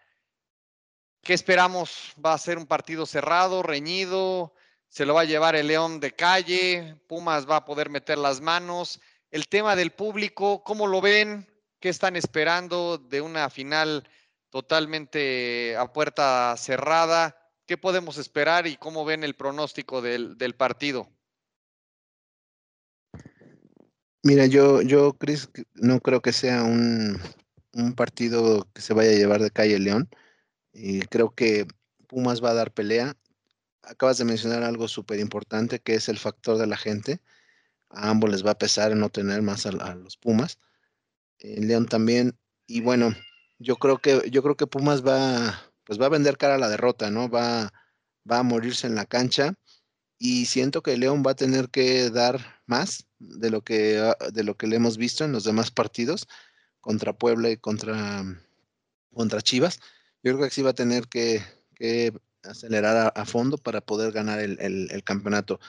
¿qué 1.22 1.34
esperamos? 1.34 2.14
¿Va 2.24 2.32
a 2.32 2.38
ser 2.38 2.56
un 2.56 2.66
partido 2.66 3.04
cerrado, 3.04 3.62
reñido? 3.62 4.54
¿Se 4.88 5.04
lo 5.04 5.12
va 5.12 5.20
a 5.20 5.24
llevar 5.24 5.54
el 5.54 5.66
León 5.66 6.00
de 6.00 6.12
calle? 6.12 6.96
¿Pumas 7.08 7.46
va 7.48 7.56
a 7.56 7.64
poder 7.66 7.90
meter 7.90 8.16
las 8.16 8.40
manos? 8.40 9.00
El 9.30 9.48
tema 9.48 9.76
del 9.76 9.90
público, 9.90 10.64
¿cómo 10.64 10.86
lo 10.86 11.02
ven? 11.02 11.46
¿Qué 11.78 11.90
están 11.90 12.16
esperando 12.16 12.96
de 12.96 13.20
una 13.20 13.50
final 13.50 14.08
totalmente 14.48 15.76
a 15.76 15.92
puerta 15.92 16.56
cerrada? 16.56 17.36
¿Qué 17.66 17.76
podemos 17.76 18.16
esperar 18.16 18.68
y 18.68 18.76
cómo 18.76 19.04
ven 19.04 19.24
el 19.24 19.34
pronóstico 19.34 20.00
del, 20.00 20.54
partido? 20.56 21.08
Mira, 24.22 24.46
yo, 24.46 24.82
yo, 24.82 25.14
Chris, 25.14 25.50
no 25.74 26.00
creo 26.00 26.22
que 26.22 26.32
sea 26.32 26.62
un, 26.62 27.20
un 27.72 27.94
partido 27.94 28.68
que 28.72 28.80
se 28.80 28.94
vaya 28.94 29.10
a 29.10 29.14
llevar 29.14 29.42
de 29.42 29.50
calle 29.50 29.78
León. 29.80 30.08
Y 30.72 31.00
creo 31.02 31.34
que 31.34 31.66
Pumas 32.06 32.42
va 32.42 32.50
a 32.50 32.54
dar 32.54 32.72
pelea. 32.72 33.16
Acabas 33.82 34.18
de 34.18 34.24
mencionar 34.24 34.62
algo 34.62 34.86
súper 34.86 35.18
importante 35.18 35.80
que 35.80 35.94
es 35.94 36.08
el 36.08 36.18
factor 36.18 36.58
de 36.58 36.66
la 36.68 36.76
gente. 36.76 37.20
A 37.90 38.10
ambos 38.10 38.30
les 38.30 38.44
va 38.44 38.52
a 38.52 38.58
pesar 38.58 38.94
no 38.94 39.10
tener 39.10 39.42
más 39.42 39.66
a, 39.66 39.94
los 39.94 40.16
Pumas. 40.16 40.58
León 41.40 41.86
también. 41.86 42.38
Y 42.66 42.80
bueno, 42.80 43.12
yo 43.58 43.76
creo 43.76 43.98
que, 43.98 44.30
yo 44.30 44.42
creo 44.42 44.56
que 44.56 44.66
Pumas 44.66 45.04
va, 45.04 45.65
pues 45.87 46.01
va 46.01 46.07
a 46.07 46.11
vender 46.11 46.37
cara 46.37 46.57
a 46.57 46.59
la 46.59 46.68
derrota, 46.68 47.11
¿no? 47.11 47.30
Va, 47.30 47.72
va 48.30 48.41
a 48.41 48.43
morirse 48.43 48.87
en 48.87 48.97
la 48.97 49.07
cancha. 49.07 49.55
Y 50.18 50.47
siento 50.47 50.82
que 50.82 50.97
León 50.97 51.22
va 51.26 51.32
a 51.32 51.37
tener 51.37 51.70
que 51.70 52.11
dar 52.11 52.61
más 52.66 53.07
de 53.18 53.51
lo 53.51 53.62
que, 53.62 53.99
ah, 53.99 54.16
de 54.32 54.45
lo 54.45 54.57
que 54.57 54.66
le 54.66 54.76
hemos 54.76 54.97
visto 54.97 55.24
en 55.24 55.32
los 55.32 55.45
demás 55.45 55.70
partidos 55.70 56.26
contra 56.80 57.12
Puebla 57.12 57.51
y 57.51 57.57
contra, 57.57 58.24
contra 59.12 59.43
Chivas. 59.43 59.80
Yo 60.22 60.34
creo 60.34 60.49
que 60.49 60.55
sí 60.55 60.62
va 60.62 60.70
a 60.70 60.74
tener 60.74 61.09
que, 61.09 61.43
acelerar 62.43 63.12
a, 63.14 63.24
fondo 63.26 63.59
para 63.59 63.80
poder 63.80 64.12
ganar 64.12 64.41
el, 64.41 65.03
campeonato. 65.05 65.61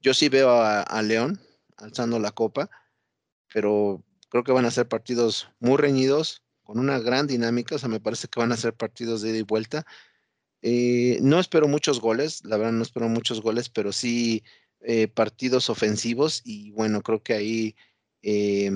Yo 0.00 0.14
sí 0.14 0.28
veo 0.28 0.62
a, 0.62 1.02
León 1.02 1.40
alzando 1.76 2.18
la 2.18 2.30
copa, 2.30 2.70
pero 3.52 4.04
creo 4.28 4.44
que 4.44 4.52
van 4.52 4.66
a 4.66 4.70
ser 4.70 4.88
partidos 4.88 5.48
muy 5.60 5.76
reñidos, 5.76 6.42
con 6.66 6.80
una 6.80 6.98
gran 6.98 7.28
dinámica, 7.28 7.76
o 7.76 7.78
sea, 7.78 7.88
me 7.88 8.00
parece 8.00 8.26
que 8.26 8.40
van 8.40 8.50
a 8.50 8.56
ser 8.56 8.74
partidos 8.74 9.22
de 9.22 9.30
ida 9.30 9.38
y 9.38 9.42
vuelta. 9.42 9.86
Eh, 10.62 11.18
no 11.22 11.38
espero 11.38 11.68
muchos 11.68 12.00
goles, 12.00 12.44
la 12.44 12.56
verdad 12.56 12.72
no 12.72 12.82
espero 12.82 13.08
muchos 13.08 13.40
goles, 13.40 13.68
pero 13.68 13.92
sí 13.92 14.42
eh, 14.80 15.06
partidos 15.06 15.70
ofensivos 15.70 16.42
y 16.44 16.72
bueno, 16.72 17.02
creo 17.02 17.22
que 17.22 17.34
ahí 17.34 17.76
eh, 18.22 18.72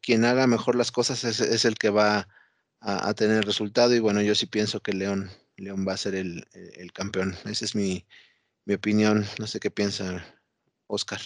quien 0.00 0.24
haga 0.24 0.46
mejor 0.46 0.76
las 0.76 0.92
cosas 0.92 1.24
es, 1.24 1.64
el 1.64 1.74
que 1.76 1.90
va 1.90 2.28
a, 2.80 3.14
tener 3.14 3.44
resultado 3.44 3.92
y 3.92 3.98
bueno, 3.98 4.22
yo 4.22 4.36
sí 4.36 4.46
pienso 4.46 4.80
que 4.80 4.92
León, 4.92 5.28
León 5.56 5.84
va 5.86 5.94
a 5.94 5.96
ser 5.96 6.14
el, 6.14 6.46
campeón. 6.94 7.34
Esa 7.44 7.64
es 7.64 7.74
mi, 7.74 8.06
opinión. 8.72 9.26
No 9.40 9.48
sé 9.48 9.58
qué 9.58 9.70
piensa 9.70 10.24
Oscar. 10.86 11.20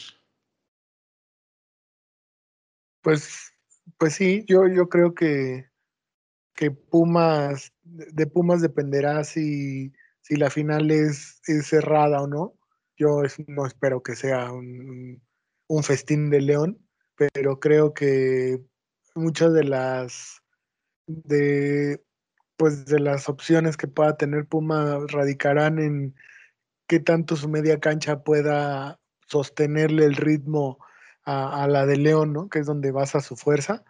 Pues, 3.03 3.53
pues 3.99 4.15
sí, 4.15 4.45
yo, 4.47 4.67
yo 4.67 4.89
creo 4.89 5.15
que, 5.15 5.70
que 6.55 6.71
Pumas, 6.71 7.73
de 7.83 8.27
Pumas 8.27 8.61
dependerá 8.63 9.25
si, 9.25 9.93
si 10.21 10.37
la 10.37 10.51
final 10.51 10.91
es, 10.91 11.41
cerrada 11.65 12.23
o 12.23 12.27
no. 12.27 12.55
Yo 12.97 13.23
no 13.47 13.67
espero 13.67 14.03
que 14.03 14.15
sea 14.15 14.53
un, 14.53 15.23
un 15.69 15.83
festín 15.83 16.31
de 16.31 16.41
León, 16.41 16.79
pero 17.33 17.61
creo 17.61 17.95
que 17.95 18.61
muchas 19.15 19.53
de 19.53 19.65
las 19.65 20.43
de 21.07 22.03
pues 22.57 22.85
de 22.85 23.01
las 23.01 23.29
opciones 23.29 23.79
que 23.79 23.89
pueda 23.89 24.19
tener 24.19 24.47
Puma 24.47 24.99
radicarán 25.09 25.79
en 25.79 26.15
qué 26.87 27.01
tanto 27.01 27.37
su 27.37 27.49
media 27.49 27.81
cancha 27.81 28.23
pueda 28.23 29.01
sostenerle 29.27 30.05
el 30.05 30.15
ritmo 30.17 30.79
a, 31.25 31.69
la 31.69 31.87
de 31.87 31.97
León, 31.97 32.33
¿no? 32.33 32.49
Que 32.49 32.59
es 32.59 32.67
donde 32.67 32.91
basa 32.91 33.21
su 33.21 33.37
fuerza. 33.37 33.85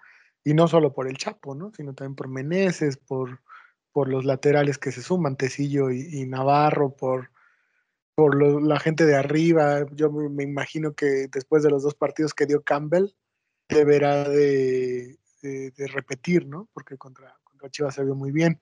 Y 0.44 0.54
no 0.54 0.68
solo 0.68 0.92
por 0.92 1.06
el 1.08 1.16
Chapo, 1.16 1.54
¿no? 1.54 1.72
Sino 1.76 1.94
también 1.94 2.16
por 2.16 2.28
Meneses, 2.28 2.96
por, 2.96 3.40
por 3.92 4.08
los 4.08 4.24
laterales 4.24 4.78
que 4.78 4.92
se 4.92 5.02
suman, 5.02 5.36
Tecillo 5.36 5.90
y, 5.90 6.26
Navarro, 6.26 6.94
por, 6.96 7.30
por 8.14 8.62
la 8.62 8.78
gente 8.78 9.04
de 9.04 9.16
arriba. 9.16 9.86
Yo 9.92 10.10
me, 10.10 10.44
imagino 10.44 10.94
que 10.94 11.28
después 11.30 11.62
de 11.62 11.70
los 11.70 11.82
dos 11.82 11.94
partidos 11.94 12.34
que 12.34 12.46
dio 12.46 12.62
Campbell, 12.62 13.08
deberá 13.68 14.28
de, 14.28 15.18
repetir, 15.92 16.46
¿no? 16.46 16.68
Porque 16.72 16.96
contra, 16.96 17.38
contra, 17.44 17.70
Chivas 17.70 17.94
se 17.94 18.04
vio 18.04 18.14
muy 18.14 18.32
bien. 18.32 18.60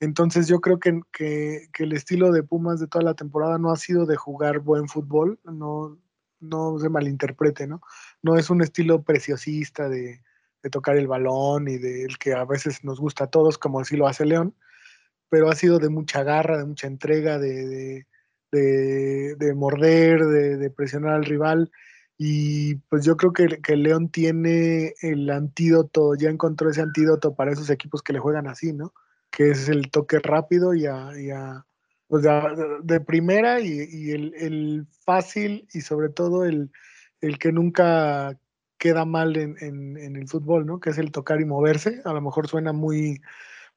Entonces 0.00 0.46
yo 0.46 0.60
creo 0.60 0.78
que, 0.78 1.00
que, 1.12 1.68
el 1.78 1.92
estilo 1.92 2.30
de 2.30 2.44
Pumas 2.44 2.78
de 2.78 2.86
toda 2.86 3.04
la 3.04 3.14
temporada 3.14 3.58
no 3.58 3.72
ha 3.72 3.76
sido 3.76 4.06
de 4.06 4.16
jugar 4.16 4.60
buen 4.60 4.88
fútbol, 4.88 5.40
no, 5.44 5.98
no 6.38 6.78
se 6.78 6.88
malinterprete, 6.88 7.66
¿no? 7.66 7.80
No 8.22 8.36
es 8.36 8.48
un 8.48 8.62
estilo 8.62 9.02
preciosista 9.02 9.88
de, 9.88 10.22
de 10.62 10.70
tocar 10.70 10.96
el 10.96 11.06
balón 11.06 11.68
y 11.68 11.78
del 11.78 12.18
que 12.18 12.34
a 12.34 12.44
veces 12.44 12.84
nos 12.84 13.00
gusta 13.00 13.24
a 13.24 13.30
todos, 13.30 13.58
como 13.58 13.80
así 13.80 13.96
lo 13.96 14.06
hace 14.06 14.24
León, 14.24 14.54
pero 15.28 15.50
ha 15.50 15.54
sido 15.54 15.78
de 15.78 15.88
mucha 15.88 16.22
garra, 16.22 16.58
de 16.58 16.64
mucha 16.64 16.86
entrega, 16.86 17.38
de, 17.38 18.06
de, 18.50 19.36
de 19.36 19.54
morder, 19.54 20.24
de, 20.24 20.70
presionar 20.70 21.14
al 21.14 21.24
rival 21.24 21.70
y 22.16 22.76
pues 22.88 23.04
yo 23.04 23.16
creo 23.16 23.32
que, 23.32 23.60
que, 23.62 23.76
León 23.76 24.10
tiene 24.10 24.94
el 25.02 25.30
antídoto, 25.30 26.14
ya 26.16 26.30
encontró 26.30 26.68
ese 26.68 26.82
antídoto 26.82 27.34
para 27.34 27.52
esos 27.52 27.70
equipos 27.70 28.02
que 28.02 28.12
le 28.12 28.18
juegan 28.18 28.48
así, 28.48 28.72
¿no? 28.72 28.92
Que 29.30 29.50
es 29.50 29.68
el 29.68 29.90
toque 29.90 30.18
rápido 30.18 30.74
y 30.74 30.86
a, 30.86 31.64
pues 32.08 32.24
de, 32.82 33.00
primera 33.00 33.60
y, 33.60 34.10
el, 34.10 34.86
fácil 35.04 35.68
y 35.72 35.82
sobre 35.82 36.08
todo 36.08 36.44
el, 36.44 36.72
el 37.20 37.38
que 37.38 37.52
nunca 37.52 38.36
queda 38.78 39.04
mal 39.04 39.36
en, 39.36 39.56
en, 39.60 40.16
el 40.16 40.28
fútbol, 40.28 40.66
¿no? 40.66 40.80
Que 40.80 40.90
es 40.90 40.98
el 40.98 41.12
tocar 41.12 41.40
y 41.40 41.44
moverse. 41.44 42.00
A 42.04 42.12
lo 42.12 42.20
mejor 42.20 42.48
suena 42.48 42.72
muy, 42.72 43.20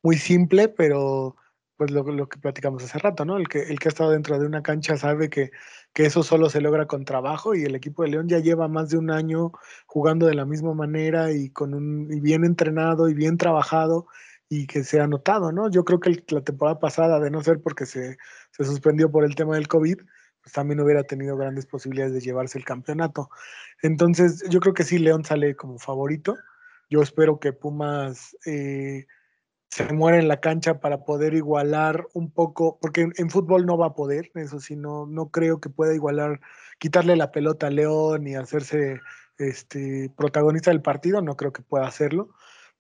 muy 0.03 0.17
simple, 0.17 0.69
pero 0.69 1.35
pues 1.77 1.91
lo, 1.91 2.03
lo, 2.03 2.29
que 2.29 2.39
platicamos 2.39 2.83
hace 2.83 2.99
rato, 2.99 3.25
¿no? 3.25 3.37
El 3.37 3.47
que, 3.49 3.63
el 3.63 3.79
que 3.79 3.87
ha 3.87 3.89
estado 3.89 4.11
dentro 4.11 4.37
de 4.39 4.45
una 4.45 4.61
cancha 4.61 4.97
sabe 4.97 5.29
que, 5.29 5.51
que, 5.93 6.05
eso 6.05 6.21
solo 6.21 6.49
se 6.49 6.61
logra 6.61 6.85
con 6.85 7.05
trabajo 7.05 7.55
y 7.55 7.63
el 7.63 7.73
equipo 7.75 8.03
de 8.03 8.09
León 8.09 8.29
ya 8.29 8.37
lleva 8.39 8.67
más 8.67 8.89
de 8.89 8.97
un 8.99 9.09
año 9.09 9.51
jugando 9.87 10.27
de 10.27 10.35
la 10.35 10.45
misma 10.45 10.75
manera 10.75 11.31
y 11.31 11.49
con 11.49 11.73
un 11.73 12.07
y 12.13 12.19
bien 12.19 12.45
entrenado 12.45 13.09
y 13.09 13.15
bien 13.15 13.37
trabajado 13.37 14.05
y 14.47 14.67
que 14.67 14.83
se 14.83 14.99
ha 14.99 15.07
notado, 15.07 15.51
¿no? 15.51 15.71
Yo 15.71 15.83
creo 15.83 15.99
que 15.99 16.23
la 16.29 16.41
temporada 16.41 16.77
pasada, 16.79 17.19
de 17.19 17.31
no 17.31 17.41
ser 17.41 17.61
porque 17.61 17.87
se, 17.87 18.17
se 18.51 18.63
suspendió 18.63 19.09
por 19.09 19.23
el 19.23 19.33
tema 19.33 19.55
del 19.55 19.67
COVID, 19.67 19.97
pues 20.41 20.53
también 20.53 20.79
hubiera 20.79 21.03
tenido 21.03 21.37
grandes 21.37 21.65
posibilidades 21.65 22.13
de 22.13 22.21
llevarse 22.21 22.57
el 22.57 22.65
campeonato. 22.65 23.29
Entonces, 23.81 24.43
yo 24.49 24.59
creo 24.59 24.73
que 24.73 24.83
sí, 24.83 24.99
León 24.99 25.23
sale 25.23 25.55
como 25.55 25.79
favorito. 25.79 26.37
Yo 26.89 27.01
espero 27.01 27.39
que 27.39 27.53
Pumas... 27.53 28.37
Eh, 28.45 29.05
se 29.71 29.93
muere 29.93 30.19
en 30.19 30.27
la 30.27 30.41
cancha 30.41 30.81
para 30.81 31.05
poder 31.05 31.33
igualar 31.33 32.05
un 32.13 32.29
poco, 32.29 32.77
porque 32.81 33.07
en, 33.15 33.29
fútbol 33.29 33.65
no 33.65 33.77
va 33.77 33.87
a 33.87 33.93
poder, 33.93 34.29
eso 34.35 34.59
sí, 34.59 34.75
no, 34.75 35.05
no 35.05 35.29
creo 35.29 35.61
que 35.61 35.69
pueda 35.69 35.95
igualar, 35.95 36.41
quitarle 36.77 37.15
la 37.15 37.31
pelota 37.31 37.67
a 37.67 37.71
León 37.71 38.27
y 38.27 38.35
hacerse 38.35 38.99
este, 39.37 40.11
protagonista 40.17 40.71
del 40.71 40.81
partido, 40.81 41.21
no 41.21 41.37
creo 41.37 41.53
que 41.53 41.61
pueda 41.61 41.87
hacerlo, 41.87 42.31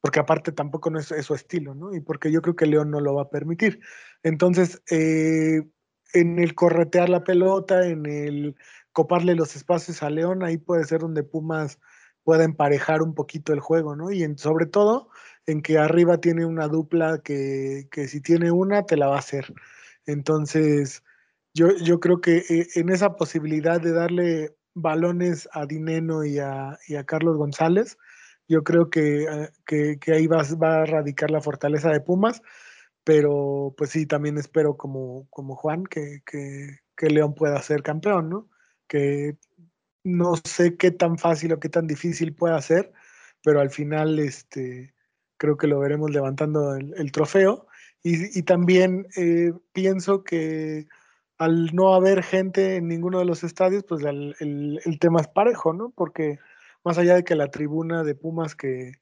porque 0.01 0.19
aparte 0.19 0.51
tampoco 0.51 0.89
no 0.89 0.99
es, 0.99 1.07
su 1.07 1.33
estilo, 1.33 1.75
¿no? 1.75 1.95
Y 1.95 2.01
porque 2.01 2.29
yo 2.29 2.41
creo 2.41 2.57
que 2.57 2.65
León 2.65 2.91
no 2.91 2.99
lo 2.99 3.15
va 3.15 3.23
a 3.23 3.29
permitir. 3.29 3.79
Entonces, 4.21 4.81
eh, 4.91 5.61
en 6.13 6.39
el 6.39 6.55
corretear 6.55 7.09
la 7.09 7.23
pelota, 7.23 7.87
en 7.87 8.05
el 8.05 8.55
coparle 8.91 9.35
los 9.35 9.55
espacios 9.55 10.03
a 10.03 10.09
León, 10.09 10.43
ahí 10.43 10.57
puede 10.57 10.83
ser 10.83 11.01
donde 11.01 11.23
Pumas 11.23 11.79
pueda 12.23 12.43
emparejar 12.43 13.01
un 13.01 13.15
poquito 13.15 13.53
el 13.53 13.59
juego, 13.59 13.95
¿no? 13.95 14.11
Y 14.11 14.25
sobre 14.37 14.65
todo 14.65 15.09
en 15.47 15.61
que 15.61 15.77
arriba 15.77 16.19
tiene 16.19 16.45
una 16.45 16.67
dupla 16.67 17.19
que, 17.23 17.87
si 18.07 18.21
tiene 18.21 18.51
una, 18.51 18.85
te 18.85 18.97
la 18.97 19.07
va 19.07 19.15
a 19.15 19.19
hacer. 19.19 19.53
Entonces, 20.05 21.03
yo, 21.53 21.75
yo 21.77 21.99
creo 21.99 22.21
que 22.21 22.37
eh, 22.37 22.67
en 22.75 22.89
esa 22.89 23.15
posibilidad 23.15 23.81
de 23.81 23.91
darle 23.91 24.55
balones 24.73 25.49
a 25.51 25.65
Dineno 25.65 26.23
y 26.23 26.39
a, 26.39 26.77
Carlos 27.05 27.37
González, 27.37 27.97
yo 28.47 28.63
creo 28.63 28.89
eh, 28.95 29.49
que, 29.65 29.97
que, 29.99 30.13
ahí 30.13 30.27
va, 30.27 30.43
va, 30.61 30.81
a 30.81 30.85
radicar 30.85 31.31
la 31.31 31.41
fortaleza 31.41 31.89
de 31.89 32.01
Pumas, 32.01 32.41
pero 33.03 33.73
pues 33.77 33.91
sí, 33.91 34.05
también 34.05 34.37
espero 34.37 34.77
como, 34.77 35.27
como 35.29 35.55
Juan 35.55 35.85
que, 35.85 36.21
que, 36.25 36.79
que 36.95 37.09
León 37.09 37.33
pueda 37.35 37.61
ser 37.61 37.83
campeón, 37.83 38.29
¿no? 38.29 38.49
Que 38.87 39.37
no 40.03 40.35
sé 40.43 40.77
qué 40.77 40.91
tan 40.91 41.17
fácil 41.17 41.53
o 41.53 41.59
qué 41.59 41.69
tan 41.69 41.87
difícil 41.87 42.33
pueda 42.33 42.61
ser, 42.61 42.91
pero 43.43 43.59
al 43.59 43.69
final, 43.69 44.19
este, 44.19 44.93
creo 45.37 45.57
que 45.57 45.67
lo 45.67 45.79
veremos 45.79 46.11
levantando 46.11 46.75
el, 46.75 47.11
trofeo. 47.11 47.67
Y, 48.03 48.43
también 48.43 49.07
eh, 49.15 49.53
pienso 49.73 50.23
que 50.23 50.87
al 51.37 51.73
no 51.73 51.93
haber 51.93 52.23
gente 52.23 52.75
en 52.75 52.87
ninguno 52.87 53.19
de 53.19 53.25
los 53.25 53.43
estadios, 53.43 53.83
pues 53.87 54.03
el, 54.03 54.97
tema 54.99 55.21
es 55.21 55.27
parejo, 55.27 55.73
¿no? 55.73 55.91
Porque 55.95 56.39
más 56.83 56.97
allá 56.97 57.15
de 57.15 57.23
que 57.23 57.35
la 57.35 57.49
tribuna 57.49 58.03
de 58.03 58.15
Pumas 58.15 58.55
que, 58.55 58.93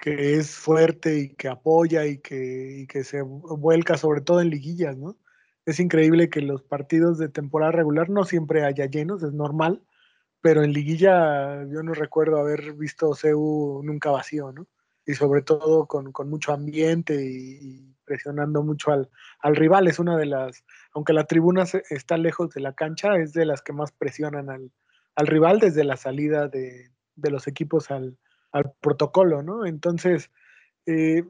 que 0.00 0.34
es 0.34 0.50
fuerte 0.54 1.18
y 1.18 1.28
que 1.34 1.48
apoya 1.48 2.06
y 2.06 2.18
que, 2.18 2.86
que 2.88 3.04
se 3.04 3.22
vuelca 3.22 3.96
sobre 3.96 4.22
todo 4.22 4.40
en 4.40 4.50
liguillas, 4.50 4.96
¿no? 4.96 5.18
Es 5.66 5.78
increíble 5.78 6.30
que 6.30 6.40
los 6.40 6.62
partidos 6.62 7.18
de 7.18 7.28
temporada 7.28 7.72
regular 7.72 8.08
no 8.10 8.24
siempre 8.24 8.64
haya 8.64 8.86
llenos, 8.86 9.22
es 9.22 9.32
normal, 9.32 9.82
pero 10.40 10.64
en 10.64 10.72
liguilla 10.72 11.64
yo 11.64 11.82
no 11.82 11.94
recuerdo 11.94 12.38
haber 12.38 12.72
visto 12.74 13.14
CEU 13.14 13.82
nunca 13.84 14.10
vacío, 14.10 14.52
¿no? 14.52 14.66
y 15.06 15.14
sobre 15.14 15.42
todo 15.42 15.86
con, 15.86 16.12
mucho 16.28 16.52
ambiente 16.52 17.14
y, 17.22 17.94
presionando 18.04 18.62
mucho 18.62 18.92
al, 18.92 19.08
al, 19.40 19.56
rival. 19.56 19.86
Es 19.88 19.98
una 19.98 20.16
de 20.16 20.26
las, 20.26 20.64
aunque 20.92 21.12
la 21.12 21.24
tribuna 21.24 21.64
está 21.90 22.16
lejos 22.16 22.50
de 22.50 22.60
la 22.60 22.74
cancha, 22.74 23.16
es 23.16 23.32
de 23.32 23.44
las 23.44 23.62
que 23.62 23.72
más 23.72 23.92
presionan 23.92 24.50
al, 24.50 24.72
al 25.14 25.26
rival 25.26 25.60
desde 25.60 25.84
la 25.84 25.96
salida 25.96 26.48
de, 26.48 26.90
de 27.14 27.30
los 27.30 27.46
equipos 27.46 27.90
al, 27.90 28.18
al, 28.52 28.72
protocolo, 28.80 29.42
¿no? 29.42 29.66
Entonces, 29.66 30.30
eh, 30.86 31.24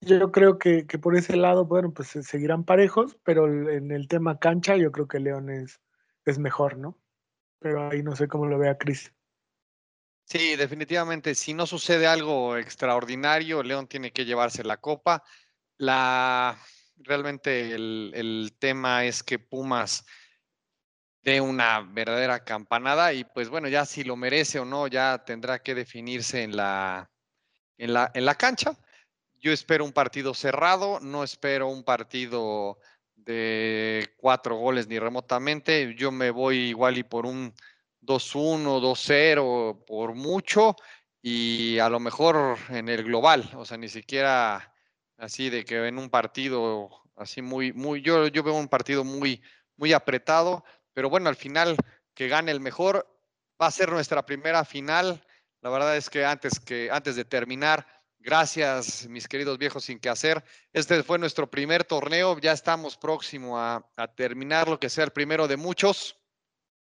yo 0.00 0.32
creo 0.32 0.58
que, 0.58 0.84
por 1.00 1.16
ese 1.16 1.36
lado, 1.36 1.64
bueno, 1.64 1.92
pues 1.92 2.08
seguirán 2.08 2.64
parejos, 2.64 3.16
pero 3.22 3.46
en 3.70 3.90
el 3.92 4.08
tema 4.08 4.38
cancha 4.38 4.76
yo 4.76 4.90
creo 4.90 5.06
que 5.06 5.20
León 5.20 5.48
es, 5.48 5.80
es 6.24 6.38
mejor, 6.38 6.76
¿no? 6.76 6.98
Pero 7.60 7.88
ahí 7.88 8.02
no 8.02 8.16
sé 8.16 8.26
cómo 8.26 8.46
lo 8.46 8.58
vea 8.58 8.78
Cris. 8.78 9.12
Sí, 10.24 10.56
definitivamente, 10.56 11.34
si 11.34 11.54
no 11.54 11.66
sucede 11.66 12.06
algo 12.06 12.56
extraordinario, 12.56 13.62
León 13.62 13.86
tiene 13.86 14.12
que 14.12 14.24
llevarse 14.24 14.64
la 14.64 14.78
copa. 14.78 15.22
La, 15.76 16.58
realmente 16.96 17.72
el, 17.72 18.12
el 18.14 18.54
tema 18.58 19.04
es 19.04 19.22
que 19.22 19.38
Pumas 19.38 20.04
dé 21.22 21.40
una 21.40 21.80
verdadera 21.80 22.44
campanada 22.44 23.12
y 23.12 23.24
pues 23.24 23.48
bueno, 23.48 23.68
ya 23.68 23.86
si 23.86 24.04
lo 24.04 24.16
merece 24.16 24.58
o 24.58 24.64
no, 24.64 24.86
ya 24.88 25.24
tendrá 25.24 25.60
que 25.62 25.74
definirse 25.74 26.42
en 26.42 26.56
la, 26.56 27.10
en 27.78 27.92
la, 27.94 28.10
en 28.14 28.24
la 28.24 28.34
cancha. 28.34 28.76
Yo 29.40 29.52
espero 29.52 29.84
un 29.84 29.92
partido 29.92 30.34
cerrado, 30.34 31.00
no 31.00 31.24
espero 31.24 31.68
un 31.68 31.84
partido 31.84 32.78
de 33.14 34.14
cuatro 34.16 34.56
goles 34.56 34.88
ni 34.88 34.98
remotamente. 34.98 35.94
Yo 35.96 36.10
me 36.12 36.30
voy 36.30 36.56
igual 36.68 36.98
y 36.98 37.02
por 37.02 37.26
un 37.26 37.52
2-1, 38.02 38.80
2-0 38.80 39.84
por 39.84 40.14
mucho 40.14 40.76
y 41.22 41.78
a 41.78 41.88
lo 41.88 42.00
mejor 42.00 42.58
en 42.68 42.88
el 42.88 43.04
global, 43.04 43.48
o 43.56 43.64
sea, 43.64 43.76
ni 43.76 43.88
siquiera 43.88 44.74
así 45.18 45.50
de 45.50 45.64
que 45.64 45.86
en 45.86 45.98
un 45.98 46.10
partido 46.10 46.90
así 47.16 47.42
muy, 47.42 47.72
muy, 47.72 48.02
yo, 48.02 48.26
yo 48.26 48.42
veo 48.42 48.54
un 48.54 48.68
partido 48.68 49.04
muy, 49.04 49.40
muy 49.76 49.92
apretado, 49.92 50.64
pero 50.92 51.10
bueno, 51.10 51.28
al 51.28 51.36
final 51.36 51.76
que 52.14 52.28
gane 52.28 52.50
el 52.50 52.60
mejor 52.60 53.06
va 53.60 53.66
a 53.66 53.70
ser 53.70 53.90
nuestra 53.90 54.24
primera 54.24 54.64
final. 54.64 55.24
La 55.60 55.70
verdad 55.70 55.96
es 55.96 56.10
que 56.10 56.24
antes 56.24 56.58
que 56.60 56.90
antes 56.90 57.16
de 57.16 57.24
terminar, 57.24 57.86
gracias 58.18 59.06
mis 59.08 59.28
queridos 59.28 59.58
viejos 59.58 59.84
sin 59.84 59.98
que 59.98 60.08
hacer. 60.08 60.42
Este 60.72 61.02
fue 61.02 61.18
nuestro 61.18 61.50
primer 61.50 61.84
torneo, 61.84 62.38
ya 62.38 62.52
estamos 62.52 62.96
próximo 62.96 63.58
a, 63.58 63.84
terminar 64.16 64.68
lo 64.68 64.78
que 64.78 64.90
sea 64.90 65.04
el 65.04 65.12
primero 65.12 65.48
de 65.48 65.56
muchos. 65.56 66.18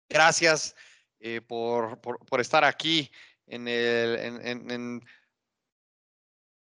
Gracias 0.09 0.75
eh, 1.19 1.41
por, 1.41 2.01
por, 2.01 2.41
estar 2.41 2.65
aquí 2.65 3.11
en 3.47 3.67
el 3.67 5.01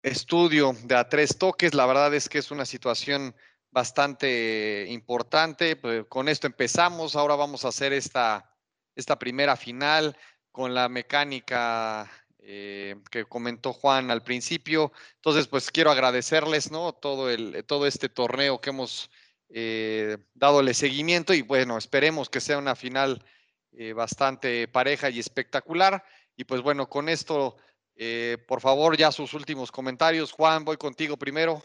estudio 0.03 0.77
de 0.85 0.95
a 0.95 1.09
tres 1.09 1.37
toques. 1.39 1.75
La 1.75 1.87
verdad 1.87 2.15
es 2.15 2.29
que 2.29 2.39
es 2.39 2.51
una 2.51 2.67
situación 2.67 3.35
bastante 3.75 4.87
importante. 4.89 5.75
Pues, 5.75 6.07
con 6.09 6.29
esto 6.29 6.47
empezamos, 6.47 7.17
ahora 7.17 7.35
vamos 7.35 7.65
a 7.65 7.69
hacer 7.69 7.93
esta, 7.93 8.49
esta 8.95 9.19
primera 9.19 9.57
final 9.57 10.17
con 10.53 10.73
la 10.73 10.89
mecánica 10.89 12.09
eh, 12.39 12.95
que 13.11 13.25
comentó 13.25 13.73
Juan 13.73 14.13
al 14.13 14.23
principio. 14.23 14.93
Entonces, 15.17 15.49
pues 15.49 15.73
quiero 15.73 15.91
agradecerles, 15.91 16.71
¿no? 16.71 16.93
Todo, 16.93 17.29
el, 17.29 17.65
todo 17.67 17.89
este 17.89 18.09
torneo 18.09 18.61
que 18.61 18.71
hemos 18.71 19.11
eh, 19.49 20.19
dadole 20.35 20.73
seguimiento 20.73 21.35
y 21.35 21.43
bueno, 21.43 21.77
esperemos 21.77 22.31
que 22.31 22.41
sea 22.41 22.59
una 22.59 22.77
final 22.77 23.25
eh, 23.73 23.93
bastante 23.93 24.69
pareja 24.69 25.11
y 25.11 25.19
espectacular. 25.19 26.05
Y 26.37 26.45
pues 26.45 26.63
bueno, 26.63 26.89
con 26.89 27.09
esto, 27.09 27.57
eh, 27.97 28.39
por 28.47 28.61
favor, 28.61 28.97
ya 28.97 29.11
sus 29.11 29.35
últimos 29.35 29.73
comentarios. 29.73 30.31
Juan, 30.31 30.65
voy 30.65 30.77
contigo 30.77 31.17
primero. 31.17 31.61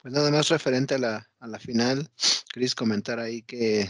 Pues 0.00 0.14
nada 0.14 0.30
más 0.30 0.48
referente 0.48 0.94
a 0.94 0.98
la, 0.98 1.30
a 1.40 1.46
la 1.48 1.58
final, 1.58 2.08
Cris, 2.52 2.74
comentar 2.74 3.18
ahí 3.18 3.42
que 3.42 3.88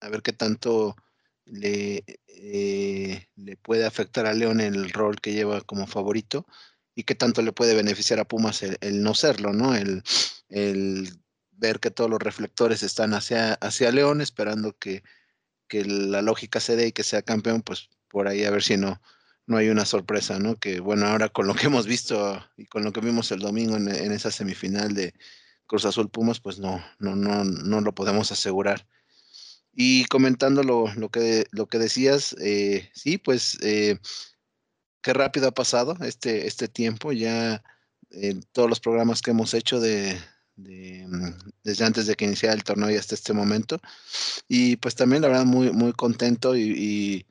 a 0.00 0.08
ver 0.08 0.22
qué 0.22 0.32
tanto 0.32 0.96
le, 1.44 2.04
eh, 2.26 3.26
le 3.36 3.56
puede 3.58 3.84
afectar 3.84 4.26
a 4.26 4.32
León 4.32 4.60
el 4.60 4.90
rol 4.90 5.20
que 5.20 5.32
lleva 5.32 5.60
como 5.60 5.86
favorito 5.86 6.46
y 6.94 7.04
qué 7.04 7.14
tanto 7.14 7.42
le 7.42 7.52
puede 7.52 7.74
beneficiar 7.74 8.18
a 8.18 8.24
Pumas 8.24 8.62
el, 8.62 9.02
no 9.02 9.14
serlo, 9.14 9.52
¿no? 9.52 9.74
El, 9.74 10.02
el 10.48 11.10
ver 11.50 11.80
que 11.80 11.90
todos 11.90 12.08
los 12.08 12.20
reflectores 12.20 12.82
están 12.82 13.12
hacia, 13.12 13.54
hacia 13.54 13.92
León, 13.92 14.22
esperando 14.22 14.76
que, 14.78 15.02
que 15.68 15.84
la 15.84 16.22
lógica 16.22 16.60
se 16.60 16.76
dé 16.76 16.88
y 16.88 16.92
que 16.92 17.02
sea 17.04 17.22
campeón, 17.22 17.62
pues 17.62 17.90
por 18.08 18.26
ahí 18.26 18.44
a 18.44 18.50
ver 18.50 18.62
si 18.62 18.76
no, 18.78 19.00
no 19.50 19.56
hay 19.56 19.68
una 19.68 19.84
sorpresa, 19.84 20.38
¿no? 20.38 20.56
Que 20.56 20.80
bueno, 20.80 21.06
ahora 21.06 21.28
con 21.28 21.46
lo 21.46 21.54
que 21.54 21.66
hemos 21.66 21.86
visto 21.86 22.42
y 22.56 22.66
con 22.66 22.84
lo 22.84 22.92
que 22.92 23.00
vimos 23.00 23.30
el 23.32 23.40
domingo 23.40 23.76
en, 23.76 23.88
esa 23.88 24.30
semifinal 24.30 24.94
de 24.94 25.14
Cruz 25.66 25.84
Azul 25.84 26.10
Pumas, 26.10 26.40
pues 26.40 26.58
no, 26.58 26.82
no, 26.98 27.16
no, 27.16 27.44
no 27.44 27.80
lo 27.80 27.94
podemos 27.94 28.32
asegurar. 28.32 28.86
Y 29.72 30.04
comentando 30.06 30.62
lo, 30.62 31.08
que, 31.10 31.46
lo 31.52 31.66
que 31.66 31.78
decías, 31.78 32.34
eh, 32.40 32.90
sí, 32.94 33.18
pues 33.18 33.58
eh, 33.62 33.98
qué 35.02 35.12
rápido 35.12 35.48
ha 35.48 35.52
pasado 35.52 35.96
este, 36.00 36.46
este 36.46 36.68
tiempo, 36.68 37.12
ya 37.12 37.62
en 38.10 38.42
todos 38.52 38.68
los 38.68 38.80
programas 38.80 39.22
que 39.22 39.30
hemos 39.30 39.54
hecho 39.54 39.80
de, 39.80 40.18
Mm, 40.62 41.30
desde 41.64 41.84
antes 41.84 42.06
de 42.06 42.14
que 42.16 42.24
iniciara 42.24 42.54
el 42.54 42.64
torneo 42.64 42.90
y 42.90 42.96
hasta 42.96 43.14
este 43.14 43.32
momento. 43.32 43.80
Y 44.48 44.76
pues 44.76 44.94
también 44.94 45.22
la 45.22 45.28
verdad 45.28 45.44
muy, 45.44 45.70
muy 45.72 45.92
contento 45.92 46.56
y, 46.56 47.26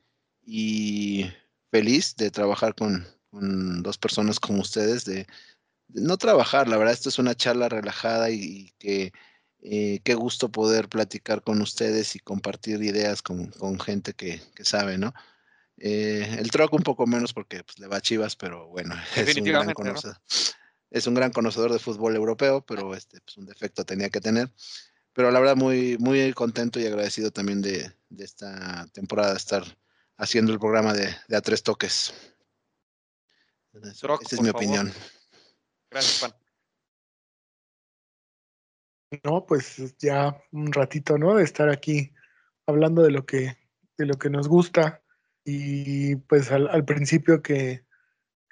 feliz 1.70 2.16
de 2.16 2.30
trabajar 2.30 2.74
con, 2.74 3.06
dos 3.30 3.98
personas 3.98 4.40
como 4.40 4.60
ustedes, 4.60 5.04
de, 5.04 5.26
no 5.88 6.16
trabajar, 6.16 6.68
la 6.68 6.76
verdad 6.76 6.94
esto 6.94 7.08
es 7.08 7.18
una 7.18 7.34
charla 7.34 7.68
relajada 7.68 8.30
y, 8.30 8.72
que 8.78 9.12
eh, 9.62 10.00
qué 10.04 10.14
gusto 10.14 10.50
poder 10.50 10.88
platicar 10.88 11.42
con 11.42 11.60
ustedes 11.60 12.16
y 12.16 12.20
compartir 12.20 12.82
ideas 12.82 13.22
con, 13.22 13.52
gente 13.80 14.14
que, 14.14 14.40
sabe, 14.62 14.98
¿no? 14.98 15.14
Eh, 15.78 16.36
el 16.38 16.50
troco 16.50 16.76
un 16.76 16.82
poco 16.82 17.06
menos 17.06 17.32
porque 17.32 17.64
pues, 17.64 17.78
le 17.78 17.86
va 17.86 17.96
a 17.96 18.00
Chivas, 18.00 18.36
pero 18.36 18.68
bueno, 18.68 18.94
es 19.16 19.36
un 19.36 19.44
gran 19.44 19.72
conocedor 19.72 20.18
es 20.90 21.06
un 21.06 21.14
gran 21.14 21.30
conocedor 21.30 21.72
de 21.72 21.78
fútbol 21.78 22.16
europeo, 22.16 22.64
pero 22.66 22.94
este, 22.94 23.20
pues 23.20 23.36
un 23.36 23.46
defecto 23.46 23.84
tenía 23.84 24.10
que 24.10 24.20
tener. 24.20 24.50
Pero 25.12 25.30
la 25.30 25.40
verdad, 25.40 25.56
muy, 25.56 25.96
muy 25.98 26.32
contento 26.32 26.80
y 26.80 26.86
agradecido 26.86 27.30
también 27.30 27.62
de, 27.62 27.92
esta 28.18 28.86
temporada 28.92 29.30
de 29.30 29.38
estar 29.38 29.64
haciendo 30.20 30.52
el 30.52 30.60
programa 30.60 30.92
de, 30.92 31.08
A 31.34 31.40
Tres 31.40 31.62
Toques. 31.62 32.14
Esa 33.72 34.18
es 34.30 34.40
mi 34.40 34.50
opinión. 34.50 34.92
Gracias, 35.90 36.20
Juan. 36.20 36.32
No, 39.24 39.44
pues 39.44 39.96
ya 39.98 40.40
un 40.52 40.72
ratito, 40.72 41.18
¿no? 41.18 41.34
De 41.34 41.42
estar 41.42 41.68
aquí 41.68 42.12
hablando 42.66 43.02
de 43.02 43.10
lo 43.10 43.26
que, 43.26 43.58
de 43.98 44.06
lo 44.06 44.14
que 44.14 44.30
nos 44.30 44.46
gusta. 44.46 45.02
Y 45.44 46.16
pues 46.16 46.52
al 46.52 46.84
principio 46.84 47.42
que, 47.42 47.84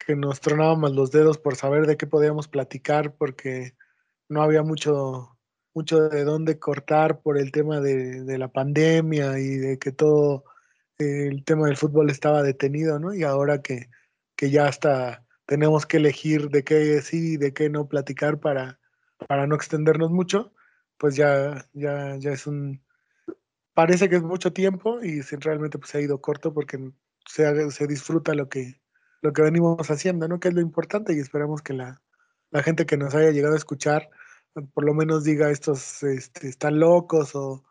que 0.09 0.17
nos 0.17 0.41
tronábamos 0.41 0.93
los 0.93 1.11
dedos 1.11 1.39
por 1.39 1.57
saber 1.57 1.87
de 1.87 1.97
qué 1.97 2.07
podíamos 2.07 2.49
platicar 2.49 3.15
porque 3.15 3.77
no 4.29 4.43
había 4.43 4.63
mucho, 4.63 5.39
mucho 5.75 6.09
de 6.09 6.25
dónde 6.25 6.59
cortar 6.59 7.21
por 7.21 7.39
el 7.39 7.53
tema 7.53 7.81
de, 7.81 8.39
la 8.39 8.49
pandemia 8.49 9.39
y 9.39 9.57
de 9.57 9.79
que 9.79 9.93
todo 9.93 10.45
el 10.99 11.45
tema 11.45 11.67
del 11.67 11.77
fútbol 11.77 12.11
estaba 12.11 12.43
detenido, 12.43 12.99
¿no? 12.99 13.15
Y 13.15 13.23
ahora 13.23 13.63
que, 13.63 13.89
que 14.37 14.51
ya 14.51 14.67
hasta 14.67 15.25
tenemos 15.47 15.87
que 15.87 15.99
elegir 15.99 16.51
de 16.51 16.65
qué 16.65 17.01
sí 17.03 17.35
y 17.35 17.37
de 17.37 17.55
qué 17.55 17.71
no 17.71 17.89
platicar 17.89 18.41
para, 18.41 18.79
para 19.29 19.47
no 19.47 19.55
extendernos 19.55 20.11
mucho, 20.11 20.53
pues 20.99 21.17
ya, 21.17 21.67
ya, 21.73 22.17
ya 22.17 22.33
es 22.33 22.47
un... 22.47 22.85
Parece 23.75 24.09
que 24.09 24.17
es 24.17 24.23
mucho 24.23 24.53
tiempo 24.53 25.01
y 25.03 25.21
realmente 25.23 25.79
pues, 25.79 25.91
se 25.91 25.99
ha 25.99 26.01
ido 26.01 26.21
corto 26.21 26.53
porque 26.53 26.93
se, 27.27 27.71
se 27.71 27.87
disfruta 27.87 28.35
lo 28.35 28.49
que, 28.49 28.81
lo 29.23 29.33
que 29.33 29.43
venimos 29.43 29.89
haciendo, 29.91 30.27
¿no? 30.27 30.41
Que 30.41 30.49
es 30.49 30.55
lo 30.55 30.61
importante 30.61 31.15
y 31.15 31.21
esperamos 31.21 31.63
que 31.63 31.75
la, 31.75 32.03
gente 32.65 32.87
que 32.87 32.97
nos 32.97 33.15
haya 33.15 33.31
llegado 33.31 33.55
a 33.55 33.59
escuchar 33.59 34.09
por 34.75 34.85
lo 34.85 34.95
menos 34.95 35.23
diga 35.23 35.51
estos 35.51 36.03
este, 36.03 36.49
están 36.49 36.81
locos 36.81 37.37
o, 37.37 37.63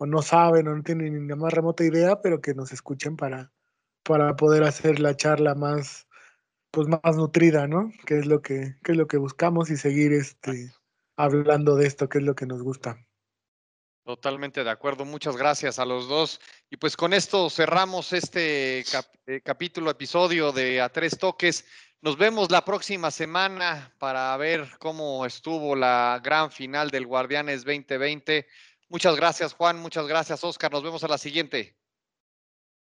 no 0.00 0.22
saben 0.22 0.68
o 0.68 0.76
no 0.76 0.82
tienen 0.82 1.14
ni 1.14 1.28
la 1.28 1.36
más 1.36 1.52
remota 1.52 1.84
idea, 1.84 2.20
pero 2.20 2.40
que 2.40 2.54
nos 2.54 2.72
escuchen 2.72 3.16
para, 3.16 3.52
para 4.02 4.36
poder 4.36 4.64
hacer 4.64 5.00
la 5.00 5.16
charla 5.16 5.54
más 5.54 6.06
pues 6.70 6.88
más 6.88 7.16
nutrida, 7.16 7.66
¿no? 7.66 7.90
Que 8.04 8.18
es 8.18 8.26
lo 8.26 8.42
que, 8.42 8.76
que 8.84 8.92
es 8.92 8.98
lo 8.98 9.06
que 9.06 9.16
buscamos 9.16 9.70
y 9.70 9.78
seguir 9.78 10.12
este 10.12 10.70
hablando 11.16 11.74
de 11.76 11.86
esto, 11.86 12.08
que 12.08 12.18
es 12.18 12.24
lo 12.24 12.34
que 12.34 12.44
nos 12.44 12.62
gusta. 12.62 12.98
Totalmente 14.04 14.62
de 14.62 14.70
acuerdo. 14.70 15.04
Muchas 15.04 15.36
gracias 15.36 15.78
a 15.78 15.84
los 15.84 16.06
dos. 16.06 16.40
Y 16.70 16.76
pues 16.76 16.96
con 16.96 17.12
esto 17.12 17.50
cerramos 17.50 18.12
este 18.12 18.80
eh, 18.80 19.40
capítulo, 19.42 19.90
episodio 19.90 20.52
de 20.52 20.80
A 20.80 20.90
Tres 20.90 21.18
Toques. 21.18 21.64
Nos 22.02 22.16
vemos 22.16 22.50
la 22.50 22.64
próxima 22.64 23.10
semana 23.10 23.92
para 23.98 24.36
ver 24.36 24.68
cómo 24.78 25.26
estuvo 25.26 25.74
la 25.74 26.20
gran 26.22 26.52
final 26.52 26.90
del 26.90 27.06
Guardianes 27.06 27.64
2020. 27.64 28.46
Muchas 28.88 29.16
gracias, 29.16 29.52
Juan. 29.54 29.78
Muchas 29.80 30.06
gracias, 30.06 30.42
Oscar. 30.44 30.70
Nos 30.72 30.82
vemos 30.82 31.02
a 31.04 31.08
la 31.08 31.18
siguiente. 31.18 31.76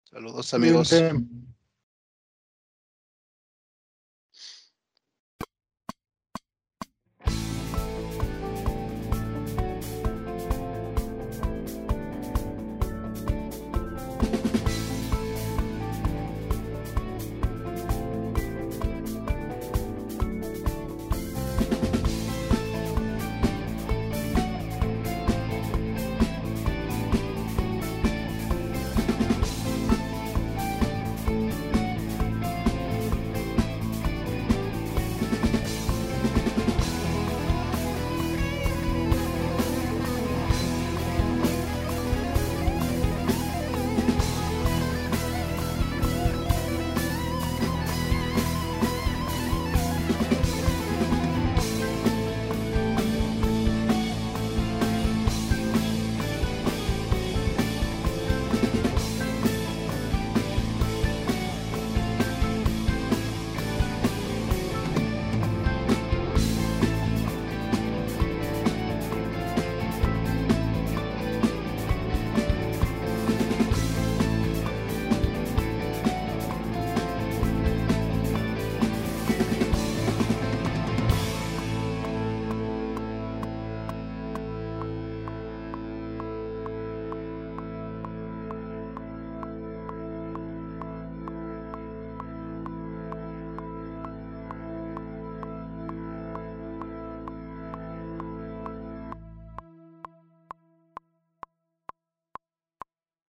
Saludos, 0.04 0.54
amigos. 0.54 0.94